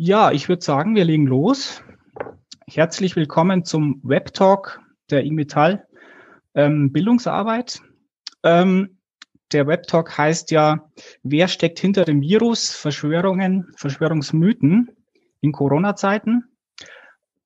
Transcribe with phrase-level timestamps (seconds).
[0.00, 1.82] Ja, ich würde sagen, wir legen los.
[2.68, 5.88] Herzlich willkommen zum Web Talk der IMETAL
[6.54, 7.80] ähm, Bildungsarbeit.
[8.44, 9.00] Ähm,
[9.50, 10.88] der Web Talk heißt ja,
[11.24, 12.70] wer steckt hinter dem Virus?
[12.70, 14.88] Verschwörungen, Verschwörungsmythen
[15.40, 16.44] in Corona-Zeiten.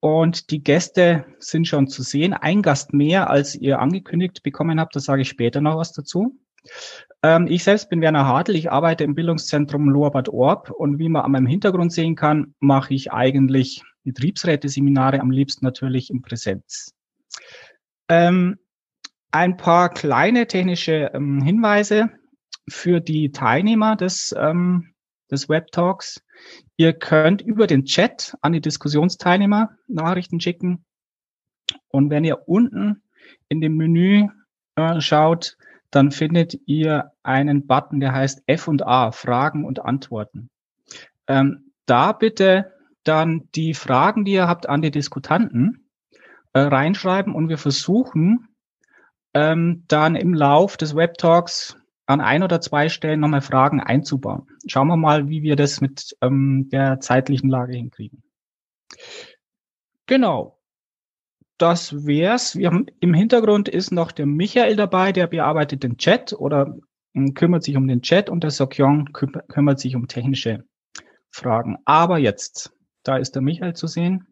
[0.00, 2.34] Und die Gäste sind schon zu sehen.
[2.34, 4.94] Ein Gast mehr, als ihr angekündigt bekommen habt.
[4.94, 6.38] Da sage ich später noch was dazu.
[7.22, 8.56] Ähm, ich selbst bin Werner Hartl.
[8.56, 10.70] Ich arbeite im Bildungszentrum Lorbad Orb.
[10.70, 16.10] Und wie man an meinem Hintergrund sehen kann, mache ich eigentlich Betriebsräte-Seminare am liebsten natürlich
[16.10, 16.94] in Präsenz.
[18.08, 18.58] Ähm,
[19.30, 22.10] ein paar kleine technische ähm, Hinweise
[22.68, 24.94] für die Teilnehmer des, ähm,
[25.30, 26.22] des Web Talks.
[26.76, 30.84] Ihr könnt über den Chat an die Diskussionsteilnehmer Nachrichten schicken.
[31.88, 33.02] Und wenn ihr unten
[33.48, 34.26] in dem Menü
[34.76, 35.56] äh, schaut,
[35.92, 40.50] dann findet ihr einen Button, der heißt F und A, Fragen und Antworten.
[41.28, 42.72] Ähm, da bitte
[43.04, 45.88] dann die Fragen, die ihr habt, an die Diskutanten
[46.54, 48.48] äh, reinschreiben und wir versuchen
[49.34, 54.48] ähm, dann im Lauf des Web Talks an ein oder zwei Stellen nochmal Fragen einzubauen.
[54.66, 58.22] Schauen wir mal, wie wir das mit ähm, der zeitlichen Lage hinkriegen.
[60.06, 60.58] Genau.
[61.62, 62.56] Das wär's.
[62.56, 66.76] Wir haben, Im Hintergrund ist noch der Michael dabei, der bearbeitet den Chat oder
[67.14, 70.64] ähm, kümmert sich um den Chat und der Sokyong kümmert sich um technische
[71.30, 71.76] Fragen.
[71.84, 72.72] Aber jetzt,
[73.04, 74.26] da ist der Michael zu sehen.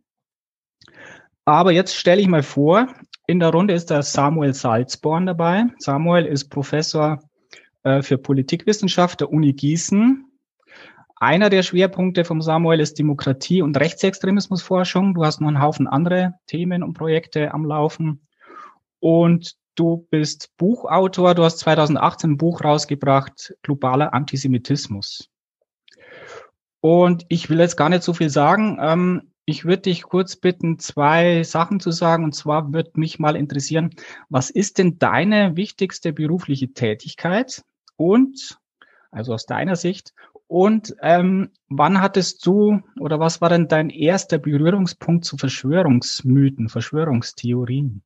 [1.44, 2.88] Aber jetzt stelle ich mal vor,
[3.28, 5.66] in der Runde ist der Samuel Salzborn dabei.
[5.78, 7.22] Samuel ist Professor
[7.84, 10.29] äh, für Politikwissenschaft der Uni Gießen.
[11.22, 15.12] Einer der Schwerpunkte vom Samuel ist Demokratie- und Rechtsextremismusforschung.
[15.12, 18.26] Du hast noch einen Haufen andere Themen und Projekte am Laufen.
[19.00, 21.34] Und du bist Buchautor.
[21.34, 25.28] Du hast 2018 ein Buch rausgebracht, Globaler Antisemitismus.
[26.80, 28.78] Und ich will jetzt gar nicht so viel sagen.
[28.80, 32.24] Ähm, ich würde dich kurz bitten, zwei Sachen zu sagen.
[32.24, 33.90] Und zwar würde mich mal interessieren,
[34.30, 37.62] was ist denn deine wichtigste berufliche Tätigkeit?
[37.96, 38.58] Und,
[39.10, 40.14] also aus deiner Sicht,
[40.50, 48.02] und ähm, wann hattest du oder was war denn dein erster Berührungspunkt zu Verschwörungsmythen, Verschwörungstheorien?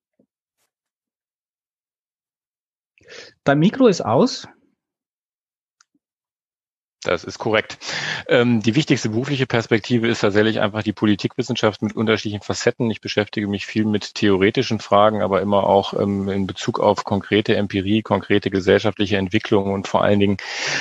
[3.44, 4.46] Dein Mikro ist aus.
[7.04, 7.78] Das ist korrekt.
[8.28, 12.90] Ähm, die wichtigste berufliche Perspektive ist tatsächlich einfach die Politikwissenschaft mit unterschiedlichen Facetten.
[12.90, 17.56] Ich beschäftige mich viel mit theoretischen Fragen, aber immer auch ähm, in Bezug auf konkrete
[17.56, 20.36] Empirie, konkrete gesellschaftliche Entwicklungen und vor allen Dingen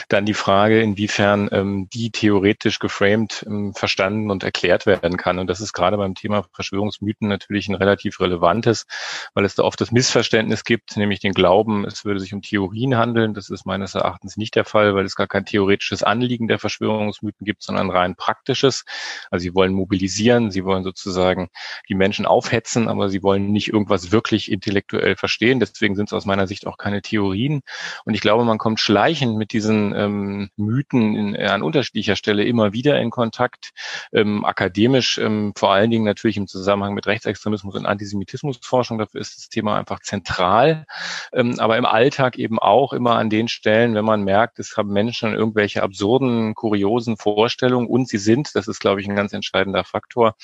[0.08, 5.40] dann die Frage, inwiefern ähm, die theoretisch geframed ähm, verstanden und erklärt werden kann.
[5.40, 8.86] Und das ist gerade beim Thema Verschwörungsmythen natürlich ein relativ relevantes,
[9.34, 12.96] weil es da oft das Missverständnis gibt, nämlich den Glauben, es würde sich um Theorien
[12.96, 13.34] handeln.
[13.34, 17.44] Das ist meines Erachtens nicht der Fall, weil es gar kein theoretisches Anliegen der Verschwörungsmythen
[17.44, 18.86] gibt, sondern rein praktisches.
[19.32, 21.50] Also sie wollen mobilisieren, sie wollen sozusagen
[21.90, 25.60] die Menschen aufhetzen, aber sie wollen nicht irgendwas wirklich intellektuell verstehen.
[25.60, 27.62] Deswegen sind es aus meiner Sicht auch keine Theorien.
[28.06, 32.74] Und ich glaube, man kommt schleichend mit diesen ähm, Mythen in, an unterschiedlicher Stelle immer
[32.74, 33.72] wieder in Kontakt.
[34.12, 39.00] Ähm, akademisch, ähm, vor allen Dingen natürlich im Zusammenhang mit Rechtsextremismus und Antisemitismusforschung.
[39.00, 40.86] Dafür ist das Thema einfach zentral.
[41.34, 44.92] Ähm, aber im Alltag eben auch immer an den Stellen, wenn man merkt, es haben
[44.92, 49.32] Menschen irgendwelche absurden absurden, kuriosen Vorstellungen und sie sind, das ist, glaube ich, ein ganz
[49.32, 50.36] entscheidender Faktor,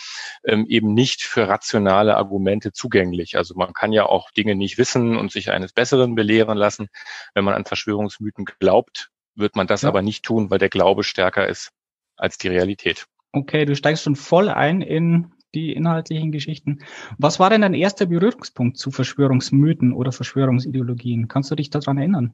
[0.46, 3.36] ähm, eben nicht für rationale Argumente zugänglich.
[3.38, 6.88] Also man kann ja auch Dinge nicht wissen und sich eines Besseren belehren lassen.
[7.34, 9.90] Wenn man an Verschwörungsmythen glaubt, wird man das ja.
[9.90, 11.72] aber nicht tun, weil der Glaube stärker ist
[12.16, 13.06] als die Realität.
[13.34, 16.80] Okay, du steigst schon voll ein in die inhaltlichen Geschichten.
[17.18, 21.28] Was war denn dein erster Berührungspunkt zu Verschwörungsmythen oder Verschwörungsideologien?
[21.28, 22.34] Kannst du dich daran erinnern?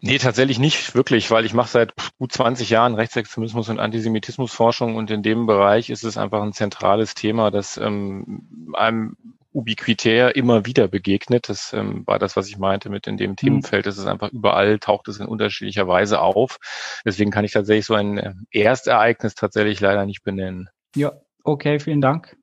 [0.00, 5.10] Nee, tatsächlich nicht wirklich, weil ich mache seit gut 20 Jahren Rechtsextremismus und Antisemitismusforschung und
[5.10, 9.16] in dem Bereich ist es einfach ein zentrales Thema, das ähm, einem
[9.52, 11.48] ubiquitär immer wieder begegnet.
[11.48, 13.36] Das ähm, war das, was ich meinte mit in dem mhm.
[13.36, 13.86] Themenfeld.
[13.86, 16.58] Es ist einfach überall, taucht es in unterschiedlicher Weise auf.
[17.04, 20.68] Deswegen kann ich tatsächlich so ein äh, Erstereignis tatsächlich leider nicht benennen.
[20.94, 21.12] Ja,
[21.42, 22.36] okay, vielen Dank.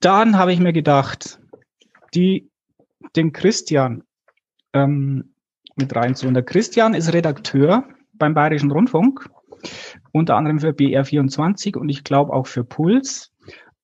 [0.00, 1.40] Dann habe ich mir gedacht,
[2.14, 2.48] die,
[3.16, 4.04] den Christian
[4.72, 5.34] ähm,
[5.78, 6.34] mit reinzuholen.
[6.34, 9.28] Der Christian ist Redakteur beim Bayerischen Rundfunk,
[10.12, 13.32] unter anderem für BR24 und ich glaube auch für Puls.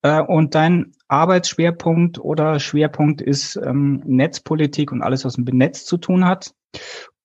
[0.03, 5.97] Äh, und dein Arbeitsschwerpunkt oder Schwerpunkt ist ähm, Netzpolitik und alles, was mit Netz zu
[5.97, 6.55] tun hat.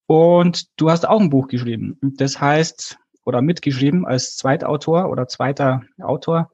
[0.07, 1.97] Und du hast auch ein Buch geschrieben.
[2.01, 6.51] Das heißt, oder mitgeschrieben als Zweitautor oder zweiter Autor,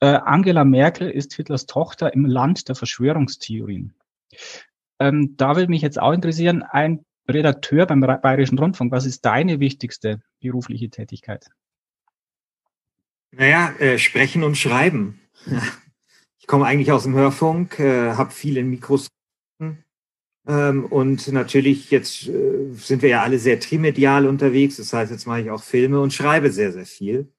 [0.00, 3.94] äh, Angela Merkel ist Hitlers Tochter im Land der Verschwörungstheorien.
[5.00, 7.04] Ähm, da würde mich jetzt auch interessieren, ein
[7.34, 8.92] Redakteur beim Bayerischen Rundfunk.
[8.92, 11.48] Was ist deine wichtigste berufliche Tätigkeit?
[13.30, 15.20] Naja, äh, sprechen und schreiben.
[16.38, 19.06] Ich komme eigentlich aus dem Hörfunk, äh, habe viel in Mikros
[20.46, 24.76] ähm, und natürlich jetzt äh, sind wir ja alle sehr trimedial unterwegs.
[24.76, 27.32] Das heißt, jetzt mache ich auch Filme und schreibe sehr, sehr viel.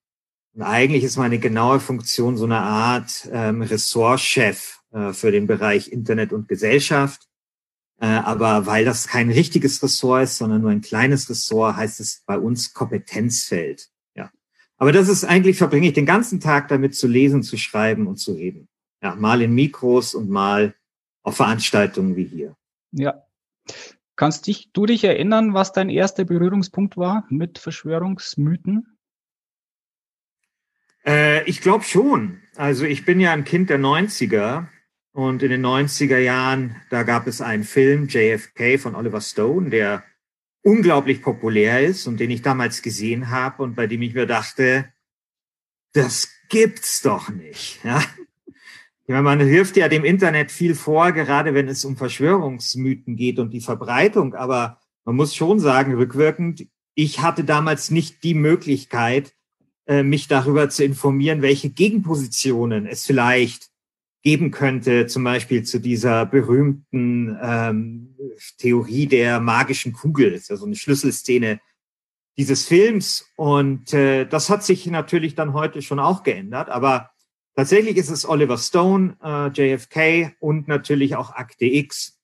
[0.54, 5.92] Und eigentlich ist meine genaue Funktion so eine Art ähm, Ressortchef äh, für den Bereich
[5.92, 7.28] Internet und Gesellschaft.
[8.00, 12.24] Äh, aber weil das kein richtiges Ressort ist, sondern nur ein kleines Ressort, heißt es
[12.26, 13.90] bei uns Kompetenzfeld.
[14.16, 14.32] Ja.
[14.78, 18.18] Aber das ist eigentlich, verbringe ich den ganzen Tag damit zu lesen, zu schreiben und
[18.18, 18.68] zu reden.
[19.02, 20.76] Ja, mal in Mikros und mal
[21.24, 22.56] auf Veranstaltungen wie hier.
[22.92, 23.24] Ja.
[24.16, 28.98] Kannst dich, du dich erinnern, was dein erster Berührungspunkt war mit Verschwörungsmythen?
[31.06, 32.42] Äh, ich glaube schon.
[32.56, 34.68] Also ich bin ja ein Kind der 90er
[35.14, 40.04] und in den 90er Jahren, da gab es einen Film, JFK von Oliver Stone, der
[40.64, 44.92] unglaublich populär ist und den ich damals gesehen habe und bei dem ich mir dachte,
[45.94, 47.84] das gibt's doch nicht.
[47.84, 48.04] Ja?
[49.06, 53.38] Ich meine, man hilft ja dem Internet viel vor, gerade wenn es um Verschwörungsmythen geht
[53.38, 54.34] und die Verbreitung.
[54.34, 59.36] Aber man muss schon sagen, rückwirkend, ich hatte damals nicht die Möglichkeit,
[59.86, 63.73] äh, mich darüber zu informieren, welche Gegenpositionen es vielleicht
[64.24, 68.16] geben könnte, zum Beispiel zu dieser berühmten ähm,
[68.58, 70.32] Theorie der magischen Kugel.
[70.32, 71.60] Ist ja so eine Schlüsselszene
[72.38, 73.30] dieses Films.
[73.36, 76.70] Und äh, das hat sich natürlich dann heute schon auch geändert.
[76.70, 77.12] Aber
[77.56, 82.18] tatsächlich ist es Oliver Stone, äh, JFK und natürlich auch Akte X.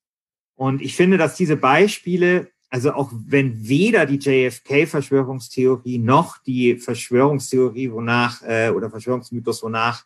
[0.55, 7.91] Und ich finde, dass diese Beispiele, also auch wenn weder die JFK-Verschwörungstheorie noch die Verschwörungstheorie,
[7.91, 10.05] wonach, äh, oder Verschwörungsmythos, wonach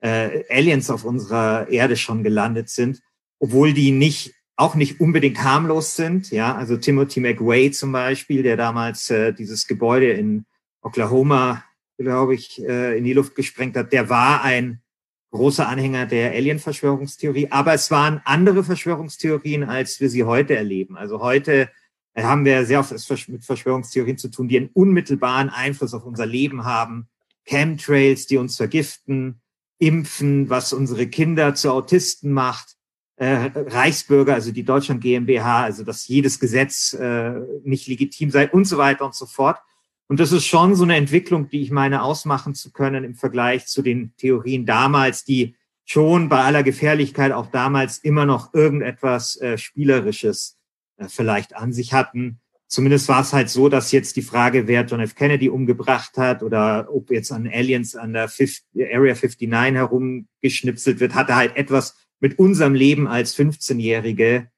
[0.00, 3.00] äh, Aliens auf unserer Erde schon gelandet sind,
[3.38, 6.30] obwohl die nicht auch nicht unbedingt harmlos sind.
[6.30, 10.44] Ja, also Timothy McWay zum Beispiel, der damals äh, dieses Gebäude in
[10.82, 11.64] Oklahoma,
[11.96, 14.82] glaube ich, äh, in die Luft gesprengt hat, der war ein
[15.30, 17.48] großer Anhänger der Alien-Verschwörungstheorie.
[17.50, 20.96] Aber es waren andere Verschwörungstheorien, als wir sie heute erleben.
[20.96, 21.70] Also heute
[22.14, 22.92] äh, haben wir sehr oft
[23.28, 27.08] mit Verschwörungstheorien zu tun, die einen unmittelbaren Einfluss auf unser Leben haben.
[27.44, 29.39] Chemtrails, die uns vergiften,
[29.80, 32.76] Impfen, was unsere Kinder zu Autisten macht,
[33.16, 38.66] äh, Reichsbürger, also die Deutschland GmbH, also dass jedes Gesetz äh, nicht legitim sei und
[38.66, 39.58] so weiter und so fort.
[40.06, 43.66] Und das ist schon so eine Entwicklung, die ich meine, ausmachen zu können im Vergleich
[43.66, 49.56] zu den Theorien damals, die schon bei aller Gefährlichkeit auch damals immer noch irgendetwas äh,
[49.58, 50.58] Spielerisches
[50.96, 52.40] äh, vielleicht an sich hatten
[52.70, 55.14] zumindest war es halt so, dass jetzt die Frage, wer John F.
[55.14, 58.64] Kennedy umgebracht hat oder ob jetzt an Aliens an der 50,
[58.94, 64.48] Area 59 herumgeschnipselt wird, hatte halt etwas mit unserem Leben als 15-Jährige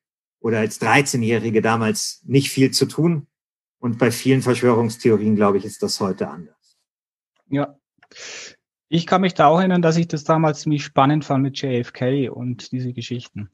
[0.40, 3.26] oder als 13-Jährige damals nicht viel zu tun.
[3.78, 6.78] Und bei vielen Verschwörungstheorien, glaube ich, ist das heute anders.
[7.48, 7.76] Ja.
[8.88, 12.28] Ich kann mich da auch erinnern, dass ich das damals ziemlich spannend fand mit JFK
[12.28, 13.48] und diese Geschichten.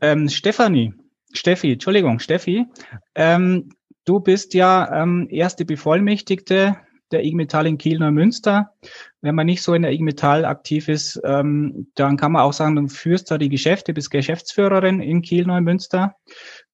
[0.00, 0.92] Ähm, Stefanie,
[1.32, 2.66] Steffi, Entschuldigung, Steffi,
[3.14, 3.70] ähm,
[4.04, 6.76] Du bist ja ähm, erste Bevollmächtigte
[7.12, 8.72] der IG Metall in Kiel Neumünster.
[9.20, 12.52] Wenn man nicht so in der IG Metall aktiv ist, ähm, dann kann man auch
[12.52, 16.16] sagen, du führst da die Geschäfte, bist Geschäftsführerin in Kiel Neumünster.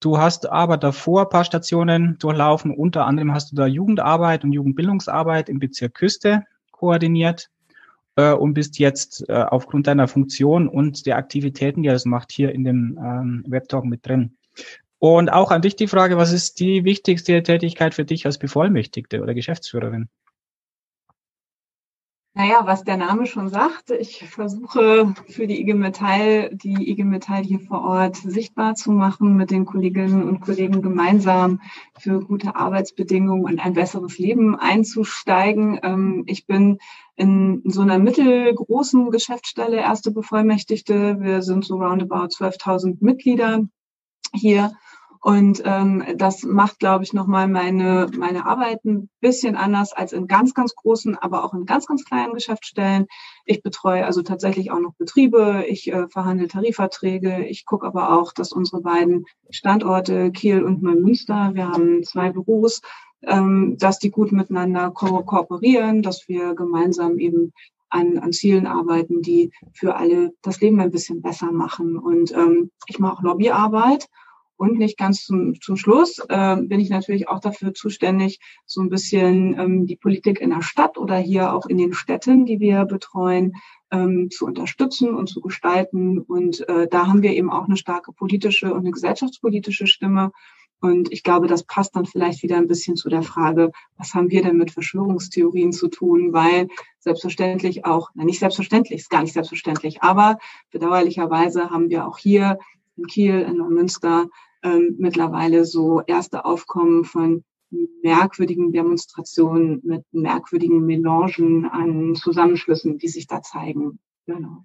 [0.00, 2.70] Du hast aber davor ein paar Stationen durchlaufen.
[2.70, 7.50] Unter anderem hast du da Jugendarbeit und Jugendbildungsarbeit im Bezirk Küste koordiniert
[8.16, 12.32] äh, und bist jetzt äh, aufgrund deiner Funktion und der Aktivitäten, die er das macht,
[12.32, 14.36] hier in dem ähm, Webtalk mit drin.
[14.98, 19.22] Und auch an dich die Frage, was ist die wichtigste Tätigkeit für dich als Bevollmächtigte
[19.22, 20.08] oder Geschäftsführerin?
[22.34, 27.42] Naja, was der Name schon sagt, ich versuche für die IG Metall, die IG Metall
[27.42, 31.60] hier vor Ort sichtbar zu machen, mit den Kolleginnen und Kollegen gemeinsam
[31.98, 35.80] für gute Arbeitsbedingungen und ein besseres Leben einzusteigen.
[35.82, 36.78] Ähm, ich bin
[37.16, 41.20] in so einer mittelgroßen Geschäftsstelle erste Bevollmächtigte.
[41.20, 43.64] Wir sind so roundabout 12.000 Mitglieder
[44.32, 44.72] hier
[45.20, 50.28] und ähm, das macht, glaube ich, nochmal meine, meine Arbeit ein bisschen anders als in
[50.28, 53.06] ganz, ganz großen, aber auch in ganz, ganz kleinen Geschäftsstellen.
[53.44, 58.32] Ich betreue also tatsächlich auch noch Betriebe, ich äh, verhandle Tarifverträge, ich gucke aber auch,
[58.32, 62.80] dass unsere beiden Standorte Kiel und Neumünster, wir haben zwei Büros,
[63.22, 67.52] ähm, dass die gut miteinander ko kooperieren, dass wir gemeinsam eben
[67.90, 71.96] an, an Zielen arbeiten, die für alle das Leben ein bisschen besser machen.
[71.98, 74.08] Und ähm, ich mache auch Lobbyarbeit
[74.58, 78.90] und nicht ganz zum, zum Schluss äh, bin ich natürlich auch dafür zuständig, so ein
[78.90, 82.84] bisschen ähm, die Politik in der Stadt oder hier auch in den Städten, die wir
[82.84, 83.54] betreuen,
[83.92, 86.18] ähm, zu unterstützen und zu gestalten.
[86.18, 90.32] Und äh, da haben wir eben auch eine starke politische und eine gesellschaftspolitische Stimme.
[90.80, 94.30] Und ich glaube, das passt dann vielleicht wieder ein bisschen zu der Frage, was haben
[94.30, 96.32] wir denn mit Verschwörungstheorien zu tun?
[96.32, 100.38] Weil selbstverständlich auch, na nicht selbstverständlich, ist gar nicht selbstverständlich, aber
[100.72, 102.58] bedauerlicherweise haben wir auch hier
[102.96, 104.26] in Kiel, in Neumünster
[104.62, 107.44] ähm, mittlerweile so erste Aufkommen von
[108.02, 113.98] merkwürdigen Demonstrationen mit merkwürdigen Melangen an Zusammenschlüssen, die sich da zeigen.
[114.26, 114.64] Genau.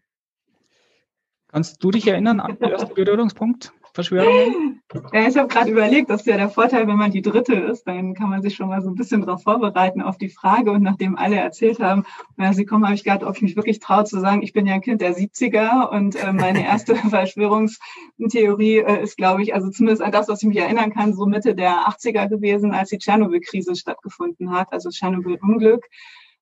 [1.47, 3.73] Kannst du dich erinnern an den ersten Berührungspunkt?
[3.93, 4.81] Verschwörungen?
[5.11, 7.87] Ja, ich habe gerade überlegt, das ist ja der Vorteil, wenn man die Dritte ist,
[7.87, 10.71] dann kann man sich schon mal so ein bisschen darauf vorbereiten auf die Frage.
[10.71, 12.05] Und nachdem alle erzählt haben,
[12.37, 14.65] ja, sie kommen, habe ich gerade, ob ich mich wirklich traue zu sagen, ich bin
[14.65, 19.69] ja ein Kind der 70er und äh, meine erste Verschwörungstheorie äh, ist, glaube ich, also
[19.69, 22.97] zumindest an das, was ich mich erinnern kann, so Mitte der 80er gewesen, als die
[22.97, 25.85] Tschernobyl-Krise stattgefunden hat, also Tschernobyl-Unglück.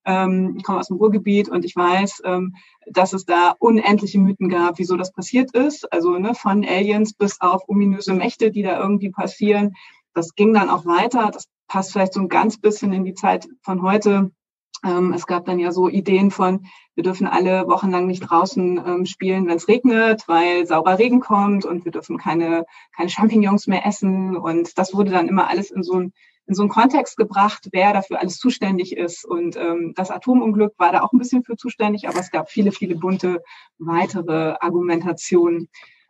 [0.05, 2.55] Ähm, ich komme aus dem Ruhrgebiet und ich weiß, ähm,
[2.87, 5.91] dass es da unendliche Mythen gab, wieso das passiert ist.
[5.91, 9.75] Also ne, von Aliens bis auf ominöse Mächte, die da irgendwie passieren.
[10.13, 11.29] Das ging dann auch weiter.
[11.31, 14.31] Das passt vielleicht so ein ganz bisschen in die Zeit von heute.
[14.83, 16.65] Ähm, es gab dann ja so Ideen von,
[16.95, 21.85] wir dürfen alle wochenlang nicht draußen spielen, wenn es regnet, weil saurer Regen kommt und
[21.85, 22.65] wir dürfen keine,
[22.95, 24.35] keine Champignons mehr essen.
[24.35, 26.13] Und das wurde dann immer alles in so ein
[26.51, 29.23] in so einen Kontext gebracht, wer dafür alles zuständig ist.
[29.23, 32.73] Und ähm, das Atomunglück war da auch ein bisschen für zuständig, aber es gab viele,
[32.73, 33.41] viele bunte
[33.79, 35.69] weitere Argumentationen.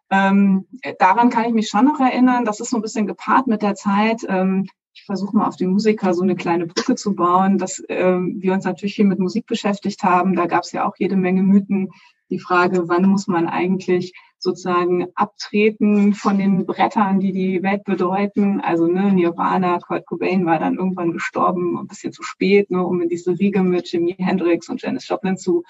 [0.10, 0.65] Ähm,
[0.98, 2.43] daran kann ich mich schon noch erinnern.
[2.43, 4.25] Das ist so ein bisschen gepaart mit der Zeit.
[4.27, 8.38] Ähm, ich versuche mal auf die Musiker so eine kleine Brücke zu bauen, dass ähm,
[8.39, 10.36] wir uns natürlich viel mit Musik beschäftigt haben.
[10.36, 11.91] Da gab es ja auch jede Menge Mythen.
[12.31, 18.60] Die Frage, wann muss man eigentlich sozusagen abtreten von den Brettern, die die Welt bedeuten.
[18.60, 23.01] Also ne, Nirvana, Kurt Cobain war dann irgendwann gestorben, ein bisschen zu spät, ne, um
[23.01, 25.63] in diese Riege mit Jimi Hendrix und Janis Joplin zu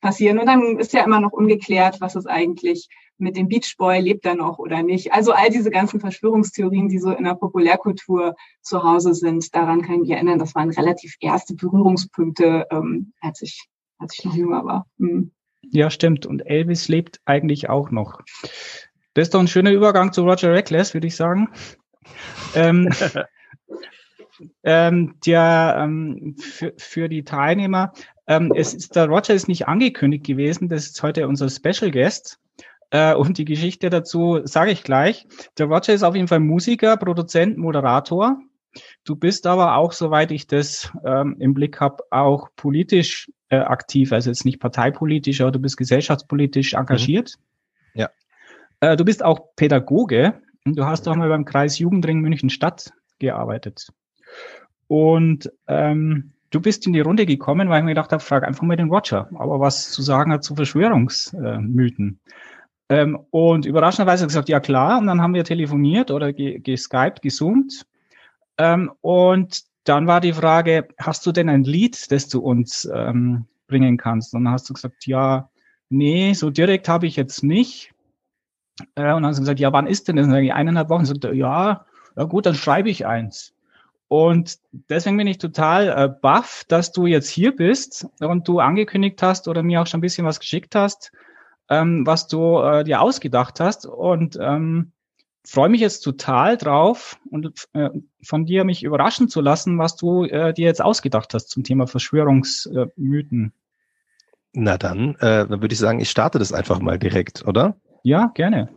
[0.00, 0.38] passieren.
[0.38, 4.26] Und dann ist ja immer noch ungeklärt, was ist eigentlich mit dem Beach Boy, lebt
[4.26, 5.12] er noch oder nicht.
[5.12, 9.94] Also all diese ganzen Verschwörungstheorien, die so in der Populärkultur zu Hause sind, daran kann
[9.94, 13.68] ich mich erinnern, das waren relativ erste Berührungspunkte, ähm, als ich
[13.98, 14.86] als ich noch jünger war.
[14.98, 15.32] Hm.
[15.62, 16.26] Ja, stimmt.
[16.26, 18.22] Und Elvis lebt eigentlich auch noch.
[19.14, 21.48] Das ist doch ein schöner Übergang zu Roger Reckless, würde ich sagen.
[22.54, 22.92] ähm,
[24.62, 27.92] ähm, der ähm, für, für die Teilnehmer,
[28.26, 32.38] ähm, es ist, der Roger ist nicht angekündigt gewesen, das ist heute unser Special Guest.
[32.90, 35.26] Äh, und die Geschichte dazu sage ich gleich.
[35.58, 38.38] Der Roger ist auf jeden Fall Musiker, Produzent, Moderator.
[39.04, 44.12] Du bist aber auch, soweit ich das ähm, im Blick habe, auch politisch äh, aktiv,
[44.12, 46.80] also jetzt nicht parteipolitisch, aber du bist gesellschaftspolitisch mhm.
[46.80, 47.34] engagiert.
[47.94, 48.00] Mhm.
[48.00, 48.10] Ja.
[48.80, 52.92] Äh, du bist auch Pädagoge und du hast auch mal beim Kreis Jugendring München Stadt
[53.18, 53.92] gearbeitet.
[54.88, 58.62] Und ähm, du bist in die Runde gekommen, weil ich mir gedacht habe, frag einfach
[58.62, 62.20] mal den Roger, aber was zu sagen hat zu Verschwörungsmythen.
[62.88, 67.86] Ähm, und überraschenderweise er gesagt, ja klar, und dann haben wir telefoniert oder geskypt, gesoomt.
[68.58, 73.46] Ähm, und dann war die Frage, hast du denn ein Lied, das du uns ähm,
[73.68, 74.34] bringen kannst?
[74.34, 75.48] Und dann hast du gesagt, ja,
[75.88, 77.92] nee, so direkt habe ich jetzt nicht.
[78.94, 80.28] Äh, und dann hast du gesagt, ja, wann ist denn das?
[80.28, 81.06] eineinhalb Wochen.
[81.06, 81.86] Und ja,
[82.16, 83.54] ja gut, dann schreibe ich eins.
[84.08, 89.20] Und deswegen bin ich total äh, baff, dass du jetzt hier bist und du angekündigt
[89.22, 91.10] hast oder mir auch schon ein bisschen was geschickt hast,
[91.68, 93.84] ähm, was du äh, dir ausgedacht hast.
[93.86, 94.92] Und ähm,
[95.46, 97.90] freue mich jetzt total drauf und äh,
[98.22, 101.86] von dir mich überraschen zu lassen, was du äh, dir jetzt ausgedacht hast zum Thema
[101.86, 103.52] Verschwörungsmythen.
[104.52, 107.76] Na dann, äh, dann würde ich sagen, ich starte das einfach mal direkt, oder?
[108.02, 108.70] Ja, gerne.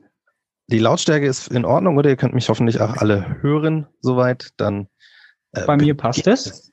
[0.68, 2.10] Die Lautstärke ist in Ordnung, oder?
[2.10, 4.50] Ihr könnt mich hoffentlich auch alle hören soweit.
[4.58, 4.88] Dann
[5.54, 6.46] äh, bei mir passt es.
[6.46, 6.72] es.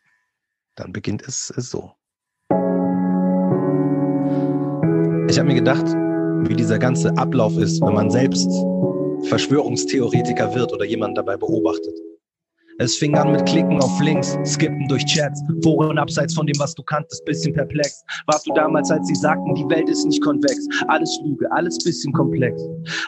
[0.74, 1.92] Dann beginnt es, es so.
[5.28, 5.86] Ich habe mir gedacht,
[6.48, 8.50] wie dieser ganze Ablauf ist, wenn man selbst
[9.24, 11.94] Verschwörungstheoretiker wird oder jemanden dabei beobachtet.
[12.78, 16.74] Es fing an mit Klicken auf Links, Skippen durch Chats, Foren abseits von dem, was
[16.74, 18.04] du kanntest, bisschen perplex.
[18.26, 22.12] Warst du damals, als sie sagten, die Welt ist nicht konvex, alles Lüge, alles bisschen
[22.12, 22.62] komplex.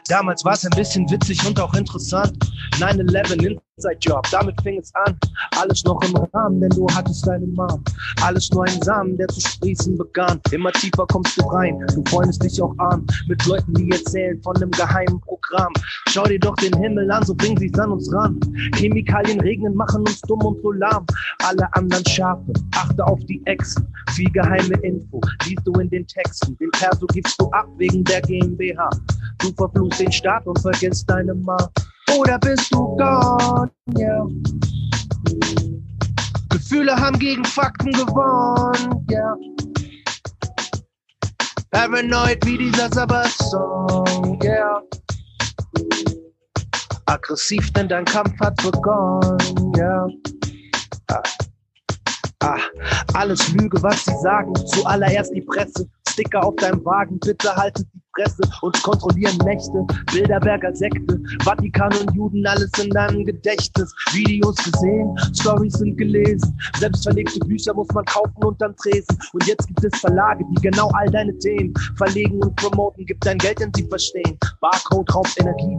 [0.08, 2.32] Damals war es ein bisschen witzig und auch interessant.
[2.76, 5.16] 9-11 Inside Job, damit fing es an.
[5.56, 7.84] Alles noch im Rahmen, denn du hattest deine Mom.
[8.20, 10.40] Alles nur ein Samen, der zu sprießen begann.
[10.50, 13.06] Immer tiefer kommst du rein, du freundest dich auch an.
[13.28, 15.72] Mit Leuten, die erzählen von einem geheimen Programm.
[16.08, 18.40] Schau dir doch den Himmel an, so bringen sie's an uns ran.
[18.74, 21.06] Chemikalien regnen, machen uns dumm und so lahm.
[21.44, 23.86] Alle anderen Schafe, achte auf die Echsen.
[24.10, 26.56] Viel geheime Info, liest du in den Texten.
[26.56, 28.90] Den Perso gibst du ab wegen der GmbH.
[29.38, 31.56] Du verfluchst den Staat und vergisst deine Ma.
[32.16, 33.70] Oder bist du gone?
[33.96, 34.26] Yeah.
[36.48, 39.36] Gefühle haben gegen Fakten gewonnen, yeah.
[41.70, 44.82] Paranoid wie dieser Sabbath-Song, yeah.
[47.06, 50.06] Aggressiv, denn dein Kampf hat begonnen, ja.
[51.10, 51.22] Ah.
[52.40, 52.58] Ah,
[53.14, 54.54] alles Lüge, was sie sagen.
[54.66, 55.88] Zuallererst die Presse.
[56.08, 58.42] Sticker auf deinem Wagen, bitte haltet die Fresse.
[58.62, 63.94] Uns kontrollieren Nächte, Bilderberger Sekte, Vatikan und Juden, alles in deinem Gedächtnis.
[64.12, 66.58] Videos gesehen, Stories sind gelesen.
[66.78, 69.18] Selbstverlegte Bücher muss man kaufen unterm Tresen.
[69.32, 73.06] Und jetzt gibt es Verlage, die genau all deine Themen verlegen und promoten.
[73.06, 74.38] Gib dein Geld, denn sie verstehen.
[74.60, 75.78] Barcode raubt Energie,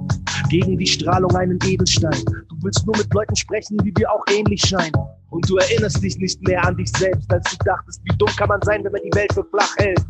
[0.49, 2.23] gegen die Strahlung einen Edelstein.
[2.25, 4.93] Du willst nur mit Leuten sprechen, die dir auch ähnlich scheinen.
[5.29, 8.49] Und du erinnerst dich nicht mehr an dich selbst, als du dachtest, wie dumm kann
[8.49, 10.03] man sein, wenn man die Welt für flach hält.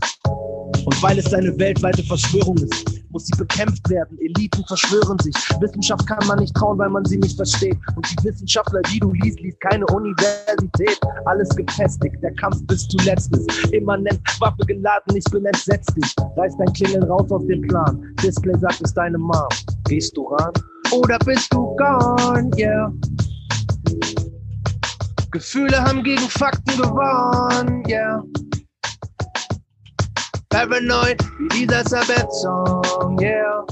[0.86, 4.18] Und weil es eine weltweite Verschwörung ist, muss sie bekämpft werden.
[4.20, 5.36] Eliten verschwören sich.
[5.60, 7.78] Wissenschaft kann man nicht trauen, weil man sie nicht versteht.
[7.96, 11.00] Und die Wissenschaftler, die du liest, liest keine Universität.
[11.26, 13.74] Alles gefestigt, der Kampf bis zuletzt ist.
[13.74, 16.14] Immanent, Waffe geladen, ich bin entsetzt dich.
[16.38, 18.04] Reiß dein Klingeln raus aus dem Plan.
[18.24, 19.48] Display sagt, es deine Mom.
[19.86, 20.54] Gehst du ran?
[20.92, 22.50] Oder bist du gone?
[22.58, 22.92] Yeah.
[25.32, 28.24] Gefühle haben gegen Fakten gewonnen, yeah.
[30.50, 33.66] Paranoid wie dieser Sabbath-Song, yeah.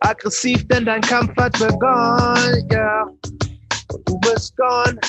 [0.00, 3.06] Aggressiv, denn dein Kampf hat begonnen, yeah.
[3.90, 5.00] Und du bist gone.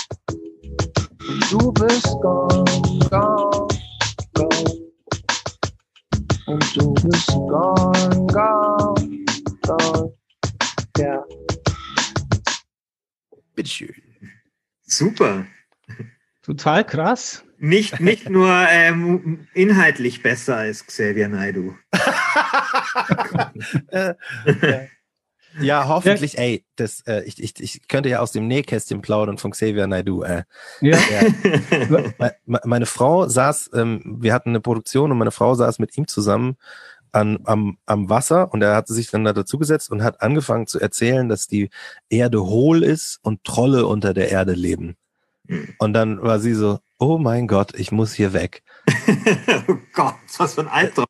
[1.27, 2.63] Und du bist gone,
[3.09, 3.67] gone,
[4.33, 4.89] gone.
[6.47, 9.25] Und du bist gone, gone,
[9.63, 10.13] gone,
[10.97, 11.23] yeah.
[13.55, 13.93] Bitteschön.
[14.83, 15.45] Super.
[16.43, 17.43] Total krass.
[17.59, 21.75] Nicht, nicht nur ähm, inhaltlich besser als Xavier Naidu.
[23.87, 24.13] äh,
[25.59, 29.51] ja, hoffentlich, ey, das, äh, ich, ich, ich könnte ja aus dem Nähkästchen plaudern von
[29.51, 30.23] Xavier Naidu.
[30.23, 30.43] Äh.
[30.79, 30.97] Ja.
[30.97, 32.31] ja.
[32.45, 36.55] meine Frau saß, ähm, wir hatten eine Produktion und meine Frau saß mit ihm zusammen
[37.11, 40.79] an, am, am Wasser und er hatte sich dann da dazugesetzt und hat angefangen zu
[40.79, 41.69] erzählen, dass die
[42.09, 44.95] Erde hohl ist und Trolle unter der Erde leben.
[45.47, 45.73] Hm.
[45.79, 48.61] Und dann war sie so, oh mein Gott, ich muss hier weg.
[49.67, 51.07] oh Gott, was für ein Albtraum.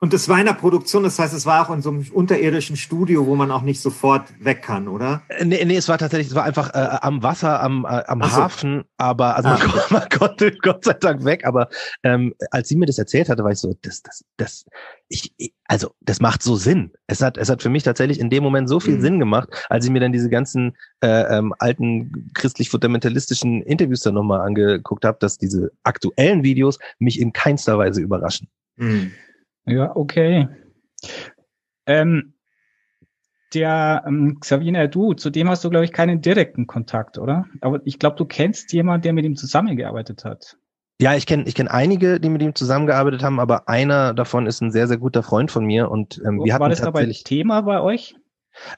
[0.00, 2.76] Und das war in der Produktion, das heißt, es war auch in so einem unterirdischen
[2.76, 5.22] Studio, wo man auch nicht sofort weg kann, oder?
[5.28, 8.22] Äh, nee, nee es war tatsächlich, es war einfach äh, am Wasser, am, äh, am
[8.22, 8.30] so.
[8.30, 9.58] Hafen, aber also ah.
[9.58, 11.68] man, man, konnte Gott sei Dank weg, aber
[12.04, 14.64] ähm, als sie mir das erzählt hatte, war ich so, das, das, das,
[15.08, 16.92] ich, also das macht so Sinn.
[17.06, 19.00] Es hat, es hat für mich tatsächlich in dem Moment so viel mhm.
[19.00, 24.40] Sinn gemacht, als ich mir dann diese ganzen äh, ähm, alten christlich-fundamentalistischen Interviews dann nochmal
[24.40, 28.48] angeguckt habe, dass diese aktuellen Videos mich in keinster Weise überraschen.
[28.76, 29.12] Mhm.
[29.66, 30.48] Ja, okay.
[31.86, 32.34] Ähm,
[33.54, 37.46] der ähm, Xavier du, zu dem hast du, glaube ich, keinen direkten Kontakt, oder?
[37.62, 40.58] Aber ich glaube, du kennst jemanden, der mit ihm zusammengearbeitet hat.
[41.00, 44.60] Ja, ich kenne ich kenn einige, die mit ihm zusammengearbeitet haben, aber einer davon ist
[44.60, 45.90] ein sehr, sehr guter Freund von mir.
[45.90, 48.16] Und ähm, wir War hatten das dabei Thema bei euch?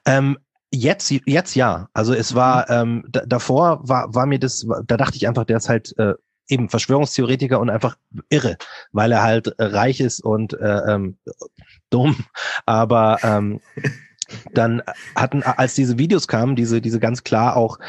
[0.05, 0.37] Ähm,
[0.71, 1.89] jetzt, jetzt ja.
[1.93, 3.03] Also es war mhm.
[3.11, 6.13] ähm, davor war, war mir das, da dachte ich einfach, der ist halt äh,
[6.47, 7.97] eben Verschwörungstheoretiker und einfach
[8.29, 8.57] irre,
[8.91, 11.17] weil er halt äh, reich ist und äh, ähm,
[11.89, 12.15] dumm.
[12.67, 13.61] Aber ähm,
[14.53, 14.83] dann
[15.15, 17.79] hatten, als diese Videos kamen, diese, diese ganz klar auch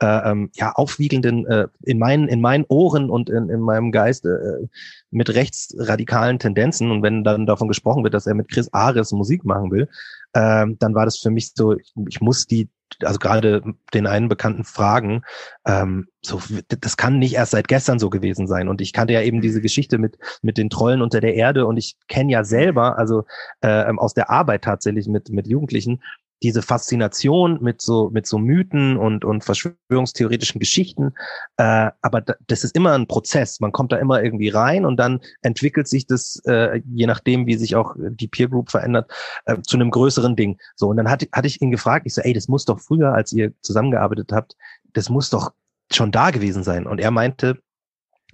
[0.00, 4.24] äh, ähm, ja, aufwiegelnden äh, in meinen in meinen Ohren und in, in meinem Geist
[4.26, 4.66] äh,
[5.10, 9.44] mit rechtsradikalen Tendenzen und wenn dann davon gesprochen wird, dass er mit Chris Ares Musik
[9.44, 9.88] machen will,
[10.32, 12.68] äh, dann war das für mich so, ich, ich muss die
[13.04, 13.62] also gerade
[13.94, 15.22] den einen bekannten Fragen,
[15.66, 18.68] ähm, so, das kann nicht erst seit gestern so gewesen sein.
[18.68, 21.76] Und ich kannte ja eben diese Geschichte mit, mit den Trollen unter der Erde und
[21.76, 23.24] ich kenne ja selber, also
[23.60, 26.02] äh, aus der Arbeit tatsächlich mit, mit Jugendlichen,
[26.42, 31.14] diese Faszination mit so mit so Mythen und und Verschwörungstheoretischen Geschichten,
[31.56, 33.60] äh, aber das ist immer ein Prozess.
[33.60, 37.56] Man kommt da immer irgendwie rein und dann entwickelt sich das, äh, je nachdem wie
[37.56, 39.10] sich auch die Peer Group verändert,
[39.44, 40.58] äh, zu einem größeren Ding.
[40.76, 43.14] So und dann hatte hatte ich ihn gefragt, ich so, ey, das muss doch früher,
[43.14, 44.56] als ihr zusammengearbeitet habt,
[44.92, 45.52] das muss doch
[45.92, 46.86] schon da gewesen sein.
[46.86, 47.58] Und er meinte,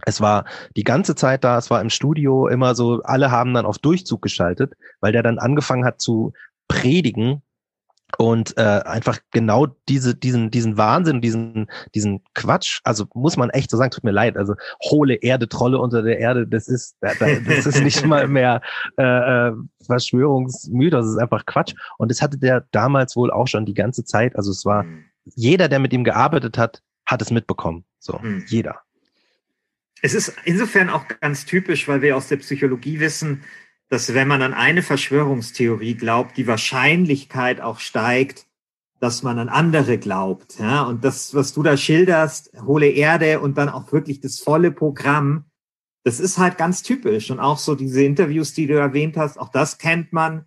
[0.04, 0.44] es war
[0.76, 4.20] die ganze Zeit da, es war im Studio immer so, alle haben dann auf Durchzug
[4.22, 6.32] geschaltet, weil der dann angefangen hat zu
[6.68, 7.42] predigen
[8.18, 13.70] und äh, einfach genau diese diesen diesen Wahnsinn diesen diesen Quatsch also muss man echt
[13.70, 17.66] so sagen tut mir leid also hohle Erde Trolle unter der Erde das ist das
[17.66, 18.62] ist nicht mal mehr
[18.96, 19.52] äh, äh,
[19.84, 24.04] Verschwörungsmythos das ist einfach Quatsch und das hatte der damals wohl auch schon die ganze
[24.04, 25.04] Zeit also es war mhm.
[25.34, 28.44] jeder der mit ihm gearbeitet hat hat es mitbekommen so mhm.
[28.46, 28.80] jeder
[30.00, 33.42] es ist insofern auch ganz typisch weil wir aus der Psychologie wissen
[33.88, 38.46] dass wenn man an eine Verschwörungstheorie glaubt, die Wahrscheinlichkeit auch steigt,
[39.00, 40.58] dass man an andere glaubt.
[40.58, 40.82] Ja?
[40.82, 45.44] Und das, was du da schilderst, hohle Erde und dann auch wirklich das volle Programm,
[46.02, 47.30] das ist halt ganz typisch.
[47.30, 50.46] Und auch so diese Interviews, die du erwähnt hast, auch das kennt man.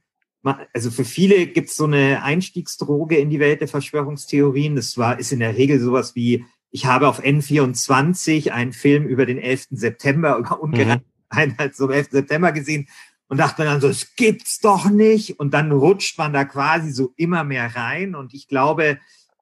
[0.74, 4.76] also für viele gibt es so eine Einstiegsdroge in die Welt der Verschwörungstheorien.
[4.76, 9.26] Das war, ist in der Regel sowas wie, ich habe auf N24 einen Film über
[9.26, 9.68] den 11.
[9.72, 11.28] September, über ungerade mhm.
[11.30, 12.10] Einheit zum 11.
[12.12, 12.88] September gesehen
[13.30, 15.40] und dachte dann so, es gibt's doch nicht.
[15.40, 18.16] Und dann rutscht man da quasi so immer mehr rein.
[18.16, 19.00] Und ich glaube,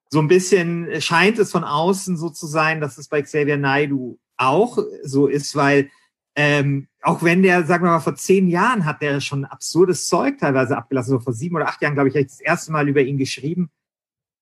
[0.10, 4.19] so ein bisschen scheint es von außen so zu sein, dass es bei Xavier Naidu
[4.36, 5.89] auch so ist, weil
[6.36, 10.38] ähm, auch wenn der, sagen wir mal, vor zehn Jahren hat der schon absurdes Zeug
[10.38, 12.88] teilweise abgelassen, so vor sieben oder acht Jahren, glaube ich, habe ich das erste Mal
[12.89, 13.71] über ihn geschrieben.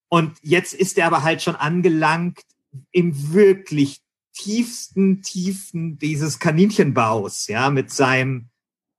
[0.10, 2.41] Und jetzt ist er aber halt schon angelangt
[2.91, 4.01] im wirklich
[4.34, 8.49] tiefsten Tiefen dieses Kaninchenbaus, ja, mit seinem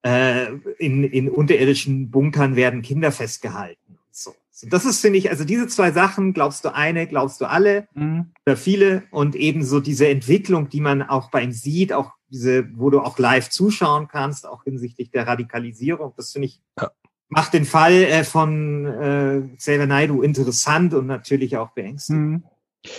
[0.03, 0.47] äh,
[0.79, 3.99] in, in unterirdischen Bunkern werden Kinder festgehalten.
[4.11, 4.35] So.
[4.51, 4.69] so.
[4.69, 8.33] Das ist, finde ich, also diese zwei Sachen, glaubst du eine, glaubst du alle mhm.
[8.47, 12.91] oder viele und ebenso diese Entwicklung, die man auch bei ihm sieht, auch diese, wo
[12.91, 16.15] du auch live zuschauen kannst, auch hinsichtlich der Radikalisierung.
[16.17, 16.91] Das finde ich, ja.
[17.29, 22.45] macht den Fall äh, von äh, Xavier Naidu interessant und natürlich auch beängstigend.
[22.45, 22.91] Mhm.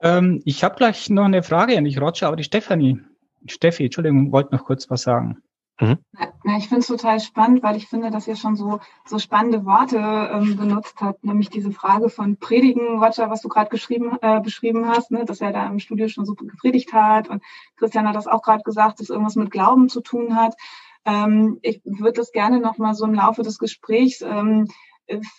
[0.00, 3.00] Ähm, ich habe gleich noch eine Frage, nicht Roger, aber die Stefanie.
[3.46, 5.42] Steffi, Entschuldigung, wollte noch kurz was sagen.
[5.82, 5.98] Mhm.
[6.44, 9.64] Ja, ich finde es total spannend, weil ich finde, dass ihr schon so, so spannende
[9.64, 14.40] Worte ähm, benutzt habt, nämlich diese Frage von Predigen, Roger, was du gerade geschrieben, äh,
[14.40, 17.42] beschrieben hast, ne, dass er da im Studio schon so gepredigt hat und
[17.76, 20.54] Christian hat das auch gerade gesagt, dass irgendwas mit Glauben zu tun hat.
[21.04, 24.68] Ähm, ich würde das gerne nochmal so im Laufe des Gesprächs ähm,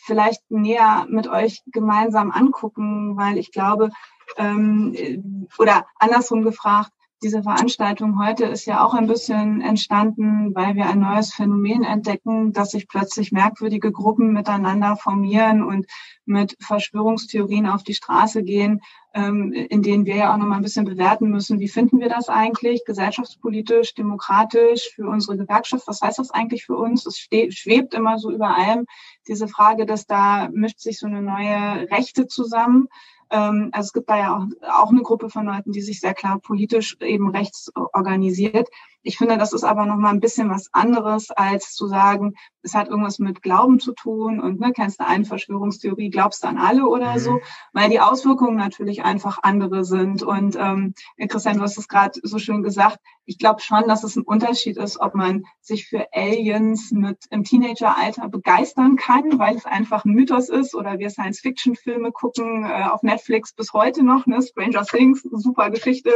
[0.02, 3.92] vielleicht näher mit euch gemeinsam angucken, weil ich glaube,
[4.36, 6.92] ähm, oder andersrum gefragt,
[7.24, 12.52] diese Veranstaltung heute ist ja auch ein bisschen entstanden, weil wir ein neues Phänomen entdecken,
[12.52, 15.86] dass sich plötzlich merkwürdige Gruppen miteinander formieren und
[16.26, 18.82] mit Verschwörungstheorien auf die Straße gehen,
[19.14, 22.28] ähm, in denen wir ja auch nochmal ein bisschen bewerten müssen, wie finden wir das
[22.28, 25.88] eigentlich gesellschaftspolitisch, demokratisch für unsere Gewerkschaft?
[25.88, 27.06] Was heißt das eigentlich für uns?
[27.06, 28.86] Es schwebt immer so über allem
[29.28, 32.90] diese Frage, dass da mischt sich so eine neue Rechte zusammen.
[33.34, 34.46] Ähm, also es gibt da ja auch,
[34.86, 38.70] auch eine Gruppe von Leuten, die sich sehr klar politisch eben rechts organisiert.
[39.04, 42.74] Ich finde, das ist aber noch mal ein bisschen was anderes, als zu sagen, es
[42.74, 46.58] hat irgendwas mit Glauben zu tun und ne, kennst du eine Verschwörungstheorie, glaubst du an
[46.58, 47.42] alle oder so, mhm.
[47.74, 50.24] weil die Auswirkungen natürlich einfach andere sind.
[50.24, 50.94] Und ähm,
[51.28, 54.78] Christian, du hast es gerade so schön gesagt, ich glaube schon, dass es ein Unterschied
[54.78, 60.14] ist, ob man sich für Aliens mit im Teenageralter begeistern kann, weil es einfach ein
[60.14, 64.42] Mythos ist oder wir Science-Fiction-Filme gucken äh, auf Netflix bis heute noch, ne?
[64.42, 66.12] Stranger Things, super Geschichte,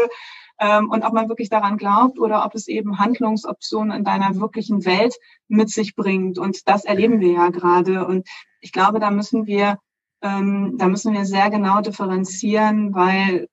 [0.59, 4.85] ähm, und ob man wirklich daran glaubt oder ob es eben Handlungsoptionen in deiner wirklichen
[4.85, 5.15] Welt
[5.47, 6.39] mit sich bringt.
[6.39, 8.07] Und das erleben wir ja gerade.
[8.07, 8.27] Und
[8.61, 9.77] ich glaube, da müssen wir,
[10.21, 13.47] ähm, da müssen wir sehr genau differenzieren, weil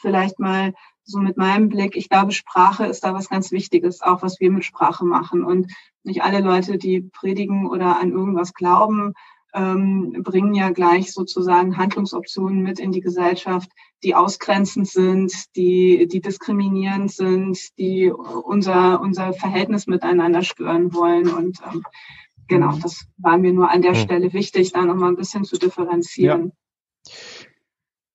[0.00, 4.22] vielleicht mal so mit meinem Blick, ich glaube, Sprache ist da was ganz Wichtiges, auch
[4.22, 5.44] was wir mit Sprache machen.
[5.44, 9.14] Und nicht alle Leute, die predigen oder an irgendwas glauben,
[9.54, 13.70] ähm, bringen ja gleich sozusagen Handlungsoptionen mit in die Gesellschaft,
[14.02, 21.28] die ausgrenzend sind, die, die diskriminierend sind, die unser, unser Verhältnis miteinander stören wollen.
[21.28, 21.84] Und ähm,
[22.48, 22.80] genau, mhm.
[22.80, 23.96] das war mir nur an der mhm.
[23.96, 26.52] Stelle wichtig, da nochmal ein bisschen zu differenzieren.
[27.06, 27.12] Ja.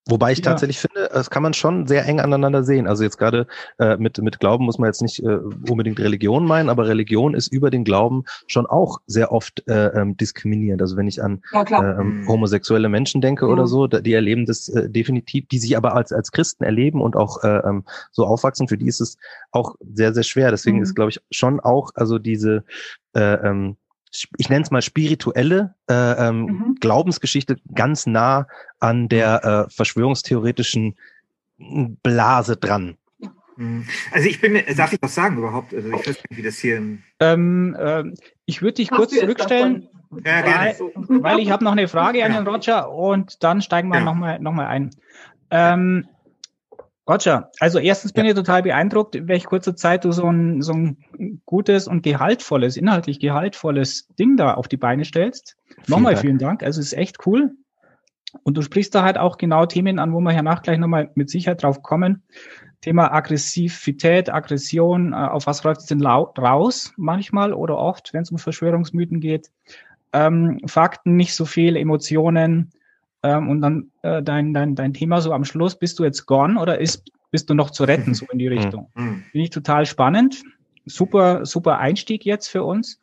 [0.09, 0.45] Wobei ich ja.
[0.45, 2.87] tatsächlich finde, das kann man schon sehr eng aneinander sehen.
[2.87, 6.69] Also jetzt gerade äh, mit, mit Glauben muss man jetzt nicht äh, unbedingt Religion meinen,
[6.69, 10.81] aber Religion ist über den Glauben schon auch sehr oft äh, ähm, diskriminierend.
[10.81, 13.51] Also wenn ich an ja, äh, ähm, homosexuelle Menschen denke ja.
[13.51, 17.15] oder so, die erleben das äh, definitiv, die sich aber als, als Christen erleben und
[17.15, 19.17] auch äh, ähm, so aufwachsen, für die ist es
[19.51, 20.51] auch sehr, sehr schwer.
[20.51, 20.83] Deswegen mhm.
[20.83, 22.63] ist, glaube ich, schon auch, also diese
[23.13, 23.77] äh, ähm,
[24.37, 26.75] ich nenne es mal spirituelle äh, ähm, mhm.
[26.79, 28.47] Glaubensgeschichte ganz nah
[28.79, 30.95] an der äh, verschwörungstheoretischen
[32.03, 32.97] Blase dran.
[33.57, 33.85] Mhm.
[34.11, 35.73] Also ich bin, darf ich was sagen überhaupt?
[35.73, 36.81] Also ich weiß nicht, wie das hier.
[37.19, 38.03] Ähm, äh,
[38.45, 39.89] ich würde dich kurz zurückstellen,
[40.25, 40.75] ja, weil,
[41.21, 44.05] weil, ich habe noch eine Frage an den Roger und dann steigen wir ja.
[44.05, 44.91] nochmal noch mal ein.
[45.51, 46.07] Ähm,
[47.09, 48.31] Roger, also erstens bin ja.
[48.31, 52.77] ich total beeindruckt, in welch kurzer Zeit du so ein, so ein gutes und gehaltvolles,
[52.77, 55.57] inhaltlich gehaltvolles Ding da auf die Beine stellst.
[55.65, 56.21] Vielen nochmal Dank.
[56.21, 56.63] vielen Dank.
[56.63, 57.51] Also es ist echt cool.
[58.43, 61.31] Und du sprichst da halt auch genau Themen an, wo wir hernach gleich nochmal mit
[61.31, 62.21] Sicherheit drauf kommen.
[62.81, 68.31] Thema Aggressivität, Aggression, äh, auf was läuft es denn raus manchmal oder oft, wenn es
[68.31, 69.49] um Verschwörungsmythen geht.
[70.13, 72.71] Ähm, Fakten, nicht so viel, Emotionen,
[73.23, 76.59] ähm, und dann äh, dein, dein, dein Thema so am Schluss, bist du jetzt gone
[76.59, 78.89] oder ist, bist du noch zu retten, so in die Richtung?
[78.95, 79.23] Mhm.
[79.31, 80.41] Finde ich total spannend.
[80.85, 82.99] Super, super Einstieg jetzt für uns.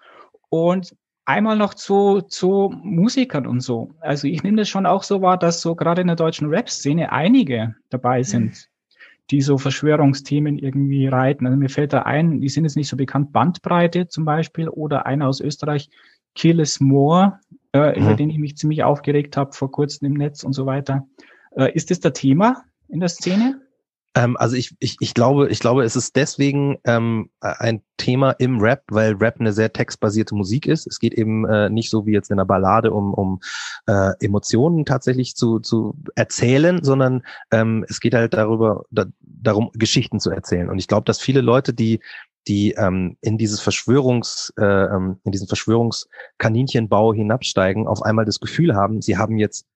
[0.48, 3.94] Und einmal noch zu, zu Musikern und so.
[4.00, 7.12] Also ich nehme das schon auch so wahr, dass so gerade in der deutschen Rap-Szene
[7.12, 8.24] einige dabei mhm.
[8.24, 8.68] sind,
[9.30, 11.46] die so Verschwörungsthemen irgendwie reiten.
[11.46, 15.04] Also mir fällt da ein, die sind jetzt nicht so bekannt, Bandbreite zum Beispiel oder
[15.04, 15.90] einer aus Österreich,
[16.34, 17.40] Kill is More,
[17.84, 18.06] äh, mhm.
[18.06, 21.06] über den ich mich ziemlich aufgeregt habe vor kurzem im Netz und so weiter.
[21.56, 23.60] Äh, ist das der Thema in der Szene?
[24.16, 28.60] Ähm, also ich, ich, ich glaube, ich glaube, es ist deswegen ähm, ein Thema im
[28.60, 30.86] Rap, weil Rap eine sehr textbasierte Musik ist.
[30.86, 33.40] Es geht eben äh, nicht so wie jetzt in einer Ballade um, um
[33.86, 40.18] äh, Emotionen tatsächlich zu, zu erzählen, sondern ähm, es geht halt darüber, da, darum, Geschichten
[40.18, 40.70] zu erzählen.
[40.70, 42.00] Und ich glaube, dass viele Leute, die
[42.48, 48.74] die ähm, in dieses Verschwörungs, äh, ähm, in diesen Verschwörungskaninchenbau hinabsteigen, auf einmal das Gefühl
[48.74, 49.66] haben, sie haben jetzt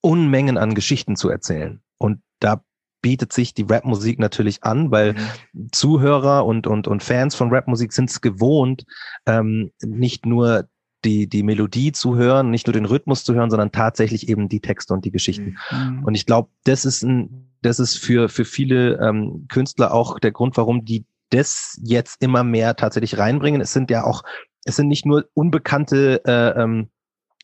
[0.00, 1.80] Unmengen an Geschichten zu erzählen.
[1.98, 2.62] Und da
[3.02, 5.68] bietet sich die Rapmusik natürlich an, weil mhm.
[5.72, 8.84] Zuhörer und, und, und Fans von Rapmusik sind es gewohnt,
[9.26, 10.68] ähm, nicht nur
[11.04, 14.60] die, die Melodie zu hören, nicht nur den Rhythmus zu hören, sondern tatsächlich eben die
[14.60, 15.56] Texte und die Geschichten.
[15.70, 16.04] Mhm.
[16.04, 20.32] Und ich glaube, das ist ein, das ist für, für viele ähm, Künstler auch der
[20.32, 23.60] Grund, warum die das jetzt immer mehr tatsächlich reinbringen.
[23.60, 24.22] Es sind ja auch,
[24.64, 26.90] es sind nicht nur unbekannte äh, ähm,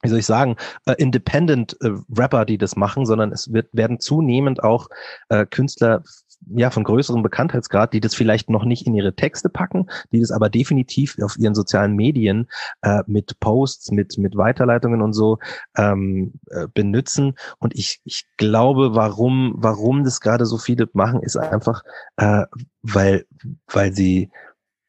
[0.04, 4.00] wie soll ich sagen, äh, Independent äh, Rapper, die das machen, sondern es wird, werden
[4.00, 4.88] zunehmend auch
[5.30, 6.02] äh, Künstler
[6.48, 10.30] ja von größerem Bekanntheitsgrad, die das vielleicht noch nicht in ihre Texte packen, die das
[10.30, 12.48] aber definitiv auf ihren sozialen Medien
[12.82, 15.38] äh, mit Posts, mit mit Weiterleitungen und so
[15.76, 17.34] ähm, äh, benutzen.
[17.58, 21.82] Und ich ich glaube, warum warum das gerade so viele machen, ist einfach,
[22.16, 22.44] äh,
[22.82, 23.26] weil
[23.68, 24.30] weil sie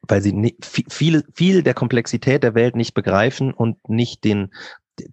[0.08, 4.52] weil sie viele, viel der Komplexität der Welt nicht begreifen und nicht den,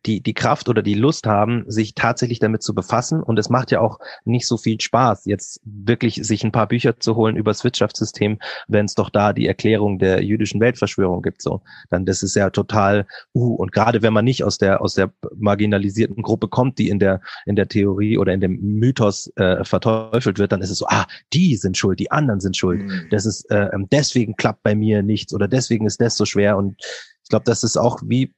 [0.07, 3.23] die, die Kraft oder die Lust haben, sich tatsächlich damit zu befassen.
[3.23, 6.99] Und es macht ja auch nicht so viel Spaß, jetzt wirklich sich ein paar Bücher
[6.99, 11.43] zu holen über das Wirtschaftssystem, wenn es doch da die Erklärung der jüdischen Weltverschwörung gibt.
[11.43, 14.95] So, dann das ist ja total, uh, und gerade wenn man nicht aus der, aus
[14.95, 19.65] der marginalisierten Gruppe kommt, die in der, in der Theorie oder in dem Mythos äh,
[19.65, 22.83] verteufelt wird, dann ist es so, ah, die sind schuld, die anderen sind schuld.
[22.83, 23.07] Mhm.
[23.11, 26.77] Das ist, äh, deswegen klappt bei mir nichts oder deswegen ist das so schwer und
[27.23, 28.35] ich glaube, das ist auch wie,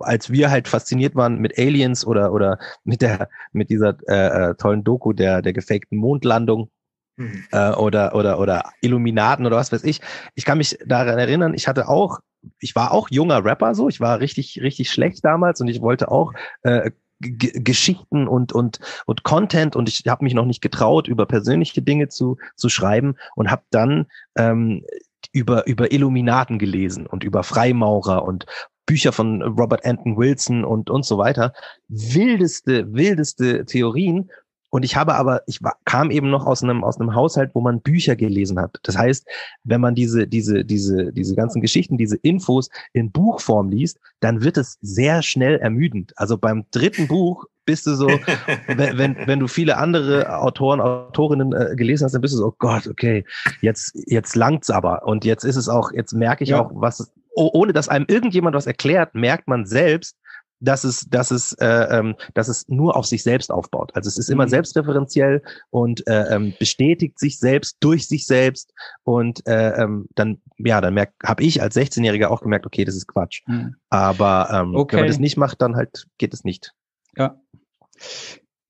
[0.00, 4.54] als wir halt fasziniert waren mit Aliens oder oder mit der mit dieser äh, äh,
[4.54, 6.70] tollen Doku der der gefakten Mondlandung
[7.16, 7.44] mhm.
[7.50, 10.00] äh, oder oder oder Illuminaten oder was weiß ich.
[10.34, 12.20] Ich kann mich daran erinnern, ich hatte auch,
[12.60, 16.10] ich war auch junger Rapper so, ich war richtig richtig schlecht damals und ich wollte
[16.10, 16.32] auch
[16.62, 21.82] äh, Geschichten und und und Content und ich habe mich noch nicht getraut über persönliche
[21.82, 24.06] Dinge zu zu schreiben und habe dann
[24.36, 24.84] ähm,
[25.32, 28.46] über, über Illuminaten gelesen und über Freimaurer und
[28.86, 31.52] Bücher von Robert Anton Wilson und, und so weiter.
[31.88, 34.30] Wildeste, wildeste Theorien.
[34.72, 37.60] Und ich habe aber, ich war, kam eben noch aus einem, aus einem Haushalt, wo
[37.60, 38.78] man Bücher gelesen hat.
[38.84, 39.28] Das heißt,
[39.64, 44.56] wenn man diese, diese, diese, diese ganzen Geschichten, diese Infos in Buchform liest, dann wird
[44.56, 46.14] es sehr schnell ermüdend.
[46.16, 48.08] Also beim dritten Buch bist du so,
[48.66, 52.46] wenn, wenn, wenn du viele andere Autoren, Autorinnen äh, gelesen hast, dann bist du so,
[52.46, 53.26] oh Gott, okay,
[53.60, 55.06] jetzt, jetzt langt's aber.
[55.06, 56.62] Und jetzt ist es auch, jetzt merke ich ja.
[56.62, 60.16] auch, was, ohne dass einem irgendjemand was erklärt, merkt man selbst,
[60.62, 63.90] dass es, dass es, äh, ähm, dass es nur auf sich selbst aufbaut.
[63.94, 64.50] Also es ist immer mhm.
[64.50, 68.72] selbstreferenziell und äh, ähm, bestätigt sich selbst durch sich selbst
[69.02, 72.94] und äh, ähm, dann, ja, dann merkt, habe ich als 16-Jähriger auch gemerkt, okay, das
[72.94, 73.42] ist Quatsch.
[73.46, 73.76] Mhm.
[73.90, 74.96] Aber ähm, okay.
[74.96, 76.72] wenn man das nicht macht, dann halt geht es nicht.
[77.16, 77.40] Ja.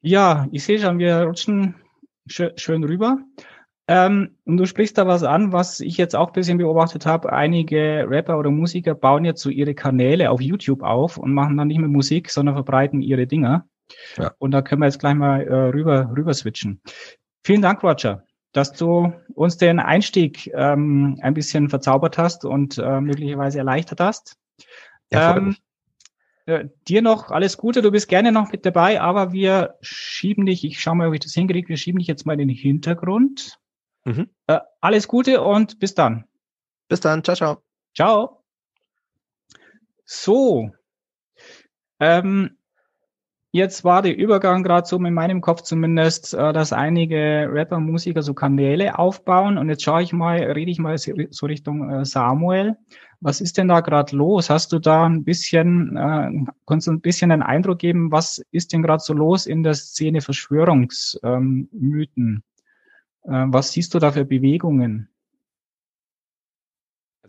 [0.01, 1.77] Ja, ich sehe schon, wir rutschen
[2.27, 3.19] schön rüber.
[3.95, 7.31] Ähm, und du sprichst da was an, was ich jetzt auch ein bisschen beobachtet habe.
[7.31, 11.69] Einige Rapper oder Musiker bauen jetzt so ihre Kanäle auf YouTube auf und machen dann
[11.69, 13.67] nicht mehr Musik, sondern verbreiten ihre Dinger.
[14.17, 14.33] Ja.
[14.39, 16.81] Und da können wir jetzt gleich mal äh, rüber, rüber switchen.
[17.45, 22.99] Vielen Dank, Roger, dass du uns den Einstieg ähm, ein bisschen verzaubert hast und äh,
[22.99, 24.39] möglicherweise erleichtert hast.
[25.13, 25.57] Ja, ähm,
[26.47, 30.65] äh, dir noch alles Gute, du bist gerne noch mit dabei, aber wir schieben dich,
[30.65, 33.59] ich schau mal, ob ich das hinkriege, wir schieben dich jetzt mal in den Hintergrund.
[34.05, 34.31] Mhm.
[34.47, 36.25] Äh, alles Gute und bis dann.
[36.89, 37.63] Bis dann, ciao, ciao.
[37.95, 38.45] Ciao.
[40.05, 40.71] So.
[42.01, 42.57] Ähm,
[43.55, 48.23] Jetzt war der Übergang gerade so in meinem Kopf zumindest, äh, dass einige Rapper, Musiker
[48.23, 49.59] so Kanäle aufbauen.
[49.59, 52.79] Und jetzt schaue ich mal, rede ich mal so Richtung äh, Samuel.
[53.21, 54.49] Was ist denn da gerade los?
[54.49, 56.31] Hast du da ein bisschen, äh,
[56.67, 59.75] kannst du ein bisschen einen Eindruck geben, was ist denn gerade so los in der
[59.75, 61.21] Szene Verschwörungsmythen?
[61.23, 62.52] Ähm, äh,
[63.25, 65.09] was siehst du da für Bewegungen?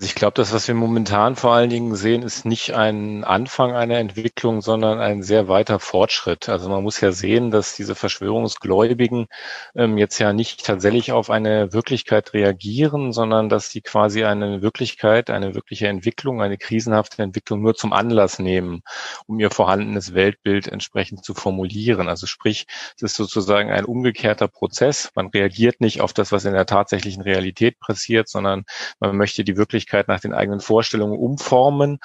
[0.03, 3.73] Also ich glaube, das, was wir momentan vor allen Dingen sehen, ist nicht ein Anfang
[3.73, 6.49] einer Entwicklung, sondern ein sehr weiter Fortschritt.
[6.49, 9.27] Also man muss ja sehen, dass diese Verschwörungsgläubigen
[9.75, 15.29] ähm, jetzt ja nicht tatsächlich auf eine Wirklichkeit reagieren, sondern dass sie quasi eine Wirklichkeit,
[15.29, 18.81] eine wirkliche Entwicklung, eine krisenhafte Entwicklung nur zum Anlass nehmen,
[19.25, 22.09] um ihr vorhandenes Weltbild entsprechend zu formulieren.
[22.09, 22.65] Also sprich,
[22.97, 25.11] es ist sozusagen ein umgekehrter Prozess.
[25.15, 28.65] Man reagiert nicht auf das, was in der tatsächlichen Realität passiert, sondern
[28.99, 31.99] man möchte die Wirklichkeit Wirklichkeit nach den eigenen Vorstellungen umformen.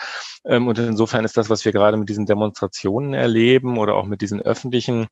[0.44, 4.20] Ähm, und insofern ist das, was wir gerade mit diesen Demonstrationen erleben oder auch mit
[4.20, 5.08] diesen öffentlichen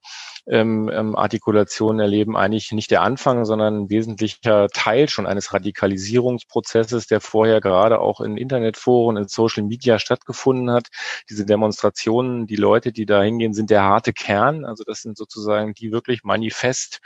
[0.49, 7.07] ähm, ähm, Artikulationen erleben, eigentlich nicht der Anfang, sondern ein wesentlicher Teil schon eines Radikalisierungsprozesses,
[7.07, 10.89] der vorher gerade auch in Internetforen, in Social Media stattgefunden hat.
[11.29, 14.65] Diese Demonstrationen, die Leute, die da hingehen, sind der harte Kern.
[14.65, 17.01] Also das sind sozusagen die wirklich manifest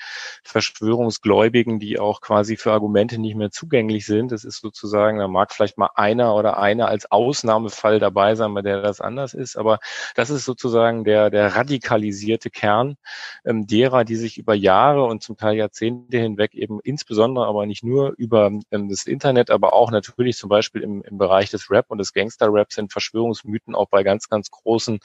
[0.44, 4.33] Verschwörungsgläubigen, die auch quasi für Argumente nicht mehr zugänglich sind.
[4.33, 8.63] Das ist sozusagen, da mag vielleicht mal einer oder eine als Ausnahmefall dabei sein, bei
[8.63, 9.57] der das anders ist.
[9.57, 9.79] Aber
[10.15, 12.97] das ist sozusagen der, der radikalisierte Kern
[13.45, 17.85] ähm, derer, die sich über Jahre und zum Teil Jahrzehnte hinweg eben insbesondere, aber nicht
[17.85, 21.87] nur über ähm, das Internet, aber auch natürlich zum Beispiel im, im Bereich des Rap
[21.89, 25.01] und des Gangster-Raps sind Verschwörungsmythen auch bei ganz, ganz großen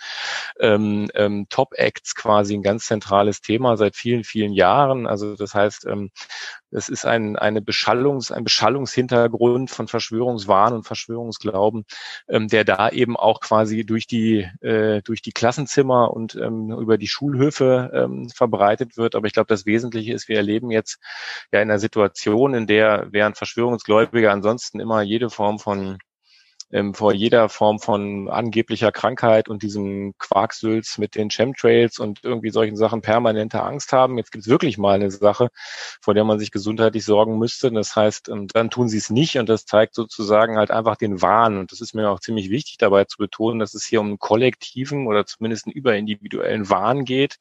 [0.59, 5.07] ähm, ähm, Top-Acts quasi ein ganz zentrales Thema seit vielen, vielen Jahren.
[5.07, 6.11] Also das heißt, ähm,
[6.75, 11.85] es ist ein, eine Beschallungs, ein Beschallungshintergrund von Verschwörungswahn und Verschwörungsglauben,
[12.27, 16.97] ähm, der da eben auch quasi durch die, äh, durch die Klassenzimmer und ähm, über
[16.97, 19.15] die Schulhöfe ähm, verbreitet wird.
[19.15, 20.99] Aber ich glaube, das Wesentliche ist, wir erleben jetzt
[21.51, 25.97] ja in einer Situation, in der während Verschwörungsgläubige ansonsten immer jede Form von
[26.71, 32.49] ähm, vor jeder Form von angeblicher Krankheit und diesem Quarksülz mit den Chemtrails und irgendwie
[32.49, 34.17] solchen Sachen permanente Angst haben.
[34.17, 35.49] Jetzt gibt es wirklich mal eine Sache,
[36.01, 37.71] vor der man sich gesundheitlich sorgen müsste.
[37.71, 41.21] Das heißt, ähm, dann tun sie es nicht und das zeigt sozusagen halt einfach den
[41.21, 41.57] Wahn.
[41.57, 44.19] Und das ist mir auch ziemlich wichtig dabei zu betonen, dass es hier um einen
[44.19, 47.37] kollektiven oder zumindest einen überindividuellen Wahn geht,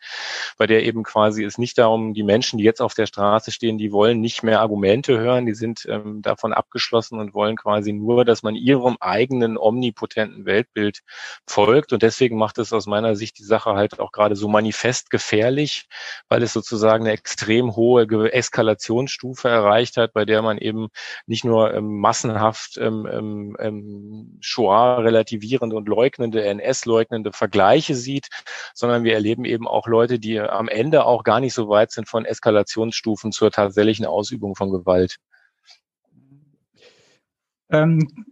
[0.58, 3.78] bei der eben quasi es nicht darum, die Menschen, die jetzt auf der Straße stehen,
[3.78, 8.24] die wollen nicht mehr Argumente hören, die sind ähm, davon abgeschlossen und wollen quasi nur,
[8.24, 11.00] dass man ihrem eigenen omnipotenten Weltbild
[11.46, 11.92] folgt.
[11.92, 15.87] Und deswegen macht es aus meiner Sicht die Sache halt auch gerade so manifest gefährlich,
[16.29, 20.88] weil es sozusagen eine extrem hohe Eskalationsstufe erreicht hat, bei der man eben
[21.27, 28.29] nicht nur ähm, massenhaft ähm, ähm, ähm Shoah relativierende und leugnende, NS-leugnende Vergleiche sieht,
[28.74, 32.09] sondern wir erleben eben auch Leute, die am Ende auch gar nicht so weit sind
[32.09, 35.18] von Eskalationsstufen zur tatsächlichen Ausübung von Gewalt.
[37.70, 38.27] Ähm,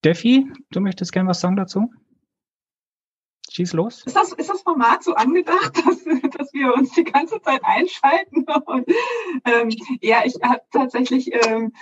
[0.00, 1.92] Steffi, du möchtest gerne was sagen dazu?
[3.50, 4.02] Schieß los.
[4.06, 6.04] Ist das, ist das Format so angedacht, dass,
[6.38, 8.46] dass wir uns die ganze Zeit einschalten?
[8.64, 8.88] Und,
[9.44, 9.68] ähm,
[10.00, 11.74] ja, ich habe tatsächlich ähm,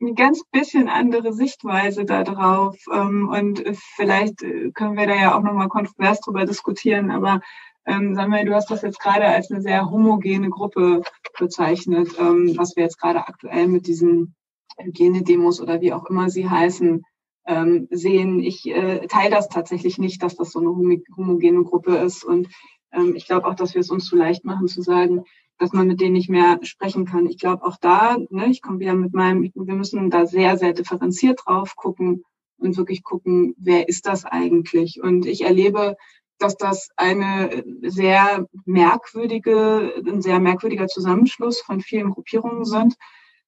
[0.00, 2.76] ein ganz bisschen andere Sichtweise darauf.
[2.92, 3.64] Ähm, und
[3.96, 7.10] vielleicht äh, können wir da ja auch nochmal kontrovers drüber diskutieren.
[7.10, 7.40] Aber
[7.86, 11.02] ähm, Samuel, du hast das jetzt gerade als eine sehr homogene Gruppe
[11.36, 14.36] bezeichnet, ähm, was wir jetzt gerade aktuell mit diesen
[14.78, 17.02] Hygienedemos oder wie auch immer sie heißen,
[17.46, 18.40] ähm, sehen.
[18.40, 22.24] Ich äh, teile das tatsächlich nicht, dass das so eine homogene Gruppe ist.
[22.24, 22.48] Und
[22.92, 25.24] ähm, ich glaube auch, dass wir es uns zu leicht machen zu sagen,
[25.58, 27.26] dass man mit denen nicht mehr sprechen kann.
[27.26, 30.72] Ich glaube auch da, ne, ich komme wieder mit meinem, wir müssen da sehr, sehr
[30.72, 32.24] differenziert drauf gucken
[32.58, 35.00] und wirklich gucken, wer ist das eigentlich?
[35.00, 35.96] Und ich erlebe,
[36.38, 42.96] dass das eine sehr merkwürdige, ein sehr merkwürdiger Zusammenschluss von vielen Gruppierungen sind.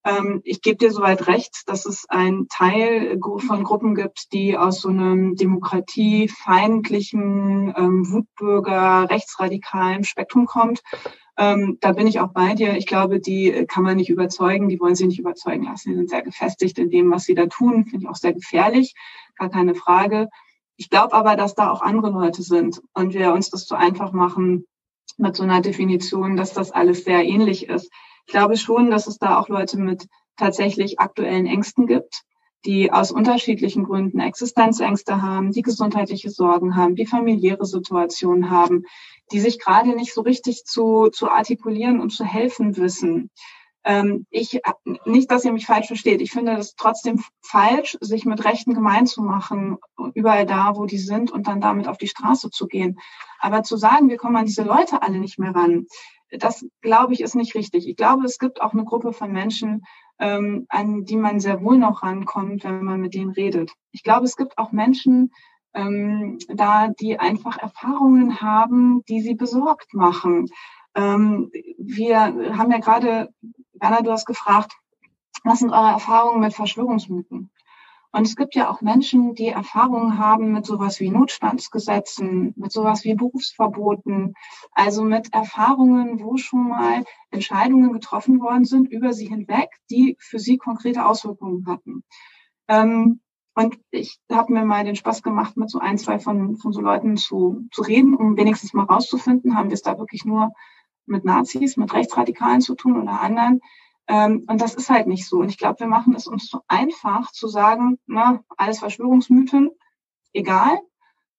[0.06, 4.80] Ähm, ich gebe dir soweit recht, dass es einen Teil von Gruppen gibt, die aus
[4.80, 10.84] so einem demokratiefeindlichen, ähm, Wutbürger, rechtsradikalen Spektrum kommt.
[11.36, 12.76] Ähm, da bin ich auch bei dir.
[12.76, 15.90] Ich glaube, die kann man nicht überzeugen, die wollen sie nicht überzeugen lassen.
[15.90, 17.86] Die sind sehr gefestigt in dem, was sie da tun.
[17.86, 18.94] Finde ich auch sehr gefährlich,
[19.36, 20.28] gar keine Frage.
[20.76, 24.12] Ich glaube aber, dass da auch andere Leute sind und wir uns das zu einfach
[24.12, 24.66] machen
[25.18, 27.90] mit so einer Definition, dass das alles sehr ähnlich ist.
[28.26, 32.22] Ich glaube schon, dass es da auch Leute mit tatsächlich aktuellen Ängsten gibt,
[32.64, 38.82] die aus unterschiedlichen Gründen Existenzängste haben, die gesundheitliche Sorgen haben, die familiäre Situation haben,
[39.30, 43.30] die sich gerade nicht so richtig zu, zu artikulieren und zu helfen wissen.
[43.84, 44.60] Ähm, ich,
[45.04, 46.20] nicht, dass ihr mich falsch versteht.
[46.20, 49.78] Ich finde es trotzdem falsch, sich mit Rechten gemein zu machen,
[50.14, 52.98] überall da, wo die sind und dann damit auf die Straße zu gehen.
[53.38, 55.86] Aber zu sagen, wir kommen an diese Leute alle nicht mehr ran,
[56.30, 57.88] das glaube ich ist nicht richtig.
[57.88, 59.84] Ich glaube, es gibt auch eine Gruppe von Menschen,
[60.18, 63.72] ähm, an die man sehr wohl noch rankommt, wenn man mit denen redet.
[63.92, 65.32] Ich glaube, es gibt auch Menschen,
[65.74, 70.48] ähm, da die einfach Erfahrungen haben, die sie besorgt machen.
[70.94, 73.28] Ähm, wir haben ja gerade,
[73.74, 74.72] Werner, du hast gefragt,
[75.44, 77.50] was sind eure Erfahrungen mit Verschwörungsmythen?
[78.16, 83.04] Und es gibt ja auch Menschen, die Erfahrungen haben mit sowas wie Notstandsgesetzen, mit sowas
[83.04, 84.32] wie Berufsverboten,
[84.72, 90.38] also mit Erfahrungen, wo schon mal Entscheidungen getroffen worden sind über sie hinweg, die für
[90.38, 92.04] sie konkrete Auswirkungen hatten.
[92.68, 93.20] Ähm,
[93.54, 96.80] und ich habe mir mal den Spaß gemacht, mit so ein, zwei von, von so
[96.80, 100.52] Leuten zu, zu reden, um wenigstens mal rauszufinden, haben wir es da wirklich nur
[101.04, 103.60] mit Nazis, mit Rechtsradikalen zu tun oder anderen.
[104.08, 105.38] Ähm, und das ist halt nicht so.
[105.38, 109.70] Und ich glaube, wir machen es uns zu einfach zu sagen, na, alles Verschwörungsmythen,
[110.32, 110.78] egal.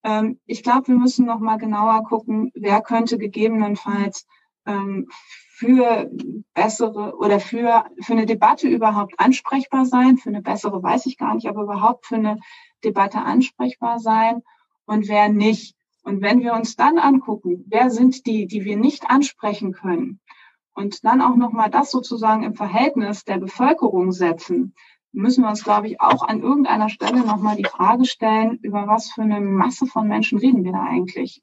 [0.03, 4.27] Ähm, ich glaube, wir müssen noch mal genauer gucken, wer könnte gegebenenfalls
[4.65, 5.07] ähm,
[5.57, 6.11] für
[6.53, 10.17] bessere oder für, für eine Debatte überhaupt ansprechbar sein.
[10.17, 12.39] Für eine bessere weiß ich gar nicht, aber überhaupt für eine
[12.83, 14.43] Debatte ansprechbar sein
[14.85, 15.75] und wer nicht.
[16.03, 20.19] Und wenn wir uns dann angucken, wer sind die, die wir nicht ansprechen können,
[20.77, 24.75] und dann auch nochmal das sozusagen im Verhältnis der Bevölkerung setzen,
[25.11, 29.09] müssen wir uns, glaube ich, auch an irgendeiner Stelle nochmal die Frage stellen, über was
[29.09, 31.41] für eine Masse von Menschen reden wir da eigentlich?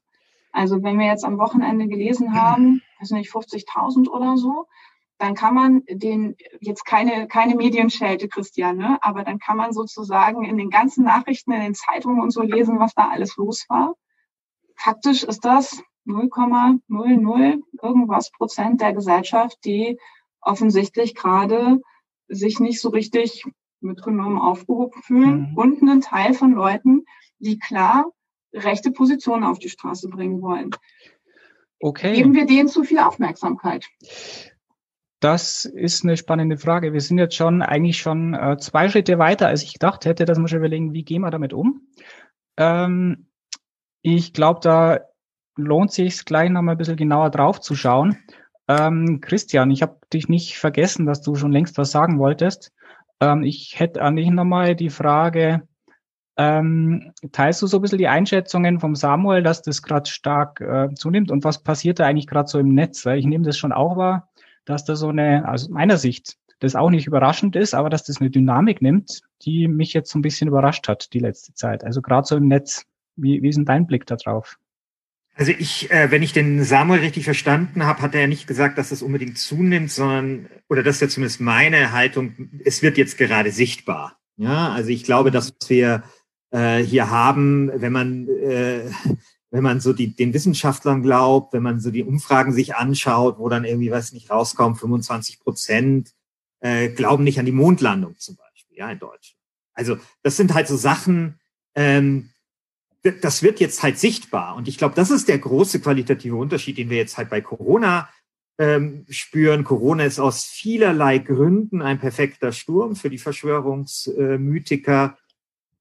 [0.53, 4.69] Also wenn wir jetzt am Wochenende gelesen haben, weiß nicht, 50.000 oder so,
[5.19, 8.99] dann kann man den, jetzt keine, keine Medienschelte, Christian, ne?
[9.01, 12.79] aber dann kann man sozusagen in den ganzen Nachrichten, in den Zeitungen und so lesen,
[12.79, 13.95] was da alles los war.
[14.77, 19.99] Faktisch ist das 0,00 irgendwas Prozent der Gesellschaft, die
[20.41, 21.81] offensichtlich gerade
[22.29, 23.45] sich nicht so richtig
[23.81, 25.57] mitgenommen aufgehoben fühlen mhm.
[25.57, 27.05] und einen Teil von Leuten,
[27.39, 28.07] die klar
[28.53, 30.71] rechte Positionen auf die Straße bringen wollen.
[31.81, 32.15] Okay.
[32.15, 33.87] Geben wir denen zu viel Aufmerksamkeit?
[35.21, 36.93] Das ist eine spannende Frage.
[36.93, 40.25] Wir sind jetzt schon eigentlich schon äh, zwei Schritte weiter, als ich gedacht hätte.
[40.25, 41.89] Das muss ich überlegen, wie gehen wir damit um?
[42.57, 43.29] Ähm,
[44.03, 45.01] ich glaube, da
[45.57, 48.19] lohnt sich gleich noch mal ein bisschen genauer drauf zu schauen.
[48.69, 52.73] Ähm, Christian, ich habe dich nicht vergessen, dass du schon längst was sagen wolltest.
[53.21, 55.69] Ähm, ich hätte an dich nochmal die Frage,
[56.37, 60.89] ähm, teilst du so ein bisschen die Einschätzungen vom Samuel, dass das gerade stark äh,
[60.95, 63.07] zunimmt und was passiert da eigentlich gerade so im Netz?
[63.07, 64.29] Weil ich nehme das schon auch wahr,
[64.65, 68.21] dass da so eine, also meiner Sicht, das auch nicht überraschend ist, aber dass das
[68.21, 71.85] eine Dynamik nimmt, die mich jetzt so ein bisschen überrascht hat die letzte Zeit.
[71.85, 72.87] Also gerade so im Netz.
[73.17, 74.57] Wie, wie ist denn dein Blick da drauf?
[75.37, 78.79] Also ich, äh, wenn ich den Samuel richtig verstanden habe, hat er ja nicht gesagt,
[78.79, 83.19] dass es unbedingt zunimmt, sondern, oder das ist ja zumindest meine Haltung, es wird jetzt
[83.19, 84.17] gerade sichtbar.
[84.37, 86.05] Ja, also ich glaube, dass wir
[86.51, 88.89] äh, hier haben, wenn man, äh,
[89.51, 93.49] wenn man so die, den Wissenschaftlern glaubt, wenn man so die Umfragen sich anschaut, wo
[93.49, 96.13] dann irgendwie, weiß nicht, rauskommt, 25 Prozent
[96.61, 99.41] äh, glauben nicht an die Mondlandung zum Beispiel, ja, in Deutschland.
[99.75, 101.41] Also das sind halt so Sachen,
[101.75, 102.31] ähm,
[103.21, 104.57] das wird jetzt halt sichtbar.
[104.57, 108.09] Und ich glaube, das ist der große qualitative Unterschied, den wir jetzt halt bei Corona
[108.59, 109.65] ähm, spüren.
[109.65, 115.19] Corona ist aus vielerlei Gründen ein perfekter Sturm für die Verschwörungsmythiker.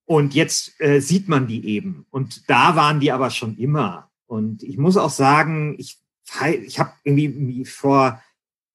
[0.05, 2.05] Und jetzt äh, sieht man die eben.
[2.09, 4.09] Und da waren die aber schon immer.
[4.26, 5.99] Und ich muss auch sagen, ich,
[6.65, 8.21] ich habe irgendwie vor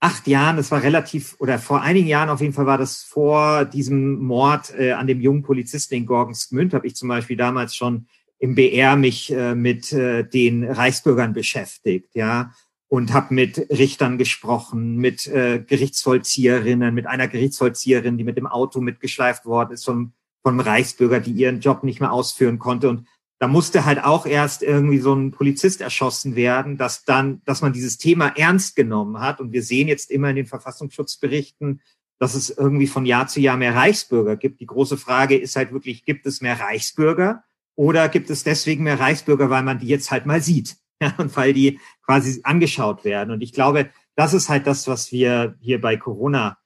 [0.01, 3.66] acht Jahren, das war relativ, oder vor einigen Jahren auf jeden Fall war das vor
[3.66, 8.07] diesem Mord äh, an dem jungen Polizisten in Gorgensgmünd, habe ich zum Beispiel damals schon
[8.39, 12.53] im BR mich äh, mit äh, den Reichsbürgern beschäftigt, ja,
[12.89, 18.80] und habe mit Richtern gesprochen, mit äh, Gerichtsvollzieherinnen, mit einer Gerichtsvollzieherin, die mit dem Auto
[18.80, 20.12] mitgeschleift worden ist vom,
[20.43, 22.89] vom Reichsbürger, die ihren Job nicht mehr ausführen konnte.
[22.89, 23.07] Und
[23.41, 27.72] da musste halt auch erst irgendwie so ein Polizist erschossen werden, dass dann, dass man
[27.72, 29.41] dieses Thema ernst genommen hat.
[29.41, 31.82] Und wir sehen jetzt immer in den Verfassungsschutzberichten,
[32.18, 34.61] dass es irgendwie von Jahr zu Jahr mehr Reichsbürger gibt.
[34.61, 37.45] Die große Frage ist halt wirklich, gibt es mehr Reichsbürger?
[37.79, 41.37] Oder gibt es deswegen mehr Reichsbürger, weil man die jetzt halt mal sieht ja, und
[41.37, 43.31] weil die quasi angeschaut werden?
[43.31, 46.59] Und ich glaube, das ist halt das, was wir hier bei Corona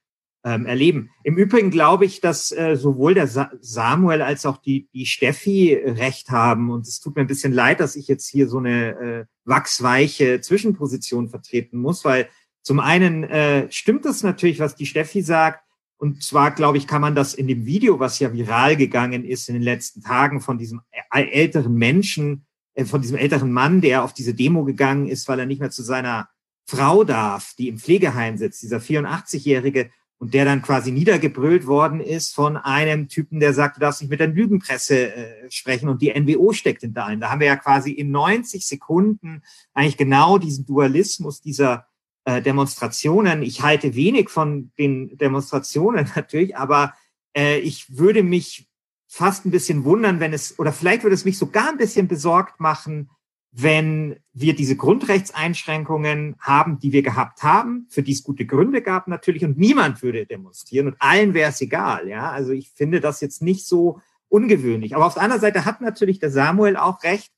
[0.43, 1.11] ähm, erleben.
[1.23, 5.75] Im Übrigen glaube ich, dass äh, sowohl der Sa Samuel als auch die, die Steffi
[5.85, 6.71] recht haben.
[6.71, 10.41] Und es tut mir ein bisschen leid, dass ich jetzt hier so eine äh, wachsweiche
[10.41, 12.31] Zwischenposition vertreten muss, weil
[12.63, 15.62] zum einen äh, stimmt es natürlich, was die Steffi sagt,
[16.03, 19.49] und zwar, glaube ich, kann man das in dem Video, was ja viral gegangen ist
[19.49, 20.81] in den letzten Tagen von diesem
[21.13, 22.45] älteren Menschen,
[22.75, 25.71] äh, von diesem älteren Mann, der auf diese Demo gegangen ist, weil er nicht mehr
[25.71, 26.29] zu seiner
[26.67, 32.35] Frau darf, die im Pflegeheim sitzt, dieser 84-Jährige, und der dann quasi niedergebrüllt worden ist
[32.35, 36.13] von einem Typen, der sagt, du darfst nicht mit der Lügenpresse äh, sprechen und die
[36.13, 37.21] NWO steckt hinter einem.
[37.21, 39.43] Da haben wir ja quasi in 90 Sekunden
[39.73, 41.87] eigentlich genau diesen Dualismus dieser
[42.25, 43.43] äh, Demonstrationen.
[43.43, 46.95] Ich halte wenig von den Demonstrationen natürlich, aber
[47.37, 48.69] äh, ich würde mich
[49.09, 52.61] fast ein bisschen wundern, wenn es, oder vielleicht würde es mich sogar ein bisschen besorgt
[52.61, 53.11] machen,
[53.51, 59.09] wenn wir diese Grundrechtseinschränkungen haben, die wir gehabt haben, für die es gute Gründe gab
[59.09, 62.09] natürlich, und niemand würde demonstrieren und allen wäre es egal.
[62.09, 64.97] Ja, also ich finde das jetzt nicht so ungewöhnlich.
[64.97, 67.31] Aber auf der anderen Seite hat natürlich der Samuel auch recht,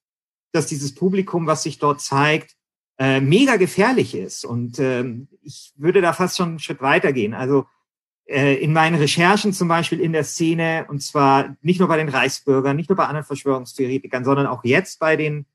[0.53, 2.55] dass dieses Publikum, was sich dort zeigt,
[2.99, 4.45] äh, mega gefährlich ist.
[4.45, 7.35] Und ähm, ich würde da fast schon einen Schritt weitergehen.
[7.35, 7.67] Also
[8.27, 12.09] äh, in meinen Recherchen zum Beispiel in der Szene, und zwar nicht nur bei den
[12.09, 15.47] Reichsbürgern, nicht nur bei anderen Verschwörungstheoretikern, sondern auch jetzt bei den,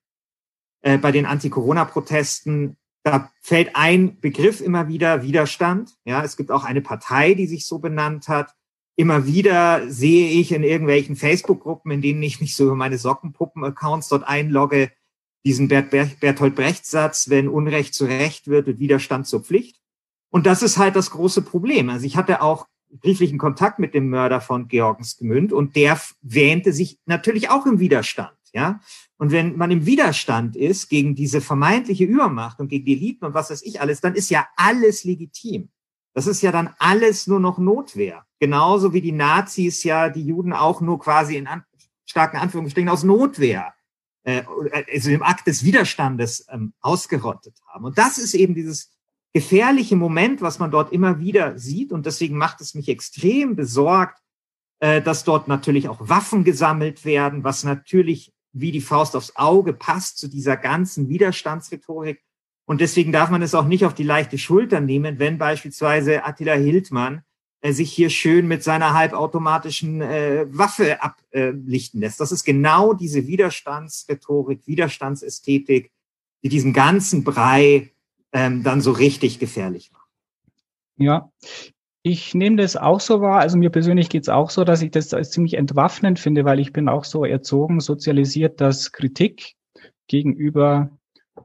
[0.81, 5.95] äh, bei den Anti-Corona-Protesten, da fällt ein Begriff immer wieder Widerstand.
[6.03, 8.53] Ja, es gibt auch eine Partei, die sich so benannt hat.
[8.95, 14.09] Immer wieder sehe ich in irgendwelchen Facebook-Gruppen, in denen ich mich so über meine Sockenpuppen-Accounts
[14.09, 14.91] dort einlogge,
[15.45, 19.79] diesen Bert Bertolt Brecht-Satz, wenn Unrecht zu Recht wird, wird Widerstand zur Pflicht.
[20.29, 21.89] Und das ist halt das große Problem.
[21.89, 26.99] Also ich hatte auch brieflichen Kontakt mit dem Mörder von Georgensgemünd und der wähnte sich
[27.05, 28.31] natürlich auch im Widerstand.
[28.51, 28.79] Ja,
[29.17, 33.35] und wenn man im Widerstand ist gegen diese vermeintliche Übermacht und gegen die Eliten und
[33.35, 35.69] was weiß ich alles, dann ist ja alles legitim.
[36.15, 38.25] Das ist ja dann alles nur noch Notwehr.
[38.39, 41.63] Genauso wie die Nazis ja die Juden auch nur quasi in an,
[42.05, 43.73] starken Anführungsstrichen aus Notwehr,
[44.23, 44.43] äh,
[44.93, 47.85] also im Akt des Widerstandes ähm, ausgerottet haben.
[47.85, 48.91] Und das ist eben dieses
[49.33, 51.91] gefährliche Moment, was man dort immer wieder sieht.
[51.91, 54.19] Und deswegen macht es mich extrem besorgt,
[54.79, 59.73] äh, dass dort natürlich auch Waffen gesammelt werden, was natürlich wie die Faust aufs Auge
[59.73, 62.21] passt zu dieser ganzen Widerstandsrhetorik.
[62.65, 66.53] Und deswegen darf man es auch nicht auf die leichte Schulter nehmen, wenn beispielsweise Attila
[66.53, 67.23] Hildmann
[67.63, 72.19] sich hier schön mit seiner halbautomatischen äh, Waffe ablichten lässt.
[72.19, 75.91] Das ist genau diese Widerstandsrhetorik, Widerstandsästhetik,
[76.43, 77.91] die diesen ganzen Brei
[78.31, 80.07] ähm, dann so richtig gefährlich macht.
[80.95, 81.31] Ja,
[82.01, 83.39] ich nehme das auch so wahr.
[83.39, 86.59] Also mir persönlich geht es auch so, dass ich das als ziemlich entwaffnend finde, weil
[86.59, 89.55] ich bin auch so erzogen, sozialisiert, dass Kritik
[90.07, 90.97] gegenüber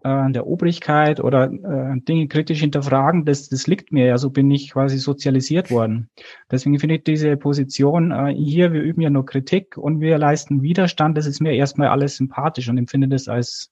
[0.05, 4.51] äh, der Obrigkeit oder äh, Dinge kritisch hinterfragen, das, das liegt mir ja, so bin
[4.51, 6.11] ich quasi sozialisiert worden.
[6.51, 10.63] Deswegen finde ich diese Position äh, hier, wir üben ja nur Kritik und wir leisten
[10.63, 13.71] Widerstand, das ist mir erstmal alles sympathisch und empfinde das als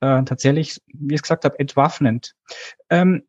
[0.00, 2.34] äh, tatsächlich, wie ich gesagt habe, entwaffnend.
[2.88, 3.24] Ähm,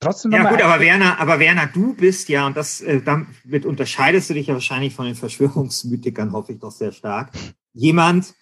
[0.00, 4.30] trotzdem ja gut, aber Werner, aber Werner, du bist ja, und das äh, damit unterscheidest
[4.30, 7.30] du dich ja wahrscheinlich von den Verschwörungsmythikern, hoffe ich doch sehr stark.
[7.72, 8.34] Jemand,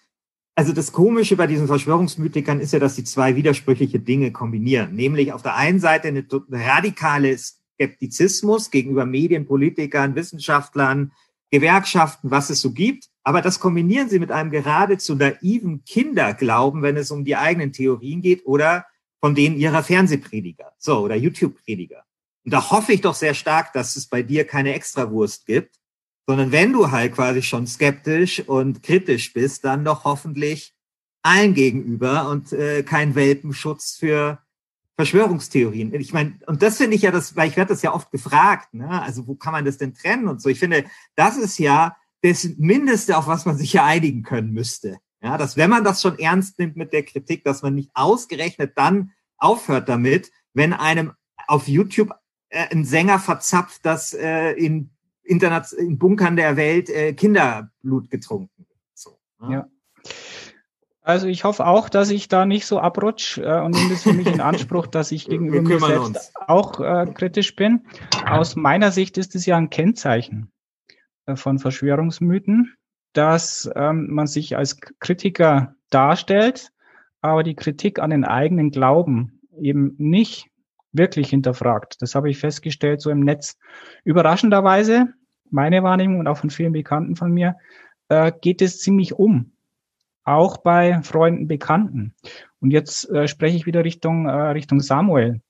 [0.55, 4.95] also das Komische bei diesen Verschwörungsmythikern ist ja, dass sie zwei widersprüchliche Dinge kombinieren.
[4.95, 11.11] Nämlich auf der einen Seite eine, radikale Skeptizismus gegenüber Medien, Politikern, Wissenschaftlern,
[11.49, 13.09] Gewerkschaften, was es so gibt.
[13.23, 18.21] Aber das kombinieren sie mit einem geradezu naiven Kinderglauben, wenn es um die eigenen Theorien
[18.21, 18.85] geht oder
[19.19, 22.03] von denen ihrer Fernsehprediger, so, oder YouTube-Prediger.
[22.43, 25.79] Und da hoffe ich doch sehr stark, dass es bei dir keine Extrawurst gibt,
[26.25, 30.73] sondern wenn du halt quasi schon skeptisch und kritisch bist, dann doch hoffentlich
[31.21, 34.39] allen gegenüber und äh, kein Welpenschutz für
[34.95, 35.93] Verschwörungstheorien.
[35.95, 38.73] Ich meine, und das finde ich ja das, weil ich werde das ja oft gefragt,
[38.73, 39.01] ne?
[39.01, 40.49] Also wo kann man das denn trennen und so.
[40.49, 44.97] Ich finde, das ist ja das Mindeste, auf was man sich ja einigen können müsste.
[45.21, 48.73] Ja, dass wenn man das schon ernst nimmt mit der Kritik, dass man nicht ausgerechnet
[48.75, 51.13] dann aufhört damit, wenn einem
[51.47, 52.11] auf YouTube
[52.49, 54.91] äh, ein Sänger verzapft, dass äh, in,
[55.23, 58.67] in Bunkern der Welt äh, Kinderblut getrunken.
[58.93, 59.51] So, ja.
[59.51, 59.67] ja.
[61.01, 64.13] Also ich hoffe auch, dass ich da nicht so abrutsch äh, und nehme das für
[64.13, 66.31] mich in Anspruch, dass ich gegenüber mir selbst uns.
[66.47, 67.85] auch äh, kritisch bin.
[68.25, 70.49] Aus meiner Sicht ist es ja ein Kennzeichen
[71.25, 72.73] äh, von Verschwörungsmythen,
[73.11, 76.71] dass ähm, man sich als Kritiker darstellt,
[77.19, 80.52] aber die Kritik an den eigenen Glauben eben nicht
[80.93, 82.01] wirklich hinterfragt.
[82.01, 83.57] Das habe ich festgestellt so im Netz.
[84.03, 85.07] Überraschenderweise,
[85.49, 87.57] meine Wahrnehmung und auch von vielen Bekannten von mir,
[88.09, 89.53] äh, geht es ziemlich um
[90.23, 92.13] auch bei Freunden, Bekannten.
[92.59, 95.41] Und jetzt äh, spreche ich wieder Richtung, äh, Richtung Samuel.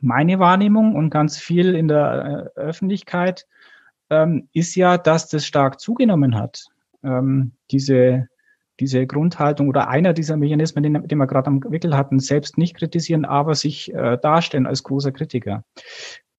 [0.00, 3.46] Meine Wahrnehmung und ganz viel in der äh, Öffentlichkeit
[4.10, 6.66] ähm, ist ja, dass das stark zugenommen hat.
[7.02, 8.28] Ähm, diese,
[8.80, 12.76] diese Grundhaltung oder einer dieser Mechanismen, den, den wir gerade am Wickel hatten, selbst nicht
[12.76, 15.64] kritisieren, aber sich äh, darstellen als großer Kritiker.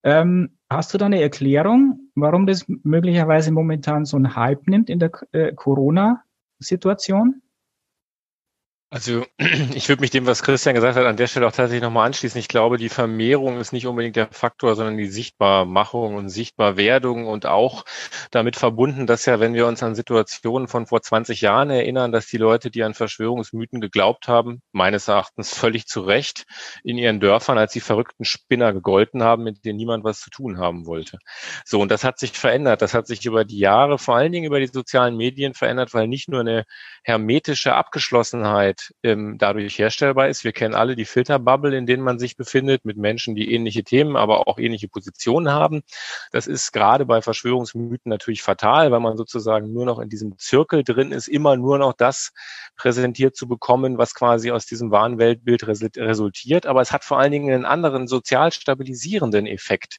[0.03, 4.99] Ähm, hast du da eine Erklärung, warum das möglicherweise momentan so einen Hype nimmt in
[4.99, 7.42] der äh, Corona-Situation?
[8.93, 9.25] Also
[9.73, 12.39] ich würde mich dem, was Christian gesagt hat, an der Stelle auch tatsächlich nochmal anschließen.
[12.39, 17.47] Ich glaube, die Vermehrung ist nicht unbedingt der Faktor, sondern die Sichtbarmachung und Sichtbarwerdung und
[17.47, 17.85] auch
[18.29, 22.27] damit verbunden, dass ja, wenn wir uns an Situationen von vor 20 Jahren erinnern, dass
[22.27, 26.43] die Leute, die an Verschwörungsmythen geglaubt haben, meines Erachtens völlig zu Recht
[26.83, 30.59] in ihren Dörfern als die verrückten Spinner gegolten haben, mit denen niemand was zu tun
[30.59, 31.17] haben wollte.
[31.65, 32.83] So, und das hat sich verändert.
[32.83, 36.07] Das hat sich über die Jahre, vor allen Dingen über die sozialen Medien verändert, weil
[36.07, 36.65] nicht nur eine
[37.03, 40.43] hermetische Abgeschlossenheit ähm, dadurch herstellbar ist.
[40.43, 44.15] Wir kennen alle die Filterbubble, in denen man sich befindet, mit Menschen, die ähnliche Themen,
[44.15, 45.83] aber auch ähnliche Positionen haben.
[46.31, 50.83] Das ist gerade bei Verschwörungsmythen natürlich fatal, weil man sozusagen nur noch in diesem Zirkel
[50.83, 52.31] drin ist, immer nur noch das
[52.75, 56.65] präsentiert zu bekommen, was quasi aus diesem wahren Weltbild resultiert.
[56.65, 59.97] Aber es hat vor allen Dingen einen anderen sozial stabilisierenden Effekt,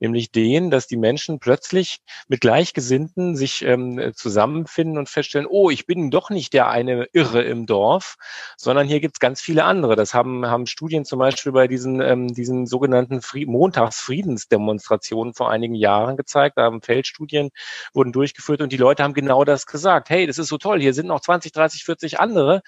[0.00, 5.86] nämlich den, dass die Menschen plötzlich mit Gleichgesinnten sich ähm, zusammenfinden und feststellen, oh, ich
[5.86, 8.16] bin doch nicht der eine Irre im Dorf,
[8.56, 9.96] sondern hier gibt es ganz viele andere.
[9.96, 15.74] Das haben, haben Studien zum Beispiel bei diesen, ähm, diesen sogenannten Fried Montagsfriedensdemonstrationen vor einigen
[15.74, 16.58] Jahren gezeigt.
[16.58, 17.50] Da haben Feldstudien
[17.92, 20.10] wurden durchgeführt und die Leute haben genau das gesagt.
[20.10, 22.62] Hey, das ist so toll, hier sind noch 20, 30, 40 andere,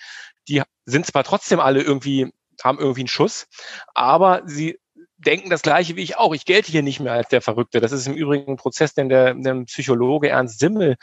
[0.48, 2.30] die sind zwar trotzdem alle irgendwie
[2.62, 3.48] haben irgendwie einen Schuss,
[3.94, 4.78] aber sie
[5.16, 6.34] denken das Gleiche wie ich auch.
[6.34, 7.80] Ich gelte hier nicht mehr als der Verrückte.
[7.80, 10.96] Das ist im Übrigen ein Prozess, den der, der Psychologe Ernst Simmel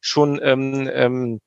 [0.00, 1.40] schon ähm, ähm,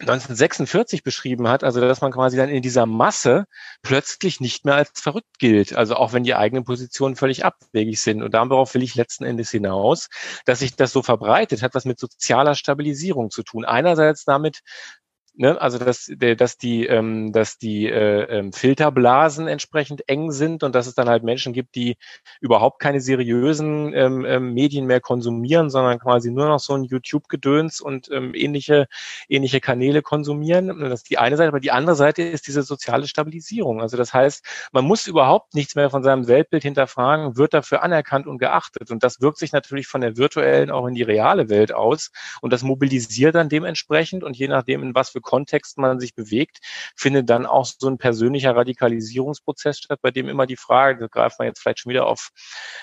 [0.00, 3.46] 1946 beschrieben hat, also dass man quasi dann in dieser Masse
[3.82, 8.22] plötzlich nicht mehr als verrückt gilt, also auch wenn die eigenen Positionen völlig abwegig sind.
[8.22, 10.08] Und darauf will ich letzten Endes hinaus,
[10.44, 13.64] dass sich das so verbreitet, hat was mit sozialer Stabilisierung zu tun.
[13.64, 14.60] Einerseits damit,
[15.36, 20.74] ne, also dass, dass die, ähm, dass die äh, ähm, Filterblasen entsprechend eng sind und
[20.74, 21.96] dass es dann halt Menschen gibt, die
[22.40, 27.80] überhaupt keine seriösen ähm, ähm, Medien mehr konsumieren, sondern quasi nur noch so ein YouTube-Gedöns
[27.80, 28.86] und ähm, ähnliche,
[29.28, 30.80] ähnliche Kanäle konsumieren.
[30.80, 33.80] Das ist die eine Seite, aber die andere Seite ist diese soziale Stabilisierung.
[33.80, 38.26] Also das heißt, man muss überhaupt nichts mehr von seinem Weltbild hinterfragen, wird dafür anerkannt
[38.26, 38.90] und geachtet.
[38.90, 42.10] Und das wirkt sich natürlich von der virtuellen auch in die reale Welt aus.
[42.40, 46.60] Und das mobilisiert dann dementsprechend und je nachdem, in was für Kontext man sich bewegt,
[46.96, 51.38] findet dann auch so ein persönlicher Radikalisierungsprozess statt, bei dem immer die Frage, da greift
[51.38, 52.30] man jetzt vielleicht schon wieder auf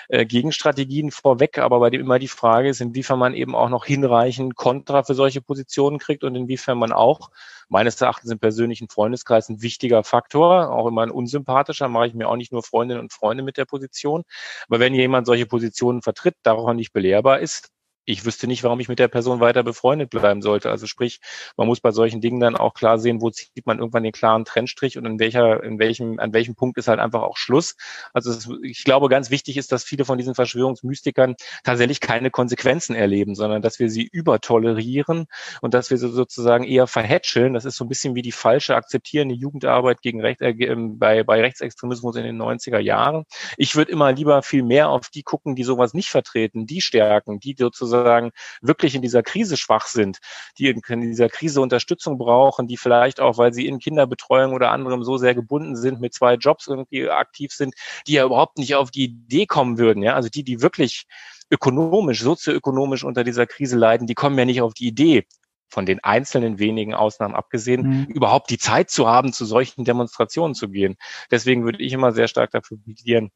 [0.08, 3.86] äh, Gegenstrategien vorweg, aber bei dem immer die Frage ist, inwiefern man eben auch noch
[3.86, 7.30] hinreichend Kontra für solche Positionen kriegt und inwiefern man auch,
[7.68, 12.28] meines Erachtens im persönlichen Freundeskreis ein wichtiger Faktor, auch immer ein unsympathischer, mache ich mir
[12.28, 14.22] auch nicht nur Freundinnen und Freunde mit der Position.
[14.68, 17.70] Aber wenn jemand solche Positionen vertritt, darauf nicht belehrbar ist,
[18.04, 20.70] ich wüsste nicht, warum ich mit der Person weiter befreundet bleiben sollte.
[20.70, 21.20] Also sprich,
[21.56, 24.44] man muss bei solchen Dingen dann auch klar sehen, wo zieht man irgendwann den klaren
[24.44, 27.76] Trennstrich und in welcher, in welchem, an welchem Punkt ist halt einfach auch Schluss.
[28.12, 32.94] Also es, ich glaube, ganz wichtig ist, dass viele von diesen Verschwörungsmystikern tatsächlich keine Konsequenzen
[32.94, 35.26] erleben, sondern dass wir sie übertolerieren
[35.62, 37.54] und dass wir sie sozusagen eher verhätscheln.
[37.54, 41.22] Das ist so ein bisschen wie die falsche akzeptierende Jugendarbeit gegen Recht, äh, ähm, bei,
[41.22, 43.24] bei Rechtsextremismus in den 90er Jahren.
[43.56, 47.40] Ich würde immer lieber viel mehr auf die gucken, die sowas nicht vertreten, die stärken,
[47.40, 48.30] die sozusagen sozusagen
[48.60, 50.18] wirklich in dieser Krise schwach sind,
[50.58, 55.02] die in, dieser Krise Unterstützung brauchen, die vielleicht auch, weil sie in Kinderbetreuung oder anderem
[55.04, 57.74] so sehr gebunden sind, mit zwei Jobs irgendwie aktiv sind,
[58.06, 60.02] die ja überhaupt nicht auf die Idee kommen würden.
[60.02, 61.06] Ja, also die, die wirklich
[61.50, 65.26] ökonomisch, sozioökonomisch unter dieser Krise leiden, die kommen ja nicht auf die Idee,
[65.68, 68.04] von den einzelnen wenigen Ausnahmen abgesehen, mhm.
[68.04, 70.96] überhaupt die Zeit zu haben, zu solchen Demonstrationen zu gehen.
[71.30, 73.30] Deswegen würde ich immer sehr stark dafür plädieren,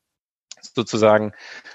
[0.62, 1.32] sozusagen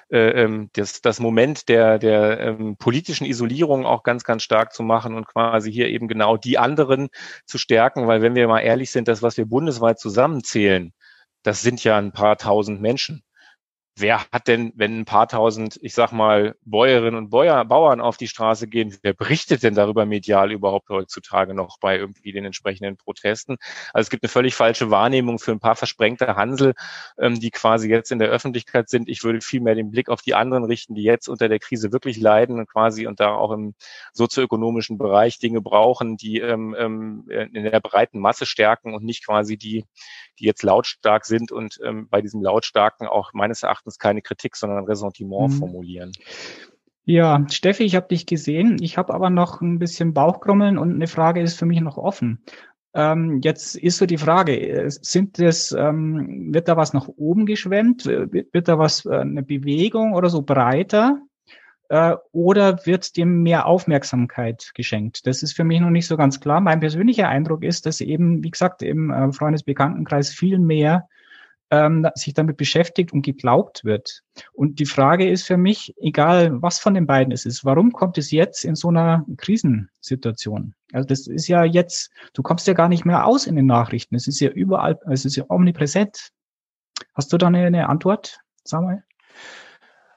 [0.09, 4.83] äh, ähm, das, das Moment der, der ähm, politischen Isolierung auch ganz, ganz stark zu
[4.83, 7.09] machen und quasi hier eben genau die anderen
[7.45, 10.93] zu stärken, weil wenn wir mal ehrlich sind, das, was wir bundesweit zusammenzählen,
[11.43, 13.23] das sind ja ein paar tausend Menschen
[13.95, 18.17] wer hat denn, wenn ein paar tausend, ich sag mal, Bäuerinnen und Bäuer, Bauern auf
[18.17, 22.97] die Straße gehen, wer berichtet denn darüber medial überhaupt heutzutage noch bei irgendwie den entsprechenden
[22.97, 23.57] Protesten?
[23.93, 26.73] Also es gibt eine völlig falsche Wahrnehmung für ein paar versprengte Hansel,
[27.19, 29.09] ähm, die quasi jetzt in der Öffentlichkeit sind.
[29.09, 32.17] Ich würde vielmehr den Blick auf die anderen richten, die jetzt unter der Krise wirklich
[32.17, 33.75] leiden und quasi und da auch im
[34.11, 39.57] sozioökonomischen Bereich Dinge brauchen, die ähm, ähm in der breiten Masse stärken und nicht quasi
[39.57, 39.85] die,
[40.39, 44.79] die jetzt lautstark sind und ähm, bei diesem Lautstarken auch meines Erachtens keine Kritik, sondern
[44.79, 45.57] ein Ressentiment mhm.
[45.57, 46.11] formulieren.
[47.05, 48.77] Ja, Steffi, ich habe dich gesehen.
[48.81, 52.43] Ich habe aber noch ein bisschen Bauchkrummeln und eine Frage ist für mich noch offen.
[52.95, 57.45] Ähm, jetzt ist so die Frage, äh, sind das, ähm, wird da was nach oben
[57.45, 58.05] geschwemmt?
[58.05, 61.19] Wird, wird da was, äh, eine Bewegung oder so breiter?
[61.89, 65.27] Äh, oder wird dem mehr Aufmerksamkeit geschenkt?
[65.27, 66.61] Das ist für mich noch nicht so ganz klar.
[66.61, 71.09] Mein persönlicher Eindruck ist, dass eben, wie gesagt, im äh, Freundesbekanntenkreis viel mehr
[71.73, 74.21] ähm, sich damit beschäftigt und geglaubt wird.
[74.51, 78.19] Und die Frage ist für mich, egal was von den beiden es ist, warum kommt
[78.19, 80.75] es jetzt in so einer Krisensituation?
[80.91, 84.15] Also das ist ja jetzt, du kommst ja gar nicht mehr aus in den Nachrichten.
[84.15, 86.29] Es ist ja überall, es ist ja omnipräsent.
[87.15, 89.03] Hast du da eine, eine Antwort, Samuel?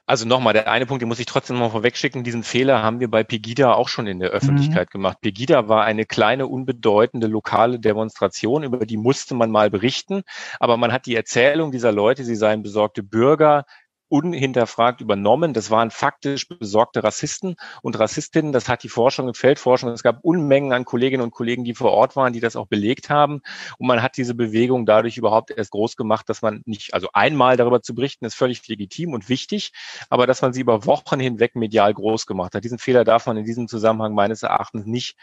[0.09, 2.23] Also nochmal, der eine Punkt, den muss ich trotzdem noch vorwegschicken.
[2.23, 4.91] Diesen Fehler haben wir bei Pegida auch schon in der Öffentlichkeit mhm.
[4.91, 5.17] gemacht.
[5.19, 10.23] Pegida war eine kleine, unbedeutende lokale Demonstration, über die musste man mal berichten.
[10.61, 13.65] Aber man hat die Erzählung dieser Leute, sie seien besorgte Bürger,
[14.09, 15.53] unhinterfragt übernommen.
[15.53, 18.51] Das waren faktisch besorgte Rassisten und Rassistinnen.
[18.51, 19.89] Das hat die Forschung Feldforschung.
[19.89, 23.09] Es gab Unmengen an Kolleginnen und Kollegen, die vor Ort waren, die das auch belegt
[23.09, 23.41] haben.
[23.77, 27.57] Und man hat diese Bewegung dadurch überhaupt erst groß gemacht, dass man nicht, also einmal
[27.57, 29.71] darüber zu berichten, ist völlig legitim und wichtig,
[30.09, 32.63] aber dass man sie über Wochen hinweg medial groß gemacht hat.
[32.63, 35.17] Diesen Fehler darf man in diesem Zusammenhang meines Erachtens nicht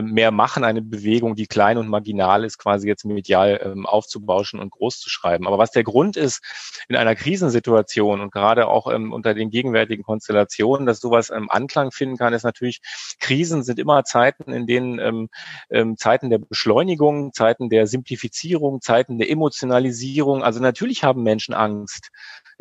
[0.00, 4.70] mehr machen, eine Bewegung, die klein und marginal ist, quasi jetzt medial ähm, aufzubauschen und
[4.70, 5.46] groß zu schreiben.
[5.46, 6.40] Aber was der Grund ist
[6.88, 11.90] in einer Krisensituation und gerade auch ähm, unter den gegenwärtigen Konstellationen, dass sowas ähm, Anklang
[11.90, 12.80] finden kann, ist natürlich,
[13.18, 15.28] Krisen sind immer Zeiten, in denen ähm,
[15.70, 20.44] ähm, Zeiten der Beschleunigung, Zeiten der Simplifizierung, Zeiten der Emotionalisierung.
[20.44, 22.10] Also natürlich haben Menschen Angst.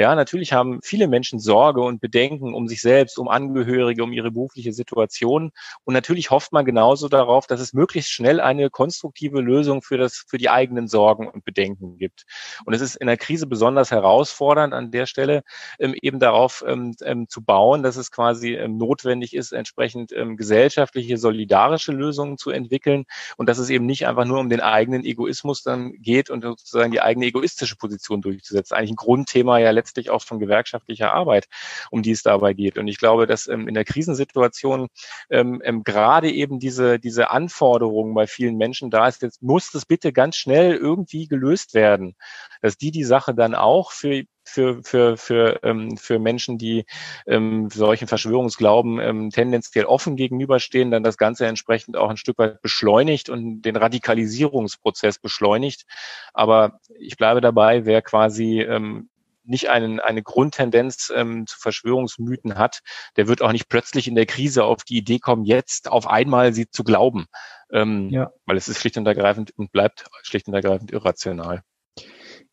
[0.01, 4.31] Ja, natürlich haben viele Menschen Sorge und Bedenken um sich selbst, um Angehörige, um ihre
[4.31, 5.51] berufliche Situation.
[5.83, 10.25] Und natürlich hofft man genauso darauf, dass es möglichst schnell eine konstruktive Lösung für das,
[10.27, 12.23] für die eigenen Sorgen und Bedenken gibt.
[12.65, 15.43] Und es ist in der Krise besonders herausfordernd an der Stelle,
[15.77, 21.91] ähm, eben darauf ähm, ähm, zu bauen, dass es quasi notwendig ist, entsprechend gesellschaftliche, solidarische
[21.91, 23.05] Lösungen zu entwickeln
[23.37, 26.91] und dass es eben nicht einfach nur um den eigenen Egoismus dann geht und sozusagen
[26.91, 28.73] die eigene egoistische Position durchzusetzen.
[28.73, 31.47] Eigentlich ein Grundthema ja letztendlich letztlich auch von gewerkschaftlicher Arbeit,
[31.89, 32.77] um die es dabei geht.
[32.77, 34.87] Und ich glaube, dass ähm, in der Krisensituation
[35.29, 39.85] ähm, ähm, gerade eben diese, diese Anforderungen bei vielen Menschen da ist, jetzt muss das
[39.85, 42.15] bitte ganz schnell irgendwie gelöst werden,
[42.61, 46.85] dass die die Sache dann auch für für, für, für, ähm, für Menschen, die
[47.27, 52.61] ähm, solchen Verschwörungsglauben ähm, tendenziell offen gegenüberstehen, dann das Ganze entsprechend auch ein Stück weit
[52.61, 55.85] beschleunigt und den Radikalisierungsprozess beschleunigt.
[56.33, 59.09] Aber ich bleibe dabei, wer quasi ähm,
[59.43, 62.81] nicht einen, eine Grundtendenz ähm, zu Verschwörungsmythen hat,
[63.17, 66.53] der wird auch nicht plötzlich in der Krise auf die Idee kommen, jetzt auf einmal
[66.53, 67.25] sie zu glauben.
[67.71, 68.31] Ähm, ja.
[68.45, 71.61] Weil es ist schlicht und ergreifend und bleibt schlicht und ergreifend irrational.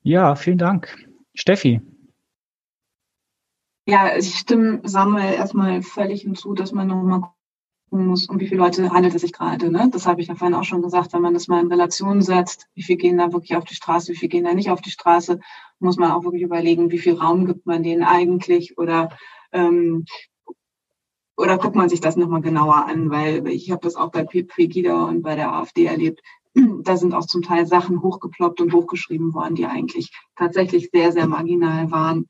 [0.02, 0.96] Ja, vielen Dank.
[1.34, 1.80] Steffi.
[3.86, 7.30] Ja, ich stimme Samuel erstmal völlig hinzu, dass man nochmal
[7.90, 9.70] muss, um wie viele Leute handelt es sich gerade.
[9.70, 9.88] Ne?
[9.90, 12.68] Das habe ich ja vorhin auch schon gesagt, wenn man das mal in Relation setzt,
[12.74, 14.90] wie viele gehen da wirklich auf die Straße, wie viele gehen da nicht auf die
[14.90, 15.40] Straße,
[15.78, 19.10] muss man auch wirklich überlegen, wie viel Raum gibt man denen eigentlich oder
[19.52, 20.04] ähm,
[21.36, 25.04] oder guckt man sich das nochmal genauer an, weil ich habe das auch bei Pegida
[25.04, 26.20] und bei der AfD erlebt.
[26.82, 31.28] Da sind auch zum Teil Sachen hochgeploppt und hochgeschrieben worden, die eigentlich tatsächlich sehr, sehr
[31.28, 32.26] marginal waren.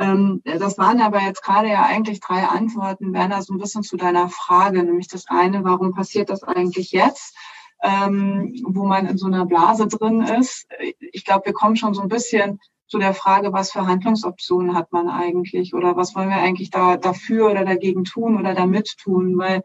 [0.00, 3.96] Ähm, das waren aber jetzt gerade ja eigentlich drei Antworten, Werner, so ein bisschen zu
[3.96, 7.36] deiner Frage, nämlich das eine, warum passiert das eigentlich jetzt?
[7.82, 10.66] Ähm, wo man in so einer Blase drin ist.
[10.98, 14.92] Ich glaube, wir kommen schon so ein bisschen zu der Frage, was für Handlungsoptionen hat
[14.92, 19.38] man eigentlich oder was wollen wir eigentlich da dafür oder dagegen tun oder damit tun,
[19.38, 19.62] weil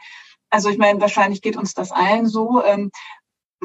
[0.49, 2.63] also ich meine, wahrscheinlich geht uns das allen so.
[2.63, 2.91] Ähm,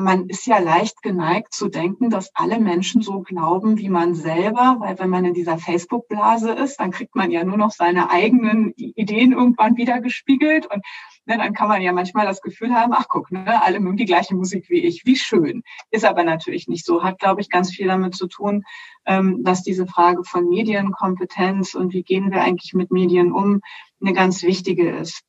[0.01, 4.77] man ist ja leicht geneigt zu denken, dass alle Menschen so glauben wie man selber,
[4.79, 8.73] weil wenn man in dieser Facebook-Blase ist, dann kriegt man ja nur noch seine eigenen
[8.77, 10.85] Ideen irgendwann wieder gespiegelt und
[11.27, 14.05] ne, dann kann man ja manchmal das Gefühl haben, ach guck, ne, alle mögen die
[14.05, 15.63] gleiche Musik wie ich, wie schön.
[15.91, 18.65] Ist aber natürlich nicht so, hat, glaube ich, ganz viel damit zu tun,
[19.07, 23.61] ähm, dass diese Frage von Medienkompetenz und wie gehen wir eigentlich mit Medien um,
[24.01, 25.23] eine ganz wichtige ist.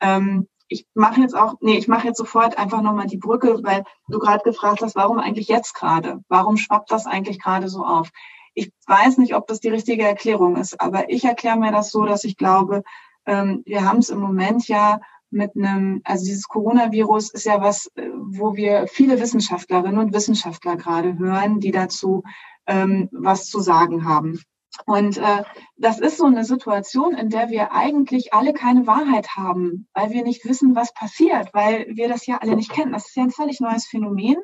[0.00, 3.84] Ähm, ich mache jetzt auch, nee, ich mache jetzt sofort einfach nochmal die Brücke, weil
[4.08, 6.20] du gerade gefragt hast, warum eigentlich jetzt gerade?
[6.28, 8.10] Warum schwappt das eigentlich gerade so auf?
[8.54, 12.04] Ich weiß nicht, ob das die richtige Erklärung ist, aber ich erkläre mir das so,
[12.04, 12.82] dass ich glaube,
[13.24, 15.00] ähm, wir haben es im Moment ja
[15.30, 20.76] mit einem, also dieses Coronavirus ist ja was, äh, wo wir viele Wissenschaftlerinnen und Wissenschaftler
[20.76, 22.24] gerade hören, die dazu
[22.66, 24.40] ähm, was zu sagen haben.
[24.86, 25.44] Und äh,
[25.76, 30.24] das ist so eine Situation, in der wir eigentlich alle keine Wahrheit haben, weil wir
[30.24, 32.92] nicht wissen, was passiert, weil wir das ja alle nicht kennen.
[32.92, 34.36] Das ist ja ein völlig neues Phänomen.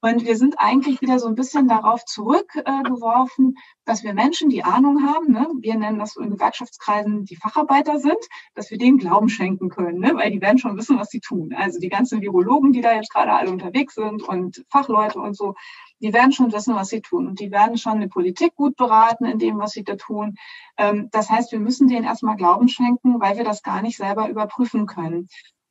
[0.00, 5.02] Und wir sind eigentlich wieder so ein bisschen darauf zurückgeworfen, dass wir Menschen, die Ahnung
[5.02, 8.18] haben, ne, wir nennen das in Gewerkschaftskreisen die Facharbeiter sind,
[8.54, 11.52] dass wir denen Glauben schenken können, ne, weil die werden schon wissen, was sie tun.
[11.56, 15.54] Also die ganzen Virologen, die da jetzt gerade alle unterwegs sind und Fachleute und so,
[16.00, 17.26] die werden schon wissen, was sie tun.
[17.26, 20.36] Und die werden schon eine Politik gut beraten in dem, was sie da tun.
[20.76, 24.28] Ähm, das heißt, wir müssen denen erstmal Glauben schenken, weil wir das gar nicht selber
[24.28, 25.28] überprüfen können.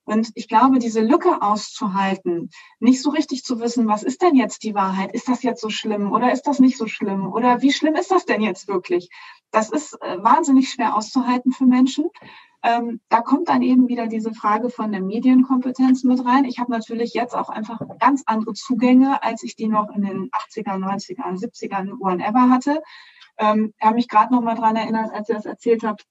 [0.08, 2.50] Und ich glaube, diese Lücke auszuhalten,
[2.80, 5.14] nicht so richtig zu wissen, was ist denn jetzt die Wahrheit?
[5.14, 7.28] Ist das jetzt so schlimm oder ist das nicht so schlimm?
[7.34, 9.10] Oder wie schlimm ist das denn jetzt wirklich?
[9.52, 12.06] Das ist äh, wahnsinnig schwer auszuhalten für Menschen.
[12.64, 16.46] Ähm, da kommt dann eben wieder diese Frage von der Medienkompetenz mit rein.
[16.46, 20.30] Ich habe natürlich jetzt auch einfach ganz andere Zugänge, als ich die noch in den
[20.32, 22.82] 80er, 90er, 70ern, whenever hatte.
[23.38, 26.06] Ähm, ich habe mich gerade noch mal dran erinnert, als ihr das erzählt habt,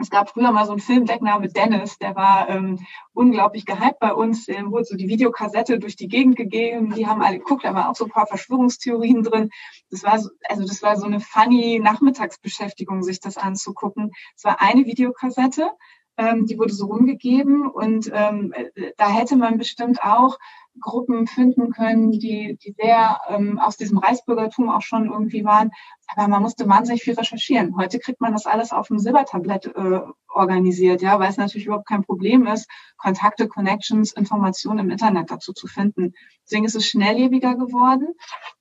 [0.00, 4.12] es gab früher mal so einen Film, Deckname Dennis, der war ähm, unglaublich gehypt bei
[4.12, 4.46] uns.
[4.46, 6.94] Dem wurde so die Videokassette durch die Gegend gegeben.
[6.94, 9.50] Die haben alle geguckt, da waren auch so ein paar Verschwörungstheorien drin.
[9.90, 14.12] Das war so, also das war so eine funny Nachmittagsbeschäftigung, sich das anzugucken.
[14.36, 15.72] Es war eine Videokassette,
[16.18, 18.52] ähm, die wurde so rumgegeben und ähm,
[18.96, 20.36] da hätte man bestimmt auch
[20.80, 25.70] Gruppen finden können, die, die sehr ähm, aus diesem Reichsbürgertum auch schon irgendwie waren.
[26.08, 27.76] Aber man musste wahnsinnig viel recherchieren.
[27.76, 31.88] Heute kriegt man das alles auf dem Silbertablett äh, organisiert, ja, weil es natürlich überhaupt
[31.88, 36.14] kein Problem ist, Kontakte, Connections, Informationen im Internet dazu zu finden.
[36.44, 38.14] Deswegen ist es schnelllebiger geworden.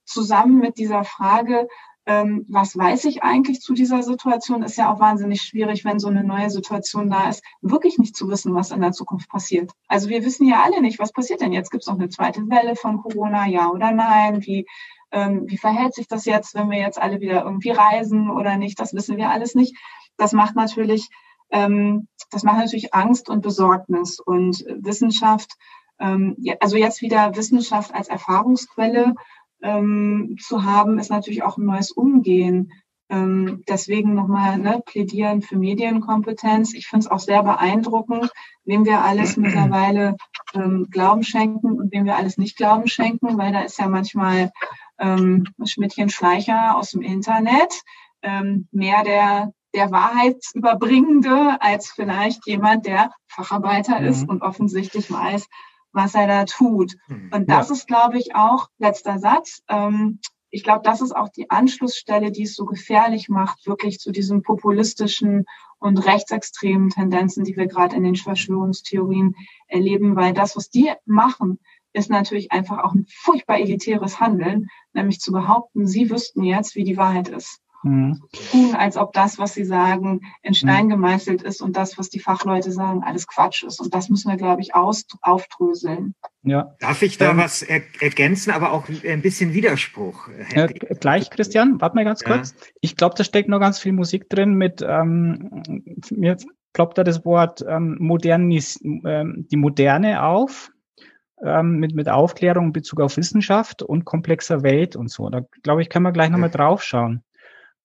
[0.05, 1.67] Zusammen mit dieser Frage,
[2.07, 6.07] ähm, was weiß ich eigentlich zu dieser Situation, ist ja auch wahnsinnig schwierig, wenn so
[6.07, 9.71] eine neue Situation da ist, wirklich nicht zu wissen, was in der Zukunft passiert.
[9.89, 11.69] Also wir wissen ja alle nicht, was passiert denn jetzt?
[11.69, 14.41] Gibt es noch eine zweite Welle von Corona, ja oder nein?
[14.45, 14.65] Wie,
[15.11, 18.79] ähm, wie verhält sich das jetzt, wenn wir jetzt alle wieder irgendwie reisen oder nicht?
[18.79, 19.75] Das wissen wir alles nicht.
[20.15, 21.09] Das macht natürlich,
[21.51, 25.57] ähm, das macht natürlich Angst und Besorgnis und Wissenschaft.
[25.99, 29.13] Ähm, also jetzt wieder Wissenschaft als Erfahrungsquelle
[29.61, 32.71] ähm, zu haben, ist natürlich auch ein neues Umgehen.
[33.09, 36.73] Ähm, deswegen nochmal ne, plädieren für Medienkompetenz.
[36.73, 38.29] Ich finde es auch sehr beeindruckend,
[38.65, 40.17] wem wir alles mittlerweile
[40.53, 44.51] ähm, Glauben schenken und wem wir alles nicht Glauben schenken, weil da ist ja manchmal
[44.99, 47.81] ähm, Schmidtchen Schleicher aus dem Internet
[48.21, 54.07] ähm, mehr der der Wahrheitsüberbringende als vielleicht jemand, der Facharbeiter mhm.
[54.07, 55.47] ist und offensichtlich weiß,
[55.97, 56.95] was er da tut.
[57.07, 57.31] Hm.
[57.33, 57.75] Und das ja.
[57.75, 60.19] ist, glaube ich, auch, letzter Satz, ähm,
[60.49, 64.43] ich glaube, das ist auch die Anschlussstelle, die es so gefährlich macht, wirklich zu diesen
[64.43, 65.45] populistischen
[65.79, 69.35] und rechtsextremen Tendenzen, die wir gerade in den Verschwörungstheorien
[69.67, 71.59] erleben, weil das, was die machen,
[71.93, 76.83] ist natürlich einfach auch ein furchtbar elitäres Handeln, nämlich zu behaupten, sie wüssten jetzt, wie
[76.83, 77.59] die Wahrheit ist.
[77.87, 78.21] Mhm.
[78.51, 80.91] Tun, als ob das, was sie sagen, in Stein mhm.
[80.91, 83.79] gemeißelt ist und das, was die Fachleute sagen, alles Quatsch ist.
[83.79, 86.15] Und das müssen wir, glaube ich, aus, aufdröseln.
[86.43, 86.75] Ja.
[86.79, 90.29] Darf ich da ähm, was er ergänzen, aber auch ein bisschen Widerspruch?
[90.53, 90.67] Äh,
[90.99, 92.51] gleich, Christian, warte mal ganz kurz.
[92.51, 92.67] Ja.
[92.81, 95.63] Ich glaube, da steckt noch ganz viel Musik drin mit, ähm,
[96.11, 96.37] mir
[96.73, 100.71] ploppt da das Wort ähm, modernis, ähm, die Moderne auf.
[101.43, 105.29] Ähm, mit, mit Aufklärung in Bezug auf Wissenschaft und komplexer Welt und so.
[105.29, 107.21] Da glaube ich, können wir gleich nochmal drauf schauen.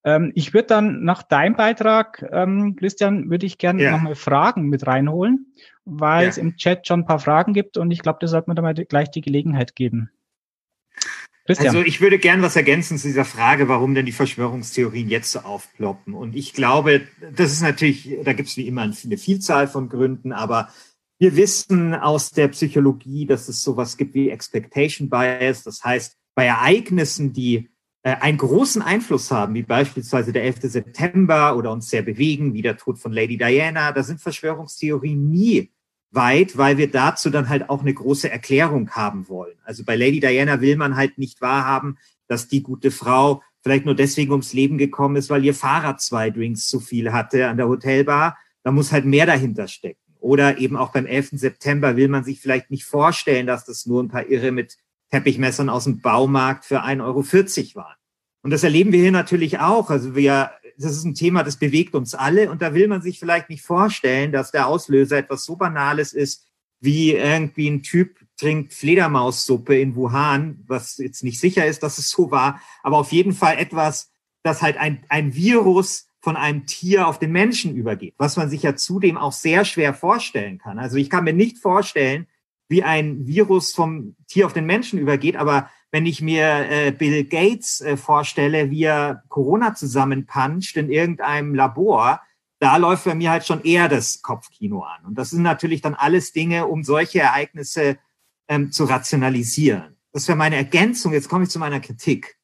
[0.04, 3.92] Ähm, ich würde dann nach deinem Beitrag, ähm, Christian, würde ich gerne ja.
[3.92, 6.28] nochmal Fragen mit reinholen, weil ja.
[6.28, 8.62] es im Chat schon ein paar Fragen gibt und ich glaube, da sollte man da
[8.62, 10.10] mal gleich die Gelegenheit geben.
[11.46, 11.74] Christian.
[11.74, 15.40] Also ich würde gern was ergänzen zu dieser Frage, warum denn die Verschwörungstheorien jetzt so
[15.40, 16.14] aufploppen.
[16.14, 17.02] Und ich glaube,
[17.34, 20.68] das ist natürlich, da gibt es wie immer eine Vielzahl von Gründen, aber
[21.18, 25.64] wir wissen aus der Psychologie, dass es sowas gibt wie Expectation Bias.
[25.64, 27.70] Das heißt, bei Ereignissen, die
[28.02, 30.62] einen großen Einfluss haben, wie beispielsweise der 11.
[30.62, 33.92] September oder uns sehr bewegen, wie der Tod von Lady Diana.
[33.92, 35.70] Da sind Verschwörungstheorien nie
[36.10, 39.56] weit, weil wir dazu dann halt auch eine große Erklärung haben wollen.
[39.64, 41.96] Also bei Lady Diana will man halt nicht wahrhaben,
[42.26, 46.30] dass die gute Frau vielleicht nur deswegen ums Leben gekommen ist, weil ihr Fahrrad zwei
[46.30, 48.36] Drinks zu viel hatte an der Hotelbar.
[48.64, 50.00] Da muss halt mehr dahinter stecken.
[50.18, 51.30] Oder eben auch beim 11.
[51.32, 54.76] September will man sich vielleicht nicht vorstellen, dass das nur ein paar Irre mit
[55.12, 57.96] Teppichmessern aus dem Baumarkt für 1,40 Euro waren.
[58.42, 59.90] Und das erleben wir hier natürlich auch.
[59.90, 62.50] Also wir, das ist ein Thema, das bewegt uns alle.
[62.50, 66.46] Und da will man sich vielleicht nicht vorstellen, dass der Auslöser etwas so Banales ist,
[66.80, 72.10] wie irgendwie ein Typ trinkt Fledermaussuppe in Wuhan, was jetzt nicht sicher ist, dass es
[72.10, 74.10] so war, aber auf jeden Fall etwas,
[74.42, 78.64] das halt ein, ein Virus von einem Tier auf den Menschen übergeht, was man sich
[78.64, 80.80] ja zudem auch sehr schwer vorstellen kann.
[80.80, 82.26] Also ich kann mir nicht vorstellen,
[82.72, 85.36] wie ein Virus vom Tier auf den Menschen übergeht.
[85.36, 91.54] Aber wenn ich mir äh, Bill Gates äh, vorstelle, wie er Corona zusammenpuncht in irgendeinem
[91.54, 92.20] Labor,
[92.58, 95.04] da läuft bei mir halt schon eher das Kopfkino an.
[95.04, 97.98] Und das sind natürlich dann alles Dinge, um solche Ereignisse
[98.48, 99.96] ähm, zu rationalisieren.
[100.12, 101.12] Das wäre meine Ergänzung.
[101.12, 102.38] Jetzt komme ich zu meiner Kritik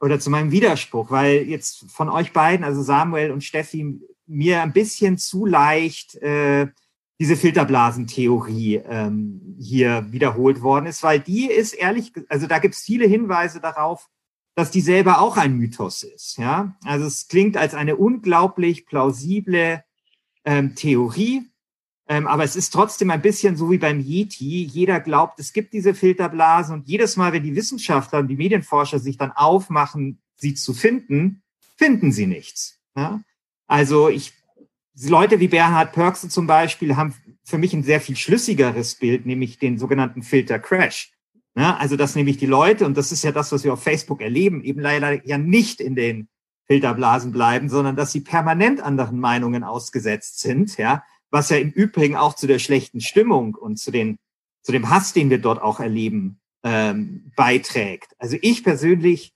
[0.00, 4.72] oder zu meinem Widerspruch, weil jetzt von euch beiden, also Samuel und Steffi, mir ein
[4.72, 6.68] bisschen zu leicht äh,
[7.20, 12.82] diese Filterblasentheorie ähm, hier wiederholt worden ist, weil die ist ehrlich, also da gibt es
[12.82, 14.08] viele Hinweise darauf,
[14.56, 16.38] dass die selber auch ein Mythos ist.
[16.38, 19.84] Ja, also es klingt als eine unglaublich plausible
[20.44, 21.50] ähm, Theorie,
[22.06, 24.64] ähm, aber es ist trotzdem ein bisschen so wie beim Yeti.
[24.64, 28.98] Jeder glaubt, es gibt diese Filterblasen und jedes Mal, wenn die Wissenschaftler und die Medienforscher
[28.98, 31.42] sich dann aufmachen, sie zu finden,
[31.76, 32.78] finden sie nichts.
[32.94, 33.20] Ja?
[33.66, 34.34] Also ich
[35.02, 37.14] Leute wie Bernhard Pörksen zum Beispiel haben
[37.44, 41.12] für mich ein sehr viel schlüssigeres Bild, nämlich den sogenannten Filter Crash.
[41.56, 44.20] Ja, also dass nämlich die Leute, und das ist ja das, was wir auf Facebook
[44.20, 46.28] erleben, eben leider ja nicht in den
[46.66, 52.16] Filterblasen bleiben, sondern dass sie permanent anderen Meinungen ausgesetzt sind, ja, was ja im Übrigen
[52.16, 54.18] auch zu der schlechten Stimmung und zu den
[54.64, 58.14] zu dem Hass, den wir dort auch erleben, ähm, beiträgt.
[58.18, 59.33] Also ich persönlich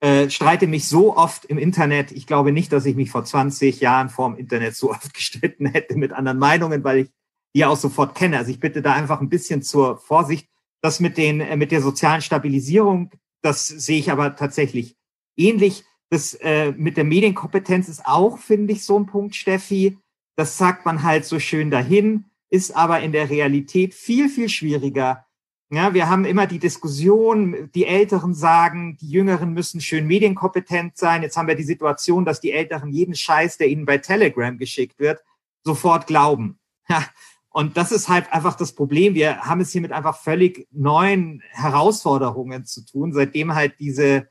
[0.00, 2.12] äh, streite mich so oft im Internet.
[2.12, 5.66] Ich glaube nicht, dass ich mich vor 20 Jahren vor dem Internet so oft gestritten
[5.66, 7.10] hätte mit anderen Meinungen, weil ich
[7.54, 8.38] die auch sofort kenne.
[8.38, 10.48] Also ich bitte da einfach ein bisschen zur Vorsicht.
[10.82, 13.10] Das mit den, äh, mit der sozialen Stabilisierung,
[13.42, 14.96] das sehe ich aber tatsächlich
[15.36, 15.84] ähnlich.
[16.08, 19.98] Das äh, mit der Medienkompetenz ist auch, finde ich, so ein Punkt, Steffi.
[20.36, 25.26] Das sagt man halt so schön dahin, ist aber in der Realität viel, viel schwieriger.
[25.72, 31.22] Ja, wir haben immer die Diskussion, die Älteren sagen, die Jüngeren müssen schön medienkompetent sein.
[31.22, 34.98] Jetzt haben wir die Situation, dass die Älteren jeden Scheiß, der ihnen bei Telegram geschickt
[34.98, 35.22] wird,
[35.62, 36.58] sofort glauben.
[36.88, 37.04] Ja,
[37.50, 39.14] und das ist halt einfach das Problem.
[39.14, 44.28] Wir haben es hier mit einfach völlig neuen Herausforderungen zu tun, seitdem halt diese,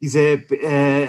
[0.00, 1.08] diese äh,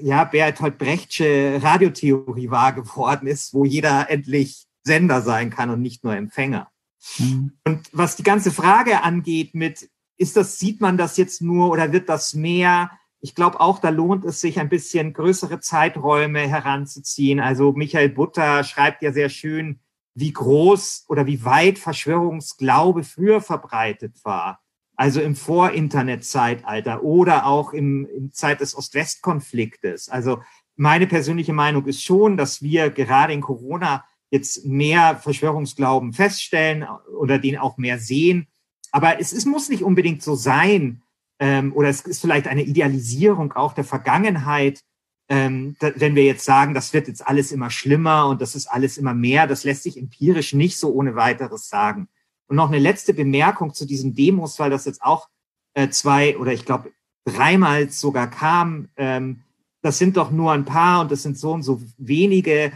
[0.00, 6.04] ja, Bertolt Brechtsche Radiotheorie wahr geworden ist, wo jeder endlich Sender sein kann und nicht
[6.04, 6.70] nur Empfänger.
[7.18, 7.52] Mhm.
[7.64, 11.92] Und was die ganze Frage angeht mit, ist das, sieht man das jetzt nur oder
[11.92, 12.90] wird das mehr?
[13.20, 17.40] Ich glaube auch, da lohnt es sich ein bisschen größere Zeiträume heranzuziehen.
[17.40, 19.80] Also Michael Butter schreibt ja sehr schön,
[20.14, 24.60] wie groß oder wie weit Verschwörungsglaube früher verbreitet war.
[24.96, 30.08] Also im Vor-Internet-Zeitalter oder auch im, im Zeit des Ost-West-Konfliktes.
[30.08, 30.40] Also
[30.76, 34.04] meine persönliche Meinung ist schon, dass wir gerade in Corona
[34.34, 36.84] jetzt mehr Verschwörungsglauben feststellen
[37.16, 38.48] oder den auch mehr sehen.
[38.90, 41.02] Aber es, es muss nicht unbedingt so sein,
[41.38, 44.80] ähm, oder es ist vielleicht eine Idealisierung auch der Vergangenheit,
[45.28, 48.66] ähm, da, wenn wir jetzt sagen, das wird jetzt alles immer schlimmer und das ist
[48.66, 52.08] alles immer mehr, das lässt sich empirisch nicht so ohne weiteres sagen.
[52.48, 55.28] Und noch eine letzte Bemerkung zu diesen Demos, weil das jetzt auch
[55.74, 56.90] äh, zwei oder ich glaube
[57.24, 58.88] dreimal sogar kam.
[58.96, 59.42] Ähm,
[59.80, 62.72] das sind doch nur ein paar und das sind so und so wenige.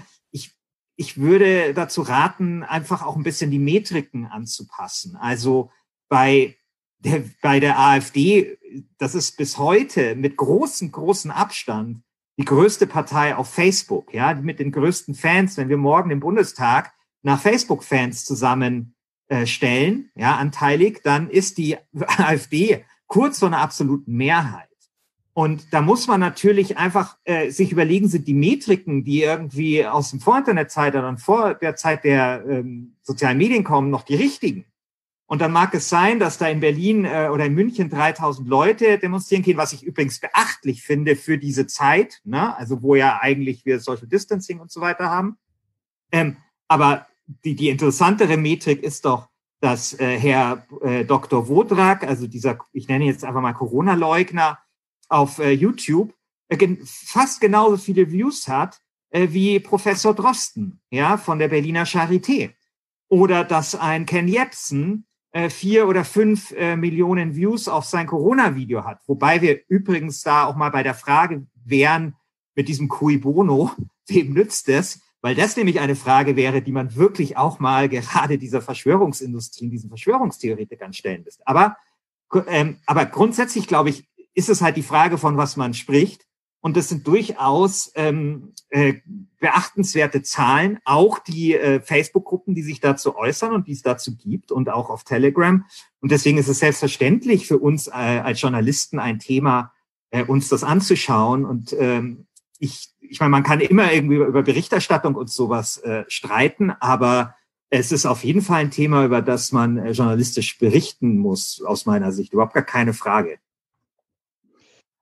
[1.01, 5.17] Ich, würde dazu raten, einfach auch ein bisschen die Metriken anzupassen.
[5.17, 5.71] Also
[6.09, 6.57] bei
[6.99, 8.59] der, bei der AfD,
[8.99, 12.03] das ist bis heute mit großem, großem Abstand
[12.39, 16.93] die größte Partei auf Facebook, ja, mit den größten Fans, wenn wir morgen im Bundestag
[17.23, 21.77] nach Facebook-Fans zusammenstellen, äh, ja, anteilig, dann ist die
[22.17, 24.68] AfD kurz vor einer absoluten Mehrheit.
[25.39, 30.11] Und da muss man natürlich einfach äh, sich überlegen, sind die Metriken, die irgendwie aus
[30.11, 34.65] dem Vor-Internet-Zeitalter und vor der Zeit der ähm, sozialen Medien kommen, noch die richtigen?
[35.27, 38.99] Und dann mag es sein, dass da in Berlin äh, oder in München 3000 Leute
[38.99, 42.57] demonstrieren gehen, was ich übrigens beachtlich finde für diese Zeit, ne?
[42.57, 45.39] also wo ja eigentlich wir Social Distancing und so weiter haben.
[46.11, 47.07] Ähm, aber
[47.45, 49.29] die, die interessantere Metrik ist doch,
[49.61, 51.47] dass äh, Herr äh, Dr.
[51.47, 54.59] Wodrak, also dieser, ich nenne jetzt einfach mal Corona-Leugner,
[55.09, 56.15] auf äh, YouTube
[56.49, 58.81] äh, fast genauso viele Views hat
[59.11, 62.55] äh, wie Professor Drosten, ja, von der Berliner Charité.
[63.09, 68.85] Oder dass ein Ken Jebsen äh, vier oder fünf äh, Millionen Views auf sein Corona-Video
[68.85, 69.01] hat.
[69.07, 72.15] Wobei wir übrigens da auch mal bei der Frage wären,
[72.55, 73.71] mit diesem Cui Bono,
[74.09, 75.01] wem nützt es?
[75.21, 79.89] Weil das nämlich eine Frage wäre, die man wirklich auch mal gerade dieser Verschwörungsindustrie, diesen
[79.89, 81.47] Verschwörungstheoretikern stellen müsste.
[81.47, 81.77] Aber,
[82.47, 84.08] ähm, aber grundsätzlich, glaube ich,
[84.39, 86.25] ist es halt die Frage, von was man spricht.
[86.61, 88.95] Und das sind durchaus ähm, äh,
[89.41, 94.53] beachtenswerte Zahlen, auch die äh, Facebook-Gruppen, die sich dazu äußern und die es dazu gibt
[94.53, 95.65] und auch auf Telegram.
[96.01, 99.73] Und deswegen ist es selbstverständlich für uns äh, als Journalisten ein Thema,
[100.11, 101.45] äh, uns das anzuschauen.
[101.45, 102.27] Und ähm,
[102.61, 107.35] ich, ich meine, man kann immer irgendwie über Berichterstattung und sowas äh, streiten, aber
[107.71, 111.87] es ist auf jeden Fall ein Thema, über das man äh, journalistisch berichten muss, aus
[111.87, 112.33] meiner Sicht.
[112.33, 113.39] Überhaupt gar keine Frage.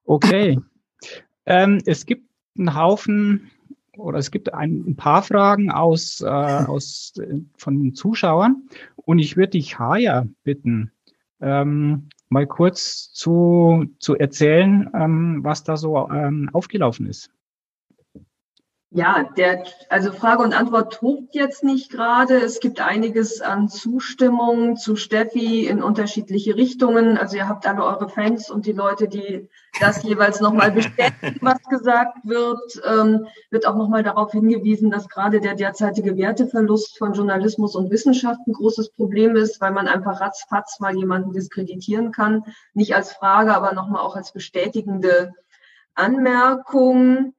[0.07, 0.59] Okay.
[1.45, 3.51] Ähm, es gibt einen Haufen
[3.97, 9.19] oder es gibt ein, ein paar Fragen aus, äh, aus äh, von den Zuschauern und
[9.19, 10.93] ich würde dich, Haya, bitten,
[11.41, 17.31] ähm, mal kurz zu, zu erzählen, ähm, was da so ähm, aufgelaufen ist.
[18.91, 22.37] Ja, der, also Frage und Antwort tobt jetzt nicht gerade.
[22.37, 27.19] Es gibt einiges an Zustimmung zu Steffi in unterschiedliche Richtungen.
[27.19, 29.49] Also ihr habt alle eure Fans und die Leute, die
[29.81, 35.41] das jeweils nochmal bestätigen, was gesagt wird, ähm, wird auch nochmal darauf hingewiesen, dass gerade
[35.41, 40.79] der derzeitige Werteverlust von Journalismus und Wissenschaft ein großes Problem ist, weil man einfach ratzfatz
[40.79, 42.45] mal jemanden diskreditieren kann.
[42.73, 45.35] Nicht als Frage, aber nochmal auch als bestätigende
[45.97, 47.35] Anmerkung.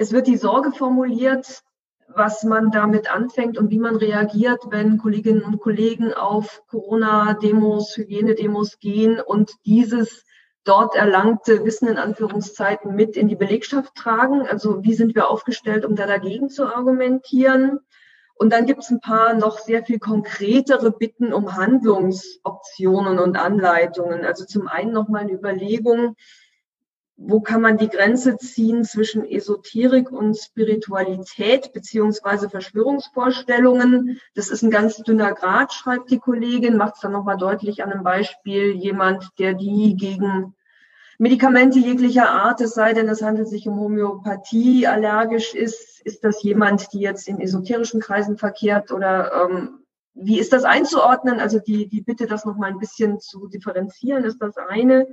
[0.00, 1.62] Es wird die Sorge formuliert,
[2.08, 8.78] was man damit anfängt und wie man reagiert, wenn Kolleginnen und Kollegen auf Corona-Demos, Hygienedemos
[8.78, 10.24] gehen und dieses
[10.64, 14.46] dort erlangte Wissen in Anführungszeiten mit in die Belegschaft tragen.
[14.46, 17.80] Also wie sind wir aufgestellt, um da dagegen zu argumentieren?
[18.36, 24.24] Und dann gibt es ein paar noch sehr viel konkretere Bitten um Handlungsoptionen und Anleitungen.
[24.24, 26.16] Also zum einen nochmal eine Überlegung,
[27.22, 34.18] wo kann man die Grenze ziehen zwischen Esoterik und Spiritualität beziehungsweise Verschwörungsvorstellungen?
[34.34, 37.92] Das ist ein ganz dünner Grad, schreibt die Kollegin, macht es dann nochmal deutlich an
[37.92, 38.72] einem Beispiel.
[38.72, 40.54] Jemand, der die gegen
[41.18, 46.42] Medikamente jeglicher Art, es sei denn, es handelt sich um Homöopathie, allergisch ist, ist das
[46.42, 49.80] jemand, die jetzt in esoterischen Kreisen verkehrt oder ähm,
[50.14, 51.38] wie ist das einzuordnen?
[51.38, 55.06] Also die, die Bitte, das nochmal ein bisschen zu differenzieren, ist das eine.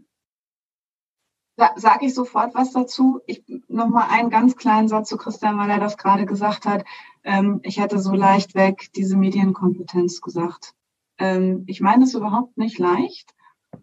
[1.56, 3.20] Da sage ich sofort was dazu.
[3.26, 6.84] Ich nochmal einen ganz kleinen Satz zu Christian, weil er das gerade gesagt hat.
[7.22, 10.74] Ähm, ich hätte so leicht weg diese Medienkompetenz gesagt.
[11.18, 13.34] Ähm, ich meine es überhaupt nicht leicht.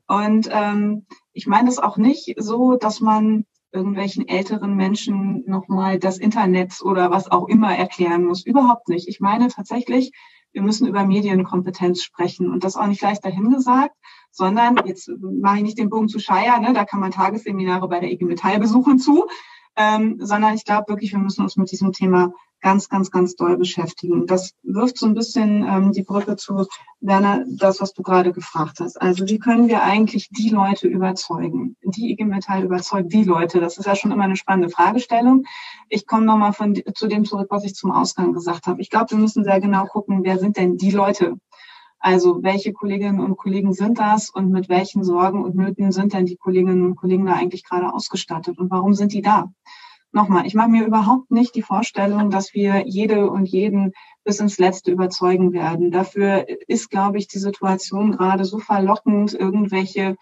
[0.07, 6.17] Und ähm, ich meine das auch nicht so, dass man irgendwelchen älteren Menschen nochmal das
[6.17, 8.45] Internet oder was auch immer erklären muss.
[8.45, 9.07] Überhaupt nicht.
[9.07, 10.11] Ich meine tatsächlich,
[10.53, 13.93] wir müssen über Medienkompetenz sprechen und das auch nicht leicht dahingesagt,
[14.31, 17.99] sondern jetzt mache ich nicht den Bogen zu Scheier, ne, da kann man Tagesseminare bei
[17.99, 19.27] der IG Metall besuchen zu,
[19.75, 23.57] ähm, sondern ich glaube wirklich, wir müssen uns mit diesem Thema ganz, ganz, ganz doll
[23.57, 24.25] beschäftigen.
[24.25, 26.65] Das wirft so ein bisschen ähm, die Brücke zu,
[26.99, 28.99] Werner, das, was du gerade gefragt hast.
[28.99, 31.75] Also wie können wir eigentlich die Leute überzeugen?
[31.83, 33.59] Die IG Metall überzeugt die Leute.
[33.59, 35.45] Das ist ja schon immer eine spannende Fragestellung.
[35.89, 38.81] Ich komme nochmal von zu dem zurück, was ich zum Ausgang gesagt habe.
[38.81, 41.37] Ich glaube, wir müssen sehr genau gucken, wer sind denn die Leute?
[41.99, 46.25] Also welche Kolleginnen und Kollegen sind das und mit welchen Sorgen und Nöten sind denn
[46.25, 49.51] die Kolleginnen und Kollegen da eigentlich gerade ausgestattet und warum sind die da?
[50.17, 53.93] Nochmal, ich mache mir überhaupt nicht die Vorstellung, dass wir jede und jeden
[54.25, 55.91] bis ins Letzte überzeugen werden.
[55.91, 60.17] Dafür ist, glaube ich, die Situation gerade so verlockend, irgendwelche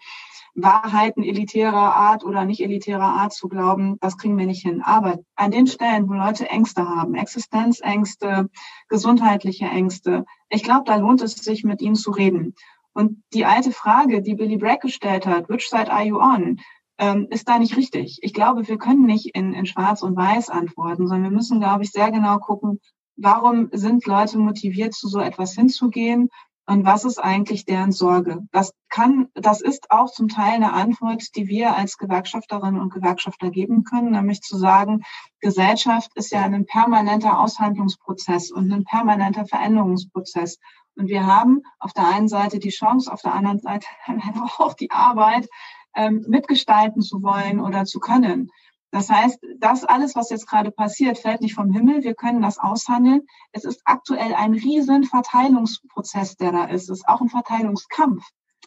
[0.54, 4.82] Wahrheiten elitärer Art oder nicht elitärer Art zu glauben, das kriegen wir nicht hin.
[4.82, 8.48] Aber an den Stellen, wo Leute Ängste haben, Existenzängste,
[8.88, 12.54] gesundheitliche Ängste, ich glaube, da lohnt es sich, mit ihnen zu reden.
[12.92, 16.60] Und die alte Frage, die Billy Bragg gestellt hat, which side are you on?
[16.98, 18.18] Ähm, ist da nicht richtig.
[18.22, 21.84] Ich glaube, wir können nicht in, in Schwarz und Weiß antworten, sondern wir müssen, glaube
[21.84, 22.80] ich, sehr genau gucken,
[23.16, 26.30] warum sind Leute motiviert, zu so etwas hinzugehen
[26.68, 28.46] und was ist eigentlich deren Sorge?
[28.50, 33.50] Das kann, das ist auch zum Teil eine Antwort, die wir als Gewerkschafterinnen und Gewerkschafter
[33.50, 35.04] geben können, nämlich zu sagen,
[35.40, 40.58] Gesellschaft ist ja ein permanenter Aushandlungsprozess und ein permanenter Veränderungsprozess.
[40.96, 43.86] Und wir haben auf der einen Seite die Chance, auf der anderen Seite
[44.58, 45.48] auch die Arbeit,
[45.96, 48.50] ähm, mitgestalten zu wollen oder zu können.
[48.92, 52.04] Das heißt, das alles, was jetzt gerade passiert, fällt nicht vom Himmel.
[52.04, 53.26] Wir können das aushandeln.
[53.52, 56.84] Es ist aktuell ein riesen Verteilungsprozess, der da ist.
[56.84, 58.24] Es ist auch ein Verteilungskampf.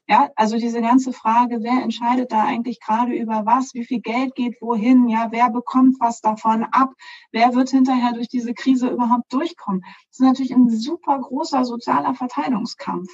[0.07, 4.34] Ja, also diese ganze Frage, wer entscheidet da eigentlich gerade über was, wie viel Geld
[4.34, 6.93] geht wohin, ja, wer bekommt was davon ab,
[7.32, 9.82] wer wird hinterher durch diese Krise überhaupt durchkommen.
[9.82, 13.09] Das ist natürlich ein super großer sozialer Verteilungskampf.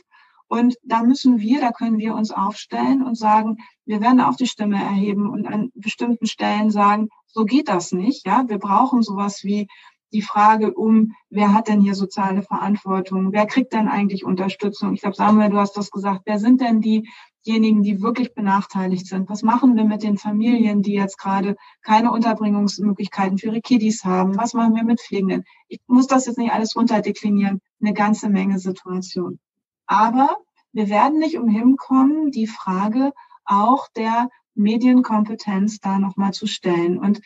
[0.47, 4.47] Und da müssen wir, da können wir uns aufstellen und sagen, wir werden auch die
[4.47, 8.25] Stimme erheben und an bestimmten Stellen sagen, so geht das nicht.
[8.25, 9.67] Ja, wir brauchen sowas wie
[10.13, 13.33] die Frage um, wer hat denn hier soziale Verantwortung?
[13.33, 14.93] Wer kriegt denn eigentlich Unterstützung?
[14.93, 16.21] Ich glaube, Samuel, du hast das gesagt.
[16.25, 19.29] Wer sind denn diejenigen, die wirklich benachteiligt sind?
[19.29, 24.37] Was machen wir mit den Familien, die jetzt gerade keine Unterbringungsmöglichkeiten für ihre Kiddies haben?
[24.37, 25.43] Was machen wir mit Pflegenden?
[25.67, 27.59] Ich muss das jetzt nicht alles runterdeklinieren.
[27.81, 29.39] Eine ganze Menge Situationen.
[29.87, 30.37] Aber
[30.71, 33.13] wir werden nicht umhin kommen, die Frage
[33.45, 36.97] auch der Medienkompetenz da nochmal zu stellen.
[36.97, 37.21] Und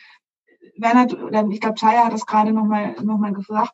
[0.76, 1.06] Werner,
[1.50, 3.72] ich glaube, Chaya hat das gerade nochmal noch mal gefragt,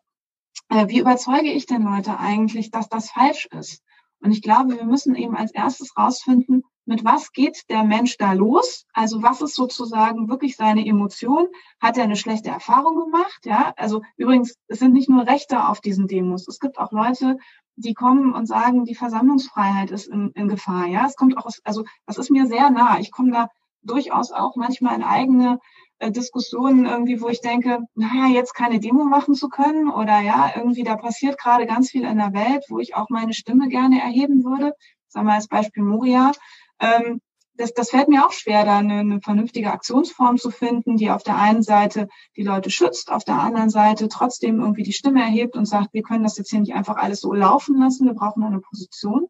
[0.68, 3.82] äh, wie überzeuge ich denn Leute eigentlich, dass das falsch ist?
[4.20, 8.32] Und ich glaube, wir müssen eben als erstes rausfinden, mit was geht der Mensch da
[8.32, 8.86] los?
[8.92, 11.48] Also was ist sozusagen wirklich seine Emotion?
[11.80, 13.40] Hat er eine schlechte Erfahrung gemacht?
[13.44, 16.46] Ja, also übrigens, es sind nicht nur Rechte auf diesen Demos.
[16.46, 17.38] Es gibt auch Leute,
[17.76, 20.86] die kommen und sagen, die Versammlungsfreiheit ist in, in Gefahr.
[20.86, 22.98] Ja, es kommt auch aus, also das ist mir sehr nah.
[22.98, 23.48] Ich komme da
[23.82, 25.60] durchaus auch manchmal in eigene
[25.98, 30.52] äh, Diskussionen irgendwie, wo ich denke, naja, jetzt keine Demo machen zu können oder ja,
[30.56, 34.00] irgendwie da passiert gerade ganz viel in der Welt, wo ich auch meine Stimme gerne
[34.00, 34.74] erheben würde.
[35.08, 36.32] Sagen wir als Beispiel Moria.
[36.80, 37.20] Ähm,
[37.56, 41.22] das, das fällt mir auch schwer, da eine, eine vernünftige Aktionsform zu finden, die auf
[41.22, 45.56] der einen Seite die Leute schützt, auf der anderen Seite trotzdem irgendwie die Stimme erhebt
[45.56, 48.42] und sagt, wir können das jetzt hier nicht einfach alles so laufen lassen, wir brauchen
[48.42, 49.26] eine Position.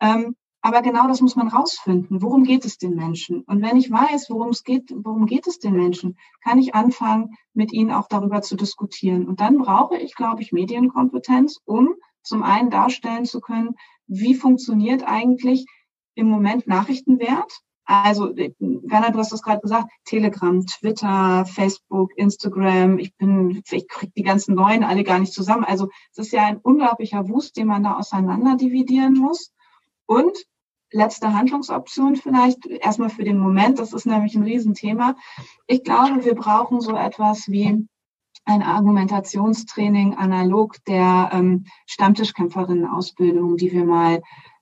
[0.00, 2.20] Ähm, aber genau das muss man rausfinden.
[2.20, 3.42] Worum geht es den Menschen?
[3.42, 7.36] Und wenn ich weiß, worum es geht, worum geht es den Menschen, kann ich anfangen,
[7.54, 9.26] mit ihnen auch darüber zu diskutieren.
[9.26, 13.76] Und dann brauche ich, glaube ich, Medienkompetenz, um zum einen darstellen zu können,
[14.08, 15.66] wie funktioniert eigentlich
[16.18, 17.60] im Moment Nachrichtenwert.
[17.84, 24.12] Also, Werner, du hast das gerade gesagt, Telegram, Twitter, Facebook, Instagram, ich bin, ich kriege
[24.14, 25.64] die ganzen neuen alle gar nicht zusammen.
[25.64, 29.52] Also es ist ja ein unglaublicher Wust, den man da auseinander dividieren muss.
[30.04, 30.36] Und
[30.90, 35.16] letzte Handlungsoption vielleicht, erstmal für den Moment, das ist nämlich ein Riesenthema.
[35.66, 37.88] Ich glaube, wir brauchen so etwas wie
[38.44, 44.20] ein Argumentationstraining analog der ähm, Stammtischkämpferinnen-Ausbildung, die wir mal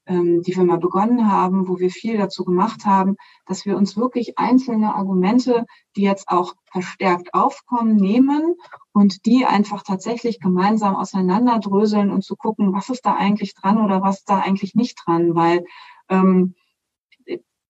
[0.09, 3.17] die wir mal begonnen haben, wo wir viel dazu gemacht haben,
[3.47, 5.67] dass wir uns wirklich einzelne Argumente,
[5.97, 8.55] die jetzt auch verstärkt aufkommen, nehmen
[8.93, 14.01] und die einfach tatsächlich gemeinsam auseinanderdröseln und zu gucken, was ist da eigentlich dran oder
[14.03, 15.65] was ist da eigentlich nicht dran, weil
[16.09, 16.55] ähm,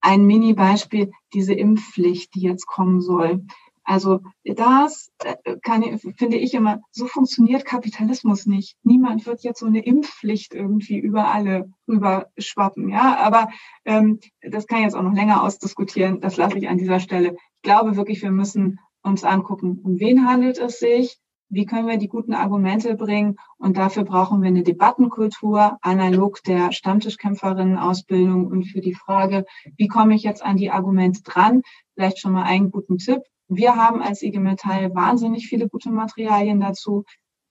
[0.00, 3.44] ein Mini-Beispiel, diese Impfpflicht, die jetzt kommen soll.
[3.86, 8.76] Also das äh, kann, finde ich immer, so funktioniert Kapitalismus nicht.
[8.82, 12.88] Niemand wird jetzt so eine Impfpflicht irgendwie über alle rüber schwappen.
[12.88, 13.48] Ja, aber
[13.84, 16.20] ähm, das kann ich jetzt auch noch länger ausdiskutieren.
[16.20, 17.36] Das lasse ich an dieser Stelle.
[17.54, 21.96] Ich glaube wirklich, wir müssen uns angucken, um wen handelt es sich, wie können wir
[21.96, 23.36] die guten Argumente bringen?
[23.56, 28.48] Und dafür brauchen wir eine Debattenkultur, analog der Stammtischkämpferinnen-Ausbildung.
[28.48, 29.44] Und für die Frage,
[29.76, 31.62] wie komme ich jetzt an die Argumente dran?
[31.94, 33.22] Vielleicht schon mal einen guten Tipp.
[33.48, 37.04] Wir haben als IG Metall wahnsinnig viele gute Materialien dazu.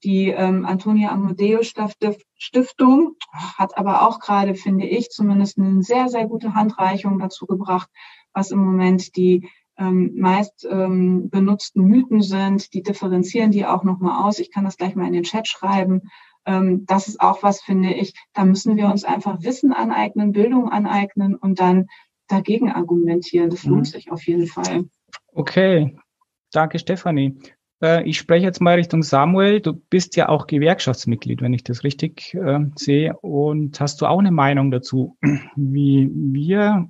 [0.03, 3.15] Die ähm, Antonia Amodeo Stiftung
[3.57, 7.89] hat aber auch gerade, finde ich, zumindest eine sehr, sehr gute Handreichung dazu gebracht,
[8.33, 12.73] was im Moment die ähm, meist ähm, benutzten Mythen sind.
[12.73, 14.39] Die differenzieren die auch nochmal aus.
[14.39, 16.01] Ich kann das gleich mal in den Chat schreiben.
[16.45, 18.13] Ähm, das ist auch was, finde ich.
[18.33, 21.87] Da müssen wir uns einfach Wissen aneignen, Bildung aneignen und dann
[22.27, 23.49] dagegen argumentieren.
[23.49, 23.91] Das lohnt mhm.
[23.91, 24.85] sich auf jeden Fall.
[25.37, 25.97] Okay,
[26.53, 27.37] danke Stefanie.
[27.83, 29.59] Äh, ich spreche jetzt mal Richtung Samuel.
[29.59, 33.17] Du bist ja auch Gewerkschaftsmitglied, wenn ich das richtig äh, sehe.
[33.17, 35.17] Und hast du auch eine Meinung dazu,
[35.57, 36.87] wie wir,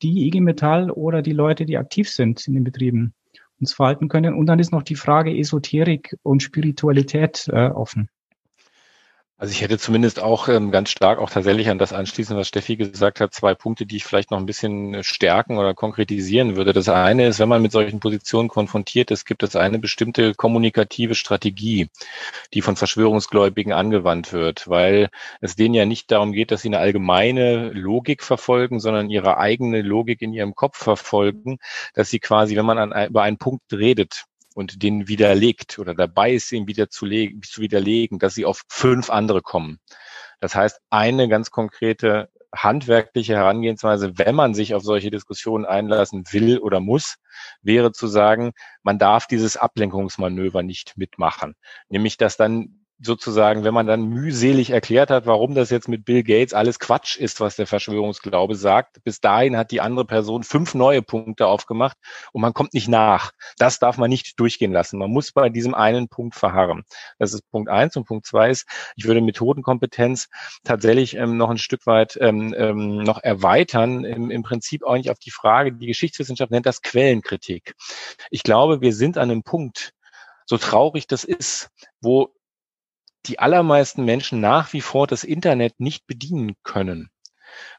[0.00, 3.12] die IG Metall oder die Leute, die aktiv sind in den Betrieben,
[3.60, 4.34] uns verhalten können?
[4.34, 8.08] Und dann ist noch die Frage Esoterik und Spiritualität äh, offen.
[9.42, 12.76] Also ich hätte zumindest auch ähm, ganz stark auch tatsächlich an das anschließen, was Steffi
[12.76, 16.72] gesagt hat, zwei Punkte, die ich vielleicht noch ein bisschen äh, stärken oder konkretisieren würde.
[16.72, 21.16] Das eine ist, wenn man mit solchen Positionen konfrontiert ist, gibt es eine bestimmte kommunikative
[21.16, 21.88] Strategie,
[22.54, 25.08] die von Verschwörungsgläubigen angewandt wird, weil
[25.40, 29.82] es denen ja nicht darum geht, dass sie eine allgemeine Logik verfolgen, sondern ihre eigene
[29.82, 31.58] Logik in ihrem Kopf verfolgen,
[31.94, 36.32] dass sie quasi, wenn man an, über einen Punkt redet, und den widerlegt oder dabei
[36.32, 39.78] ist, ihn wieder zu, zu widerlegen, dass sie auf fünf andere kommen.
[40.40, 46.58] Das heißt, eine ganz konkrete handwerkliche Herangehensweise, wenn man sich auf solche Diskussionen einlassen will
[46.58, 47.16] oder muss,
[47.62, 48.52] wäre zu sagen,
[48.82, 51.54] man darf dieses Ablenkungsmanöver nicht mitmachen.
[51.88, 56.22] Nämlich, dass dann sozusagen, wenn man dann mühselig erklärt hat, warum das jetzt mit Bill
[56.22, 60.74] Gates alles Quatsch ist, was der Verschwörungsglaube sagt, bis dahin hat die andere Person fünf
[60.74, 61.96] neue Punkte aufgemacht
[62.32, 63.32] und man kommt nicht nach.
[63.58, 64.98] Das darf man nicht durchgehen lassen.
[64.98, 66.84] Man muss bei diesem einen Punkt verharren.
[67.18, 67.96] Das ist Punkt eins.
[67.96, 68.66] Und Punkt zwei ist,
[68.96, 70.28] ich würde Methodenkompetenz
[70.64, 74.04] tatsächlich ähm, noch ein Stück weit ähm, ähm, noch erweitern.
[74.04, 77.74] Im, Im Prinzip auch nicht auf die Frage, die Geschichtswissenschaft nennt das Quellenkritik.
[78.30, 79.92] Ich glaube, wir sind an einem Punkt,
[80.46, 81.70] so traurig das ist,
[82.00, 82.34] wo
[83.26, 87.11] die allermeisten Menschen nach wie vor das Internet nicht bedienen können.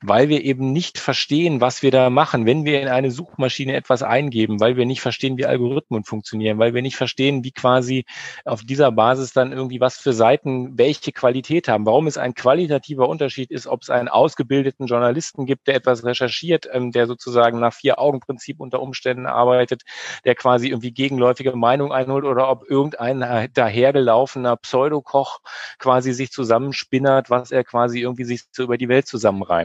[0.02, 4.04] Weil wir eben nicht verstehen, was wir da machen, wenn wir in eine Suchmaschine etwas
[4.04, 8.06] eingeben, weil wir nicht verstehen, wie Algorithmen funktionieren, weil wir nicht verstehen, wie quasi
[8.46, 13.08] auf dieser Basis dann irgendwie was für Seiten welche Qualität haben, warum es ein qualitativer
[13.08, 17.74] Unterschied ist, ob es einen ausgebildeten Journalisten gibt, der etwas recherchiert, ähm, der sozusagen nach
[17.74, 19.84] Vier-Augen-Prinzip unter Umständen arbeitet,
[20.26, 25.42] der quasi irgendwie gegenläufige Meinung einholt oder ob irgendein dahergelaufener Pseudokoch
[25.80, 29.08] quasi sich zusammenspinnert, was er quasi irgendwie sich so über die Welt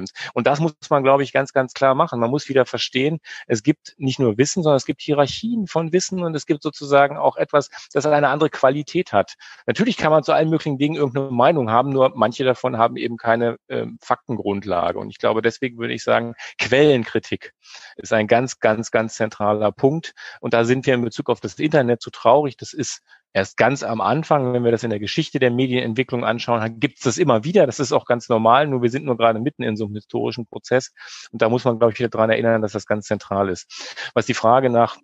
[0.07, 0.11] zusammenreimt.
[0.35, 2.21] Und das muss man, glaube ich, ganz, ganz klar machen.
[2.21, 6.23] Man muss wieder verstehen, es gibt nicht nur Wissen, sondern es gibt Hierarchien von Wissen
[6.23, 9.35] und es gibt sozusagen auch etwas, das eine andere Qualität hat.
[9.67, 13.17] Natürlich kann man zu allen möglichen Dingen irgendeine Meinung haben, nur manche davon haben eben
[13.17, 14.99] keine äh, Faktengrundlage.
[14.99, 17.55] Und ich glaube, deswegen würde ich sagen, Quellenkritik
[17.97, 20.15] ist ein ganz, ganz, ganz zentraler Punkt.
[20.41, 22.57] Und da sind wir in Bezug auf das Internet zu traurig.
[22.57, 23.03] Das ist
[23.33, 27.05] erst ganz am Anfang, wenn wir das in der Geschichte der Medienentwicklung anschauen, gibt es
[27.05, 27.67] das immer wieder.
[27.67, 30.47] Das ist auch ganz normal, nur wir sind nur gerade mitten in so einem historischen
[30.47, 30.93] Prozess.
[31.31, 34.11] Und da muss man, glaube ich, wieder dran erinnern, dass das ganz zentral ist.
[34.15, 34.99] Was die Frage nach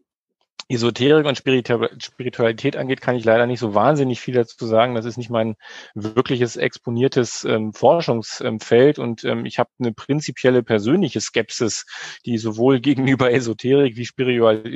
[0.69, 4.95] Esoterik und Spiritualität angeht, kann ich leider nicht so wahnsinnig viel dazu sagen.
[4.95, 5.57] Das ist nicht mein
[5.95, 11.87] wirkliches exponiertes ähm, Forschungsfeld und ähm, ich habe eine prinzipielle persönliche Skepsis,
[12.25, 14.07] die sowohl gegenüber Esoterik wie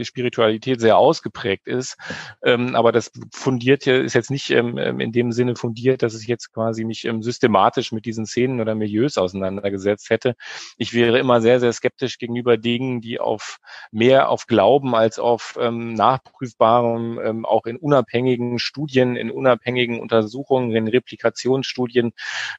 [0.05, 1.97] Spiritualität sehr ausgeprägt ist.
[2.43, 6.21] Ähm, aber das fundiert ja, ist jetzt nicht ähm, ähm, in dem Sinne fundiert, dass
[6.21, 10.35] ich jetzt quasi mich ähm, systematisch mit diesen Szenen oder Milieus auseinandergesetzt hätte.
[10.77, 13.59] Ich wäre immer sehr, sehr skeptisch gegenüber Dingen, die auf
[13.91, 20.75] mehr auf Glauben als auf ähm, nachprüfbarem, ähm, auch in unabhängigen Studien, in unabhängigen Untersuchungen,
[20.75, 22.13] in Replikationsstudien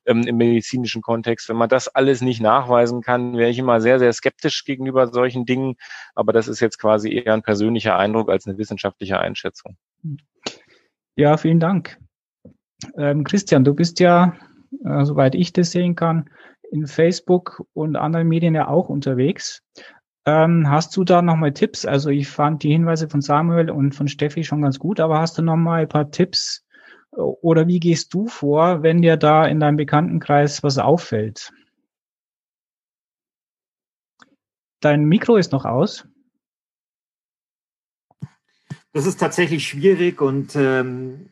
[0.06, 1.50] ähm, im medizinischen Kontext.
[1.50, 5.46] Wenn man das alles nicht nachweisen kann, wäre ich immer sehr, sehr skeptisch gegenüber solchen
[5.46, 5.76] Dingen.
[6.16, 9.78] Aber das ist jetzt quasi eher ein persönlicher Eindruck als eine wissenschaftliche Einschätzung.
[11.16, 11.98] Ja, vielen Dank.
[12.98, 14.36] Ähm, Christian, du bist ja,
[14.86, 16.30] äh, soweit ich das sehen kann,
[16.72, 19.62] in Facebook und anderen Medien ja auch unterwegs.
[20.30, 21.85] Ähm, hast du da nochmal Tipps?
[21.85, 25.39] Also ich fand die Hinweise von Samuel und von Steffi schon ganz gut, aber hast
[25.39, 26.68] du nochmal ein paar Tipps
[27.10, 31.51] oder wie gehst du vor, wenn dir da in deinem Bekanntenkreis was auffällt?
[34.81, 36.07] Dein Mikro ist noch aus.
[38.93, 41.31] Das ist tatsächlich schwierig und ähm,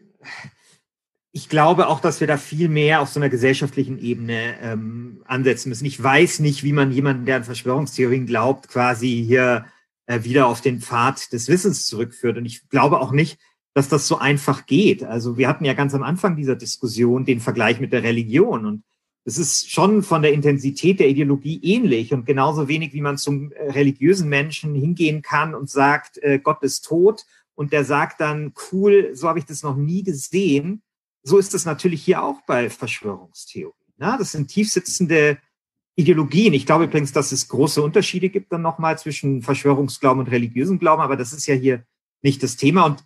[1.32, 5.70] ich glaube auch, dass wir da viel mehr auf so einer gesellschaftlichen Ebene ähm, ansetzen
[5.70, 5.86] müssen.
[5.86, 9.66] Ich weiß nicht, wie man jemanden, der an Verschwörungstheorien glaubt, quasi hier
[10.08, 12.38] äh, wieder auf den Pfad des Wissens zurückführt.
[12.38, 13.40] Und ich glaube auch nicht,
[13.74, 15.04] dass das so einfach geht.
[15.04, 18.84] Also wir hatten ja ganz am Anfang dieser Diskussion den Vergleich mit der Religion und
[19.24, 23.52] es ist schon von der Intensität der Ideologie ähnlich und genauso wenig, wie man zum
[23.52, 28.54] äh, religiösen Menschen hingehen kann und sagt, äh, Gott ist tot und der sagt dann,
[28.72, 30.82] cool, so habe ich das noch nie gesehen
[31.28, 33.94] so ist es natürlich hier auch bei Verschwörungstheorien.
[34.00, 35.38] Ja, das sind tiefsitzende
[35.96, 36.54] Ideologien.
[36.54, 41.02] Ich glaube übrigens, dass es große Unterschiede gibt dann nochmal zwischen Verschwörungsglauben und religiösen Glauben,
[41.02, 41.84] aber das ist ja hier
[42.22, 42.86] nicht das Thema.
[42.86, 43.04] Und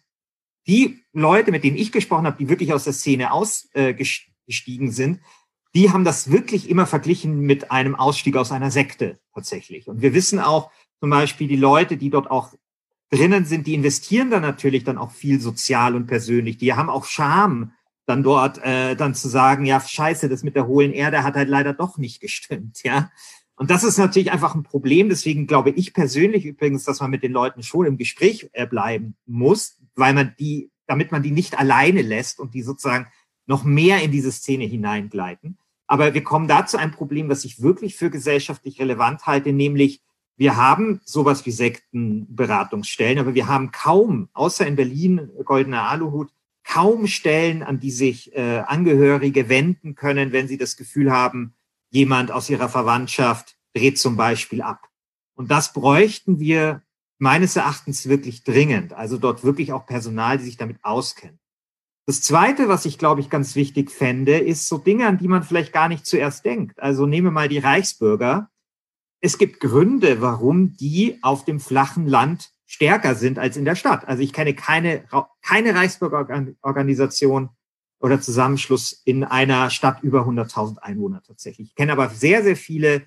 [0.68, 5.22] die Leute, mit denen ich gesprochen habe, die wirklich aus der Szene ausgestiegen äh, sind,
[5.74, 9.88] die haben das wirklich immer verglichen mit einem Ausstieg aus einer Sekte tatsächlich.
[9.88, 10.70] Und wir wissen auch
[11.00, 12.54] zum Beispiel, die Leute, die dort auch
[13.10, 16.58] drinnen sind, die investieren dann natürlich dann auch viel sozial und persönlich.
[16.58, 17.72] Die haben auch Scham
[18.12, 21.50] dann dort äh, dann zu sagen, ja, scheiße, das mit der hohlen Erde hat halt
[21.50, 23.10] leider doch nicht gestimmt, ja.
[23.56, 25.08] Und das ist natürlich einfach ein Problem.
[25.10, 29.16] Deswegen glaube ich persönlich übrigens, dass man mit den Leuten schon im Gespräch äh, bleiben
[29.26, 33.08] muss, weil man die, damit man die nicht alleine lässt und die sozusagen
[33.46, 35.58] noch mehr in diese Szene hineingleiten.
[35.88, 40.02] Aber wir kommen da zu einem Problem, was ich wirklich für gesellschaftlich relevant halte, nämlich
[40.38, 46.32] wir haben sowas wie Sektenberatungsstellen, aber wir haben kaum, außer in Berlin, Goldener Aluhut,
[46.72, 51.54] kaum Stellen, an die sich äh, Angehörige wenden können, wenn sie das Gefühl haben,
[51.90, 54.88] jemand aus ihrer Verwandtschaft dreht zum Beispiel ab.
[55.36, 56.82] Und das bräuchten wir
[57.18, 58.94] meines Erachtens wirklich dringend.
[58.94, 61.40] Also dort wirklich auch Personal, die sich damit auskennen.
[62.06, 65.44] Das Zweite, was ich, glaube ich, ganz wichtig fände, ist so Dinge, an die man
[65.44, 66.80] vielleicht gar nicht zuerst denkt.
[66.82, 68.50] Also nehme mal die Reichsbürger.
[69.20, 74.08] Es gibt Gründe, warum die auf dem flachen Land stärker sind als in der Stadt.
[74.08, 75.04] Also ich kenne keine,
[75.42, 77.50] keine Reichsbürgerorganisation
[78.00, 81.68] oder Zusammenschluss in einer Stadt über 100.000 Einwohner tatsächlich.
[81.70, 83.04] Ich kenne aber sehr, sehr viele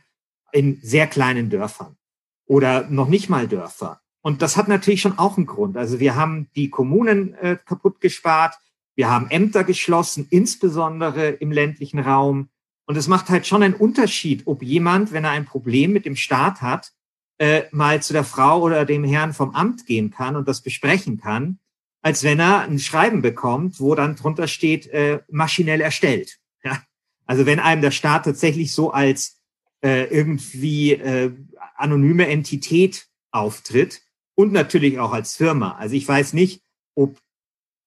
[0.52, 1.96] in sehr kleinen Dörfern
[2.44, 4.02] oder noch nicht mal Dörfer.
[4.20, 5.78] Und das hat natürlich schon auch einen Grund.
[5.78, 8.56] Also wir haben die Kommunen äh, kaputt gespart,
[8.94, 12.50] wir haben Ämter geschlossen, insbesondere im ländlichen Raum.
[12.84, 16.16] Und es macht halt schon einen Unterschied, ob jemand, wenn er ein Problem mit dem
[16.16, 16.92] Staat hat,
[17.38, 21.18] äh, mal zu der Frau oder dem Herrn vom Amt gehen kann und das besprechen
[21.18, 21.58] kann,
[22.02, 26.38] als wenn er ein Schreiben bekommt, wo dann drunter steht, äh, maschinell erstellt.
[26.62, 26.82] Ja?
[27.26, 29.40] Also wenn einem der Staat tatsächlich so als
[29.82, 31.32] äh, irgendwie äh,
[31.76, 34.02] anonyme Entität auftritt
[34.34, 35.76] und natürlich auch als Firma.
[35.76, 36.62] Also ich weiß nicht,
[36.94, 37.18] ob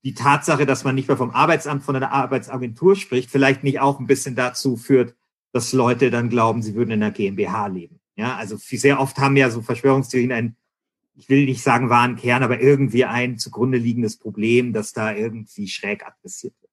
[0.03, 3.99] die Tatsache, dass man nicht mehr vom Arbeitsamt, von einer Arbeitsagentur spricht, vielleicht nicht auch
[3.99, 5.15] ein bisschen dazu führt,
[5.53, 7.96] dass Leute dann glauben, sie würden in einer GmbH leben.
[8.18, 10.56] Ja, also sehr oft haben ja so Verschwörungstheorien ein,
[11.15, 15.68] ich will nicht sagen wahren Kern, aber irgendwie ein zugrunde liegendes Problem, das da irgendwie
[15.68, 16.68] schräg adressiert wird.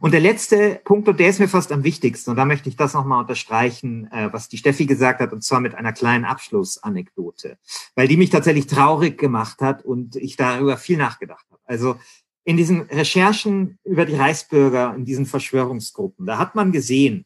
[0.00, 2.76] Und der letzte Punkt, und der ist mir fast am wichtigsten, und da möchte ich
[2.76, 7.56] das nochmal unterstreichen, äh, was die Steffi gesagt hat, und zwar mit einer kleinen Abschlussanekdote,
[7.94, 11.62] weil die mich tatsächlich traurig gemacht hat und ich darüber viel nachgedacht habe.
[11.64, 11.98] Also
[12.44, 17.24] in diesen Recherchen über die Reichsbürger, in diesen Verschwörungsgruppen, da hat man gesehen,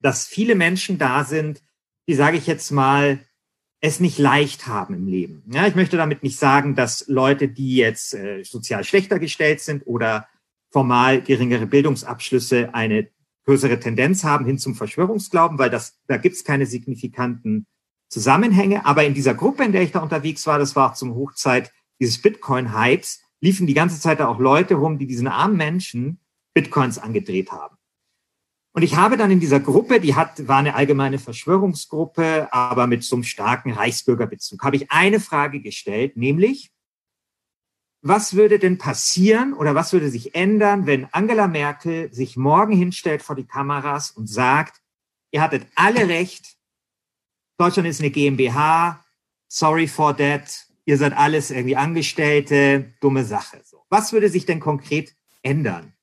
[0.00, 1.62] dass viele Menschen da sind,
[2.08, 3.20] die, sage ich jetzt mal,
[3.80, 5.42] es nicht leicht haben im Leben.
[5.52, 9.82] Ja, ich möchte damit nicht sagen, dass Leute, die jetzt äh, sozial schlechter gestellt sind
[9.86, 10.26] oder
[10.70, 13.08] formal geringere Bildungsabschlüsse eine
[13.44, 17.66] größere Tendenz haben hin zum Verschwörungsglauben, weil das, da gibt es keine signifikanten
[18.08, 18.86] Zusammenhänge.
[18.86, 21.70] Aber in dieser Gruppe, in der ich da unterwegs war, das war auch zum Hochzeit
[22.00, 26.20] dieses Bitcoin-Hypes, liefen die ganze Zeit da auch Leute rum, die diesen armen Menschen
[26.54, 27.73] Bitcoins angedreht haben.
[28.76, 33.04] Und ich habe dann in dieser Gruppe, die hat, war eine allgemeine Verschwörungsgruppe, aber mit
[33.04, 36.72] so einem starken Reichsbürgerbezug, habe ich eine Frage gestellt, nämlich,
[38.02, 43.22] was würde denn passieren oder was würde sich ändern, wenn Angela Merkel sich morgen hinstellt
[43.22, 44.82] vor die Kameras und sagt,
[45.30, 46.56] ihr hattet alle recht,
[47.58, 49.04] Deutschland ist eine GmbH,
[49.46, 53.62] sorry for that, ihr seid alles irgendwie Angestellte, dumme Sache.
[53.88, 55.93] Was würde sich denn konkret ändern?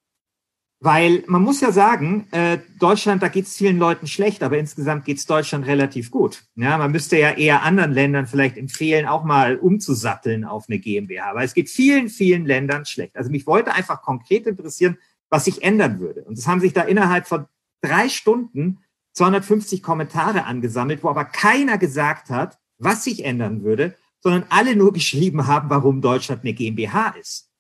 [0.84, 5.06] Weil man muss ja sagen, äh, Deutschland, da geht es vielen Leuten schlecht, aber insgesamt
[5.06, 6.44] geht es Deutschland relativ gut.
[6.56, 11.36] Ja, man müsste ja eher anderen Ländern vielleicht empfehlen, auch mal umzusatteln auf eine GmbH,
[11.36, 13.16] weil es geht vielen, vielen Ländern schlecht.
[13.16, 14.98] Also mich wollte einfach konkret interessieren,
[15.30, 16.24] was sich ändern würde.
[16.24, 17.46] Und es haben sich da innerhalb von
[17.82, 18.80] drei Stunden
[19.14, 24.94] 250 Kommentare angesammelt, wo aber keiner gesagt hat, was sich ändern würde, sondern alle nur
[24.94, 27.51] geschrieben haben, warum Deutschland eine GmbH ist.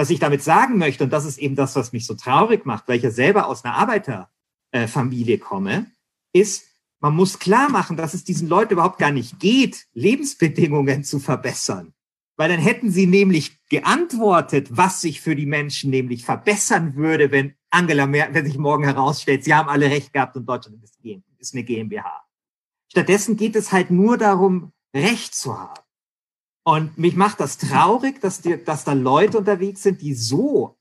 [0.00, 2.88] Was ich damit sagen möchte, und das ist eben das, was mich so traurig macht,
[2.88, 5.90] weil ich ja selber aus einer Arbeiterfamilie komme,
[6.32, 6.64] ist,
[7.00, 11.92] man muss klar machen, dass es diesen Leuten überhaupt gar nicht geht, Lebensbedingungen zu verbessern.
[12.38, 17.52] Weil dann hätten sie nämlich geantwortet, was sich für die Menschen nämlich verbessern würde, wenn
[17.68, 21.64] Angela Merkel, wenn sich morgen herausstellt, sie haben alle recht gehabt und Deutschland ist eine
[21.64, 22.24] GmbH.
[22.90, 25.82] Stattdessen geht es halt nur darum, Recht zu haben.
[26.62, 30.76] Und mich macht das traurig, dass, die, dass da Leute unterwegs sind, die so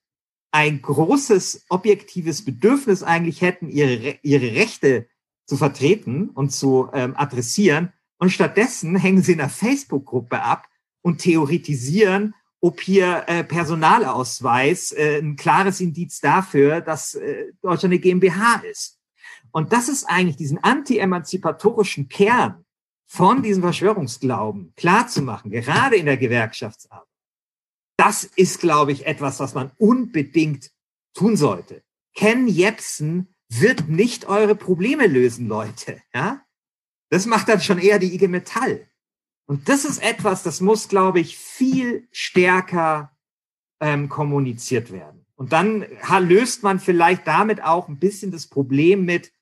[0.51, 5.07] ein großes objektives Bedürfnis eigentlich hätten, ihre, ihre Rechte
[5.45, 7.93] zu vertreten und zu ähm, adressieren.
[8.17, 10.67] Und stattdessen hängen sie in einer Facebook-Gruppe ab
[11.01, 17.99] und theoretisieren, ob hier äh, Personalausweis äh, ein klares Indiz dafür, dass äh, Deutschland eine
[17.99, 18.99] GmbH ist.
[19.51, 22.65] Und das ist eigentlich diesen anti-emanzipatorischen Kern,
[23.11, 27.07] von diesem Verschwörungsglauben klarzumachen, gerade in der Gewerkschaftsarbeit,
[27.97, 30.71] das ist, glaube ich, etwas, was man unbedingt
[31.15, 31.83] tun sollte.
[32.15, 36.01] Ken Jepsen wird nicht eure Probleme lösen, Leute.
[36.13, 36.45] Ja?
[37.09, 38.87] Das macht dann schon eher die IG Metall.
[39.47, 43.17] Und das ist etwas, das muss, glaube ich, viel stärker
[43.79, 45.25] ähm, kommuniziert werden.
[45.35, 45.83] Und dann
[46.19, 49.33] löst man vielleicht damit auch ein bisschen das Problem mit,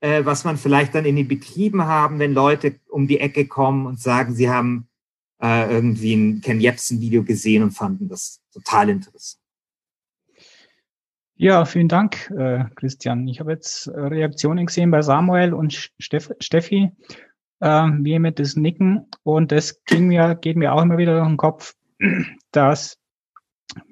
[0.00, 3.86] äh, was man vielleicht dann in den Betrieben haben, wenn Leute um die Ecke kommen
[3.86, 4.88] und sagen, sie haben
[5.42, 9.42] äh, irgendwie ein Ken Jebsen-Video gesehen und fanden das total interessant.
[11.38, 13.28] Ja, vielen Dank, äh, Christian.
[13.28, 16.90] Ich habe jetzt Reaktionen gesehen bei Samuel und Steff Steffi,
[17.60, 17.68] äh,
[18.00, 19.06] wie mit das Nicken.
[19.22, 21.74] Und das ging mir, geht mir auch immer wieder durch den Kopf,
[22.52, 22.98] dass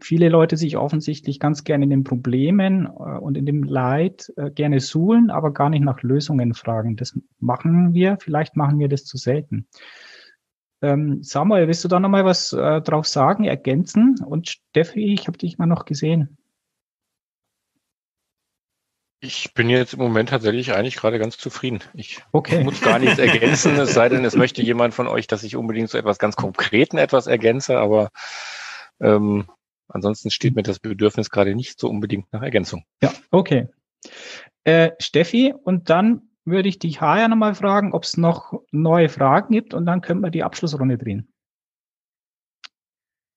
[0.00, 4.50] viele Leute sich offensichtlich ganz gerne in den Problemen äh, und in dem Leid äh,
[4.50, 6.96] gerne suhlen, aber gar nicht nach Lösungen fragen.
[6.96, 9.66] Das machen wir, vielleicht machen wir das zu selten.
[10.82, 14.16] Ähm, Samuel, willst du da nochmal was äh, drauf sagen, ergänzen?
[14.24, 16.36] Und Steffi, ich habe dich mal noch gesehen.
[19.20, 21.80] Ich bin jetzt im Moment tatsächlich eigentlich gerade ganz zufrieden.
[21.94, 22.62] Ich okay.
[22.62, 25.88] muss gar nichts ergänzen, es sei denn, es möchte jemand von euch, dass ich unbedingt
[25.88, 28.10] so etwas ganz Konkreten etwas ergänze, aber
[29.00, 29.46] ähm,
[29.88, 32.84] Ansonsten steht mir das Bedürfnis gerade nicht so unbedingt nach Ergänzung.
[33.02, 33.68] Ja, okay.
[34.64, 39.52] Äh, Steffi, und dann würde ich dich Haja nochmal fragen, ob es noch neue Fragen
[39.52, 41.28] gibt und dann können wir die Abschlussrunde drehen.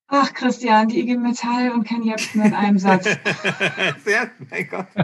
[0.09, 3.03] Ach, Christian, die IG Metall und Ken Jebsen in einem Satz.
[4.05, 4.87] Sehr, mein Gott.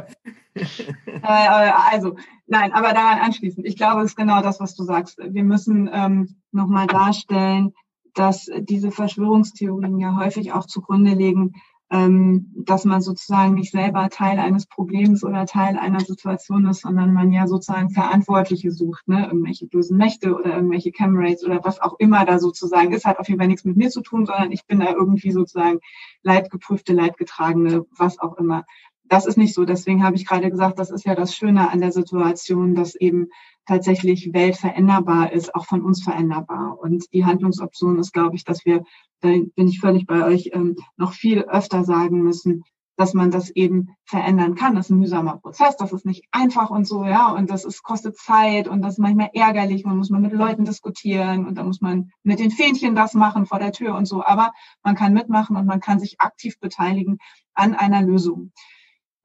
[0.56, 2.16] Äh, also,
[2.46, 3.66] nein, aber daran anschließend.
[3.66, 5.18] Ich glaube, es ist genau das, was du sagst.
[5.18, 7.74] Wir müssen ähm, nochmal darstellen,
[8.14, 11.54] dass diese Verschwörungstheorien ja häufig auch zugrunde legen,
[11.94, 17.14] ähm, dass man sozusagen nicht selber Teil eines Problems oder Teil einer Situation ist, sondern
[17.14, 19.28] man ja sozusagen Verantwortliche sucht, ne?
[19.28, 23.28] irgendwelche bösen Mächte oder irgendwelche Camrates oder was auch immer da sozusagen ist, hat auf
[23.28, 25.82] jeden Fall nichts mit mir zu tun, sondern ich bin da irgendwie sozusagen
[26.24, 28.66] leidgeprüfte, leidgetragene, was auch immer.
[29.04, 29.64] Das ist nicht so.
[29.64, 33.28] Deswegen habe ich gerade gesagt, das ist ja das Schöne an der Situation, dass eben
[33.66, 36.78] tatsächlich Welt veränderbar ist, auch von uns veränderbar.
[36.80, 38.84] Und die Handlungsoption ist, glaube ich, dass wir,
[39.22, 42.64] da bin ich völlig bei euch, ähm, noch viel öfter sagen müssen,
[42.96, 44.76] dass man das eben verändern kann.
[44.76, 47.82] Das ist ein mühsamer Prozess, das ist nicht einfach und so, ja, und das ist,
[47.84, 51.64] kostet Zeit und das ist manchmal ärgerlich, man muss mal mit Leuten diskutieren und da
[51.64, 54.52] muss man mit den Fähnchen das machen vor der Tür und so, aber
[54.84, 57.18] man kann mitmachen und man kann sich aktiv beteiligen
[57.56, 58.52] an einer Lösung.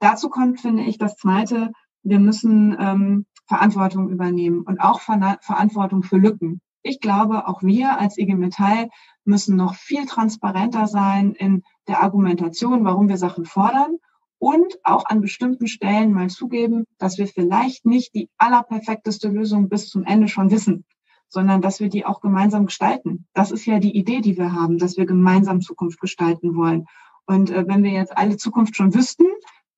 [0.01, 6.19] Dazu kommt, finde ich, das Zweite, wir müssen ähm, Verantwortung übernehmen und auch Verantwortung für
[6.19, 6.61] Lücken.
[6.83, 8.89] Ich glaube, auch wir als IG Metall
[9.25, 13.97] müssen noch viel transparenter sein in der Argumentation, warum wir Sachen fordern
[14.39, 19.89] und auch an bestimmten Stellen mal zugeben, dass wir vielleicht nicht die allerperfekteste Lösung bis
[19.89, 20.85] zum Ende schon wissen,
[21.29, 23.27] sondern dass wir die auch gemeinsam gestalten.
[23.35, 26.87] Das ist ja die Idee, die wir haben, dass wir gemeinsam Zukunft gestalten wollen.
[27.27, 29.27] Und äh, wenn wir jetzt alle Zukunft schon wüssten,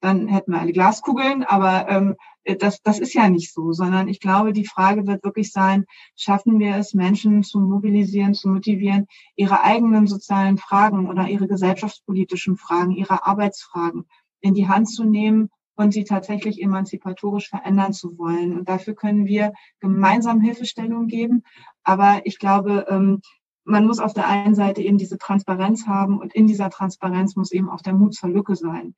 [0.01, 2.17] dann hätten wir alle Glaskugeln, aber ähm,
[2.59, 5.85] das, das ist ja nicht so, sondern ich glaube, die Frage wird wirklich sein,
[6.17, 9.07] schaffen wir es, Menschen zu mobilisieren, zu motivieren,
[9.37, 14.07] ihre eigenen sozialen Fragen oder ihre gesellschaftspolitischen Fragen, ihre Arbeitsfragen
[14.41, 18.59] in die Hand zu nehmen und sie tatsächlich emanzipatorisch verändern zu wollen.
[18.59, 21.43] Und dafür können wir gemeinsam Hilfestellung geben.
[21.85, 23.21] Aber ich glaube, ähm,
[23.65, 27.53] man muss auf der einen Seite eben diese Transparenz haben und in dieser Transparenz muss
[27.53, 28.95] eben auch der Mut zur Lücke sein.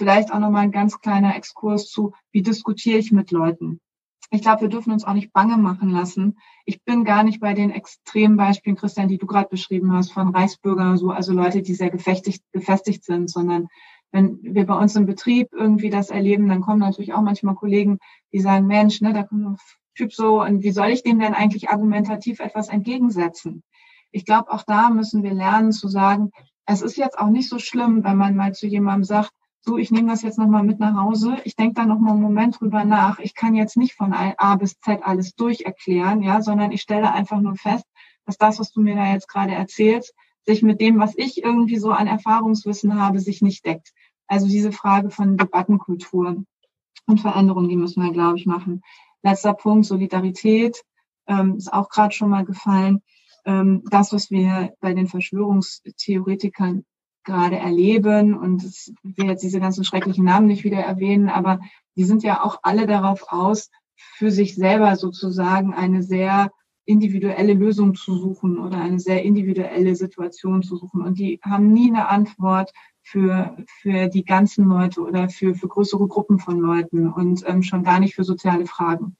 [0.00, 3.80] Vielleicht auch nochmal ein ganz kleiner Exkurs zu, wie diskutiere ich mit Leuten.
[4.30, 6.38] Ich glaube, wir dürfen uns auch nicht bange machen lassen.
[6.64, 10.34] Ich bin gar nicht bei den extremen Beispielen, Christian, die du gerade beschrieben hast, von
[10.34, 13.68] Reichsbürgern so, also Leute, die sehr gefestigt, gefestigt sind, sondern
[14.10, 17.98] wenn wir bei uns im Betrieb irgendwie das erleben, dann kommen natürlich auch manchmal Kollegen,
[18.32, 19.56] die sagen, Mensch, ne, da kommt ein
[19.96, 23.64] Typ so, und wie soll ich dem denn eigentlich argumentativ etwas entgegensetzen?
[24.12, 26.30] Ich glaube, auch da müssen wir lernen zu sagen,
[26.64, 29.90] es ist jetzt auch nicht so schlimm, wenn man mal zu jemandem sagt, so, ich
[29.90, 31.36] nehme das jetzt nochmal mit nach Hause.
[31.44, 33.18] Ich denke da nochmal einen Moment drüber nach.
[33.18, 37.40] Ich kann jetzt nicht von A bis Z alles durcherklären, ja, sondern ich stelle einfach
[37.40, 37.84] nur fest,
[38.24, 40.14] dass das, was du mir da jetzt gerade erzählst,
[40.46, 43.92] sich mit dem, was ich irgendwie so an Erfahrungswissen habe, sich nicht deckt.
[44.26, 46.42] Also diese Frage von Debattenkultur
[47.06, 48.82] und Veränderungen, die müssen wir, glaube ich, machen.
[49.22, 50.82] Letzter Punkt, Solidarität,
[51.26, 53.02] ähm, ist auch gerade schon mal gefallen.
[53.44, 56.84] Ähm, das, was wir bei den Verschwörungstheoretikern
[57.24, 58.36] gerade erleben.
[58.36, 61.60] Und ich will jetzt diese ganzen schrecklichen Namen nicht wieder erwähnen, aber
[61.96, 66.50] die sind ja auch alle darauf aus, für sich selber sozusagen eine sehr
[66.86, 71.02] individuelle Lösung zu suchen oder eine sehr individuelle Situation zu suchen.
[71.02, 72.72] Und die haben nie eine Antwort
[73.02, 77.84] für, für die ganzen Leute oder für, für größere Gruppen von Leuten und ähm, schon
[77.84, 79.16] gar nicht für soziale Fragen.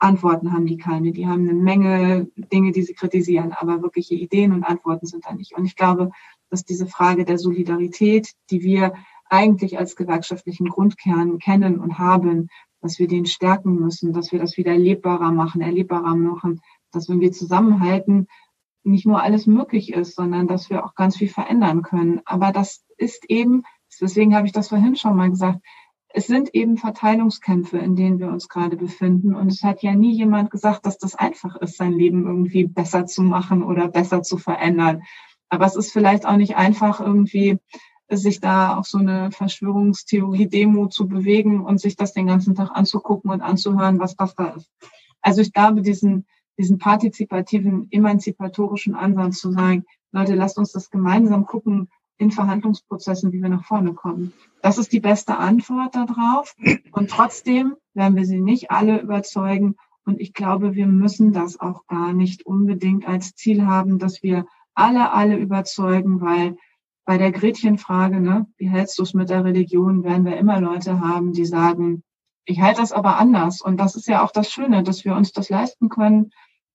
[0.00, 1.12] Antworten haben die keine.
[1.12, 5.34] Die haben eine Menge Dinge, die sie kritisieren, aber wirkliche Ideen und Antworten sind da
[5.34, 5.56] nicht.
[5.56, 6.10] Und ich glaube,
[6.50, 8.94] dass diese Frage der Solidarität, die wir
[9.28, 12.48] eigentlich als gewerkschaftlichen Grundkern kennen und haben,
[12.80, 16.60] dass wir den stärken müssen, dass wir das wieder erlebbarer machen, erlebbarer machen,
[16.92, 18.28] dass wenn wir zusammenhalten,
[18.84, 22.20] nicht nur alles möglich ist, sondern dass wir auch ganz viel verändern können.
[22.24, 23.64] Aber das ist eben,
[24.00, 25.60] deswegen habe ich das vorhin schon mal gesagt,
[26.10, 29.34] es sind eben Verteilungskämpfe, in denen wir uns gerade befinden.
[29.34, 33.04] Und es hat ja nie jemand gesagt, dass das einfach ist, sein Leben irgendwie besser
[33.04, 35.02] zu machen oder besser zu verändern.
[35.48, 37.58] Aber es ist vielleicht auch nicht einfach, irgendwie
[38.10, 43.30] sich da auf so eine Verschwörungstheorie-Demo zu bewegen und sich das den ganzen Tag anzugucken
[43.30, 44.70] und anzuhören, was das da ist.
[45.20, 46.26] Also ich glaube, diesen,
[46.56, 53.42] diesen partizipativen, emanzipatorischen Ansatz zu sagen, Leute, lasst uns das gemeinsam gucken in Verhandlungsprozessen, wie
[53.42, 54.32] wir nach vorne kommen.
[54.62, 56.54] Das ist die beste Antwort darauf.
[56.92, 59.76] Und trotzdem werden wir sie nicht alle überzeugen.
[60.04, 64.46] Und ich glaube, wir müssen das auch gar nicht unbedingt als Ziel haben, dass wir
[64.78, 66.56] alle, alle überzeugen, weil
[67.04, 71.00] bei der Gretchenfrage, ne, wie hältst du es mit der Religion, werden wir immer Leute
[71.00, 72.02] haben, die sagen,
[72.44, 73.60] ich halte das aber anders.
[73.60, 76.30] Und das ist ja auch das Schöne, dass wir uns das leisten können,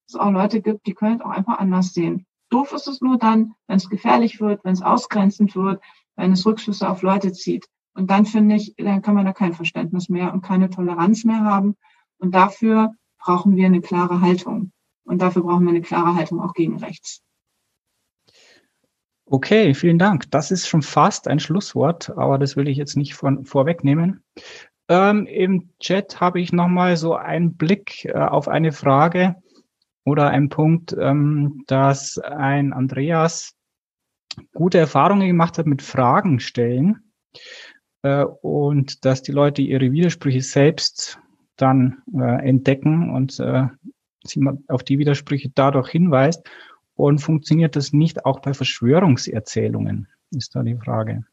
[0.06, 2.26] dass es auch Leute gibt, die können es auch einfach anders sehen.
[2.50, 5.82] Doof ist es nur dann, wenn es gefährlich wird, wenn es ausgrenzend wird,
[6.14, 7.66] wenn es Rückschlüsse auf Leute zieht.
[7.94, 11.40] Und dann finde ich, dann kann man da kein Verständnis mehr und keine Toleranz mehr
[11.40, 11.76] haben.
[12.18, 14.72] Und dafür brauchen wir eine klare Haltung.
[15.04, 17.23] Und dafür brauchen wir eine klare Haltung auch gegen rechts.
[19.26, 20.30] Okay, vielen Dank.
[20.30, 24.22] Das ist schon fast ein Schlusswort, aber das will ich jetzt nicht von, vorwegnehmen.
[24.88, 29.36] Ähm, Im Chat habe ich nochmal so einen Blick äh, auf eine Frage
[30.04, 33.54] oder einen Punkt, ähm, dass ein Andreas
[34.52, 37.12] gute Erfahrungen gemacht hat mit Fragen stellen
[38.02, 41.18] äh, und dass die Leute ihre Widersprüche selbst
[41.56, 43.68] dann äh, entdecken und äh,
[44.26, 46.46] sie auf die Widersprüche dadurch hinweist.
[46.94, 51.24] Und funktioniert das nicht auch bei Verschwörungserzählungen, ist da die Frage.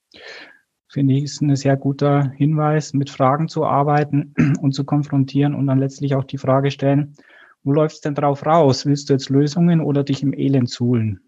[0.88, 5.67] Finde ich, ist ein sehr guter Hinweis, mit Fragen zu arbeiten und zu konfrontieren und
[5.67, 7.15] dann letztlich auch die Frage stellen,
[7.63, 8.85] wo läuft's denn drauf raus?
[8.85, 11.21] Willst du jetzt Lösungen oder dich im Elend suhlen?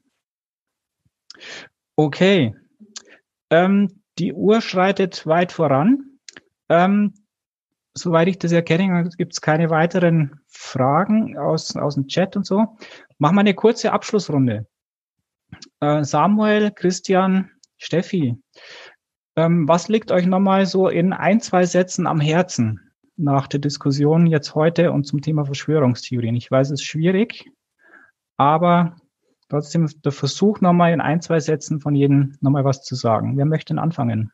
[1.95, 2.55] Okay.
[3.49, 6.19] Ähm, die Uhr schreitet weit voran.
[6.69, 7.13] Ähm,
[7.93, 12.77] soweit ich das erkenne, gibt es keine weiteren Fragen aus, aus dem Chat und so.
[13.17, 14.67] Machen wir eine kurze Abschlussrunde.
[15.79, 18.37] Äh, Samuel, Christian, Steffi,
[19.35, 22.79] ähm, was liegt euch nochmal so in ein, zwei Sätzen am Herzen
[23.15, 26.35] nach der Diskussion jetzt heute und zum Thema Verschwörungstheorien?
[26.35, 27.49] Ich weiß, es ist schwierig,
[28.37, 28.95] aber
[29.49, 33.37] trotzdem der Versuch nochmal in ein, zwei Sätzen von jedem nochmal was zu sagen.
[33.37, 34.31] Wer möchte denn anfangen?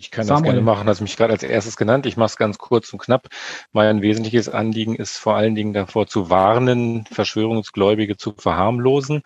[0.00, 0.44] Ich kann Samuel.
[0.44, 2.06] das gerne machen, hast mich gerade als erstes genannt.
[2.06, 3.28] Ich mache es ganz kurz und knapp.
[3.72, 9.20] Mein wesentliches Anliegen ist vor allen Dingen davor zu warnen, Verschwörungsgläubige zu verharmlosen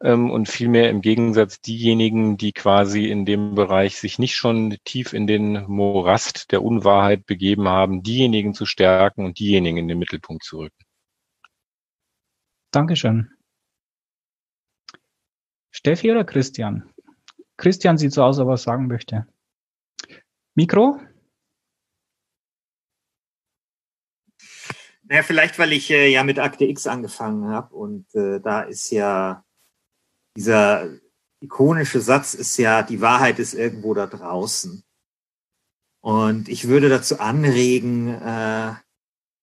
[0.00, 5.14] ähm, und vielmehr im Gegensatz diejenigen, die quasi in dem Bereich sich nicht schon tief
[5.14, 10.44] in den Morast der Unwahrheit begeben haben, diejenigen zu stärken und diejenigen in den Mittelpunkt
[10.44, 10.84] zu rücken.
[12.70, 13.32] Dankeschön.
[15.72, 16.88] Steffi oder Christian?
[17.56, 19.26] Christian sieht so aus, ob er was sagen möchte.
[20.54, 21.00] Mikro?
[25.02, 28.90] Naja, vielleicht, weil ich äh, ja mit Akte X angefangen habe und äh, da ist
[28.90, 29.44] ja
[30.36, 30.88] dieser
[31.40, 34.82] ikonische Satz ist ja, die Wahrheit ist irgendwo da draußen.
[36.00, 38.74] Und ich würde dazu anregen, äh,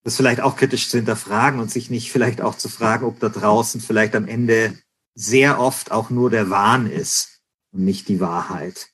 [0.04, 3.30] das vielleicht auch kritisch zu hinterfragen und sich nicht vielleicht auch zu fragen, ob da
[3.30, 4.78] draußen vielleicht am Ende
[5.14, 8.90] sehr oft auch nur der Wahn ist und nicht die Wahrheit.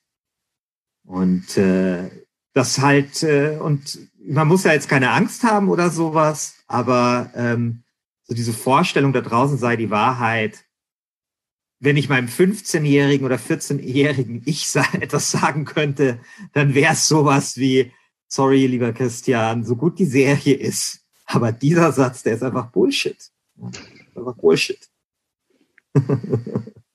[1.08, 2.10] Und äh,
[2.52, 7.82] das halt, äh, und man muss ja jetzt keine Angst haben oder sowas, aber ähm,
[8.24, 10.66] so diese Vorstellung, da draußen sei die Wahrheit,
[11.80, 16.20] wenn ich meinem 15-jährigen oder 14-jährigen Ich etwas sagen könnte,
[16.52, 17.90] dann wäre es sowas wie,
[18.26, 23.30] sorry, lieber Christian, so gut die Serie ist, aber dieser Satz, der ist einfach Bullshit.
[24.14, 24.90] Einfach Bullshit.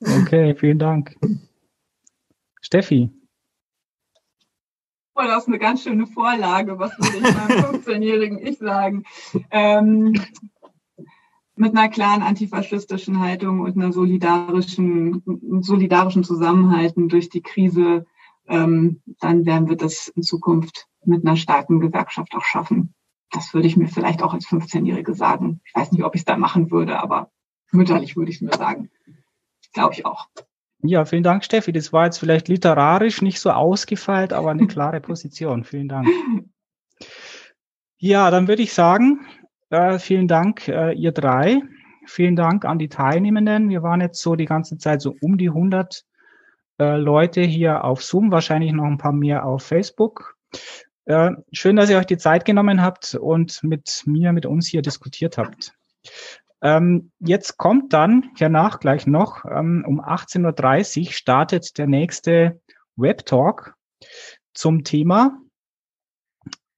[0.02, 1.18] okay, vielen Dank.
[2.62, 3.10] Steffi.
[5.16, 6.80] Oh, das ist eine ganz schöne Vorlage.
[6.80, 9.04] Was würde ich meinem 15-jährigen Ich sagen?
[9.52, 10.14] Ähm,
[11.56, 15.22] mit einer klaren antifaschistischen Haltung und einer solidarischen,
[15.62, 18.06] solidarischen Zusammenhalten durch die Krise,
[18.48, 22.96] ähm, dann werden wir das in Zukunft mit einer starken Gewerkschaft auch schaffen.
[23.30, 25.62] Das würde ich mir vielleicht auch als 15-Jährige sagen.
[25.66, 27.32] Ich weiß nicht, ob ich es da machen würde, aber
[27.72, 28.90] mütterlich würde ich es mir sagen.
[29.74, 30.28] Glaube ich auch.
[30.86, 31.72] Ja, vielen Dank, Steffi.
[31.72, 35.64] Das war jetzt vielleicht literarisch nicht so ausgefeilt, aber eine klare Position.
[35.64, 36.10] Vielen Dank.
[37.98, 39.26] Ja, dann würde ich sagen,
[39.70, 41.62] äh, vielen Dank, äh, ihr drei.
[42.06, 43.70] Vielen Dank an die Teilnehmenden.
[43.70, 46.04] Wir waren jetzt so die ganze Zeit so um die 100
[46.80, 50.36] äh, Leute hier auf Zoom, wahrscheinlich noch ein paar mehr auf Facebook.
[51.06, 54.82] Äh, schön, dass ihr euch die Zeit genommen habt und mit mir, mit uns hier
[54.82, 55.74] diskutiert habt.
[56.64, 62.62] Ähm, jetzt kommt dann hernach gleich noch, ähm, um 18.30 Uhr startet der nächste
[62.96, 63.76] Web Talk
[64.54, 65.38] zum Thema.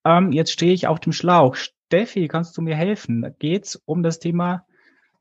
[0.03, 1.55] Ähm, jetzt stehe ich auf dem Schlauch.
[1.55, 3.21] Steffi, kannst du mir helfen?
[3.21, 4.65] Da geht's um das Thema,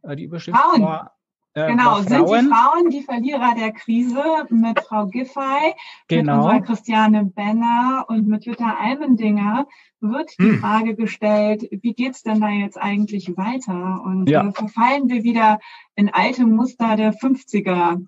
[0.03, 0.82] äh, die Überschrift Frauen.
[0.82, 1.15] War,
[1.55, 5.75] äh, genau, sind die Frauen die Verlierer der Krise mit Frau Giffey,
[6.09, 6.37] genau.
[6.37, 9.67] mit unserer Christiane Benner und mit Jutta Almendinger
[10.01, 10.59] wird die hm.
[10.59, 14.03] Frage gestellt, wie geht's denn da jetzt eigentlich weiter?
[14.05, 14.47] Und ja.
[14.47, 15.61] äh, verfallen wir wieder
[15.95, 18.05] in alte Muster der 50er?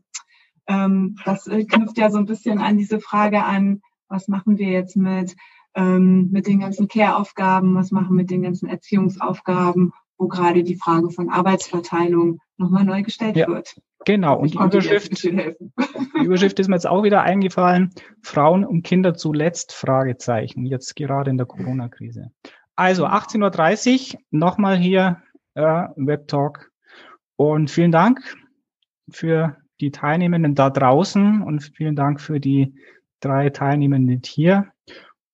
[0.66, 4.68] Ähm, das äh, knüpft ja so ein bisschen an diese Frage an, was machen wir
[4.68, 5.36] jetzt mit,
[5.74, 10.76] ähm, mit den ganzen Care-Aufgaben, was machen wir mit den ganzen Erziehungsaufgaben, wo gerade die
[10.76, 13.48] Frage von Arbeitsverteilung nochmal neu gestellt ja.
[13.48, 13.76] wird.
[14.04, 17.92] Genau, und die Überschrift, die Überschrift ist mir jetzt auch wieder eingefallen.
[18.22, 22.30] Frauen und Kinder zuletzt, Fragezeichen, jetzt gerade in der Corona-Krise.
[22.76, 25.22] Also 18.30 Uhr, nochmal hier
[25.54, 25.62] äh,
[25.96, 26.70] Web Talk.
[27.36, 28.20] Und vielen Dank
[29.10, 32.74] für die Teilnehmenden da draußen und vielen Dank für die
[33.20, 34.72] drei Teilnehmenden hier.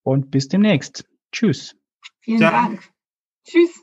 [0.02, 1.04] Und bis demnächst.
[1.30, 1.76] Tschüss.
[2.20, 2.50] Vielen ja.
[2.50, 2.80] Dank.
[3.44, 3.82] Tschüss.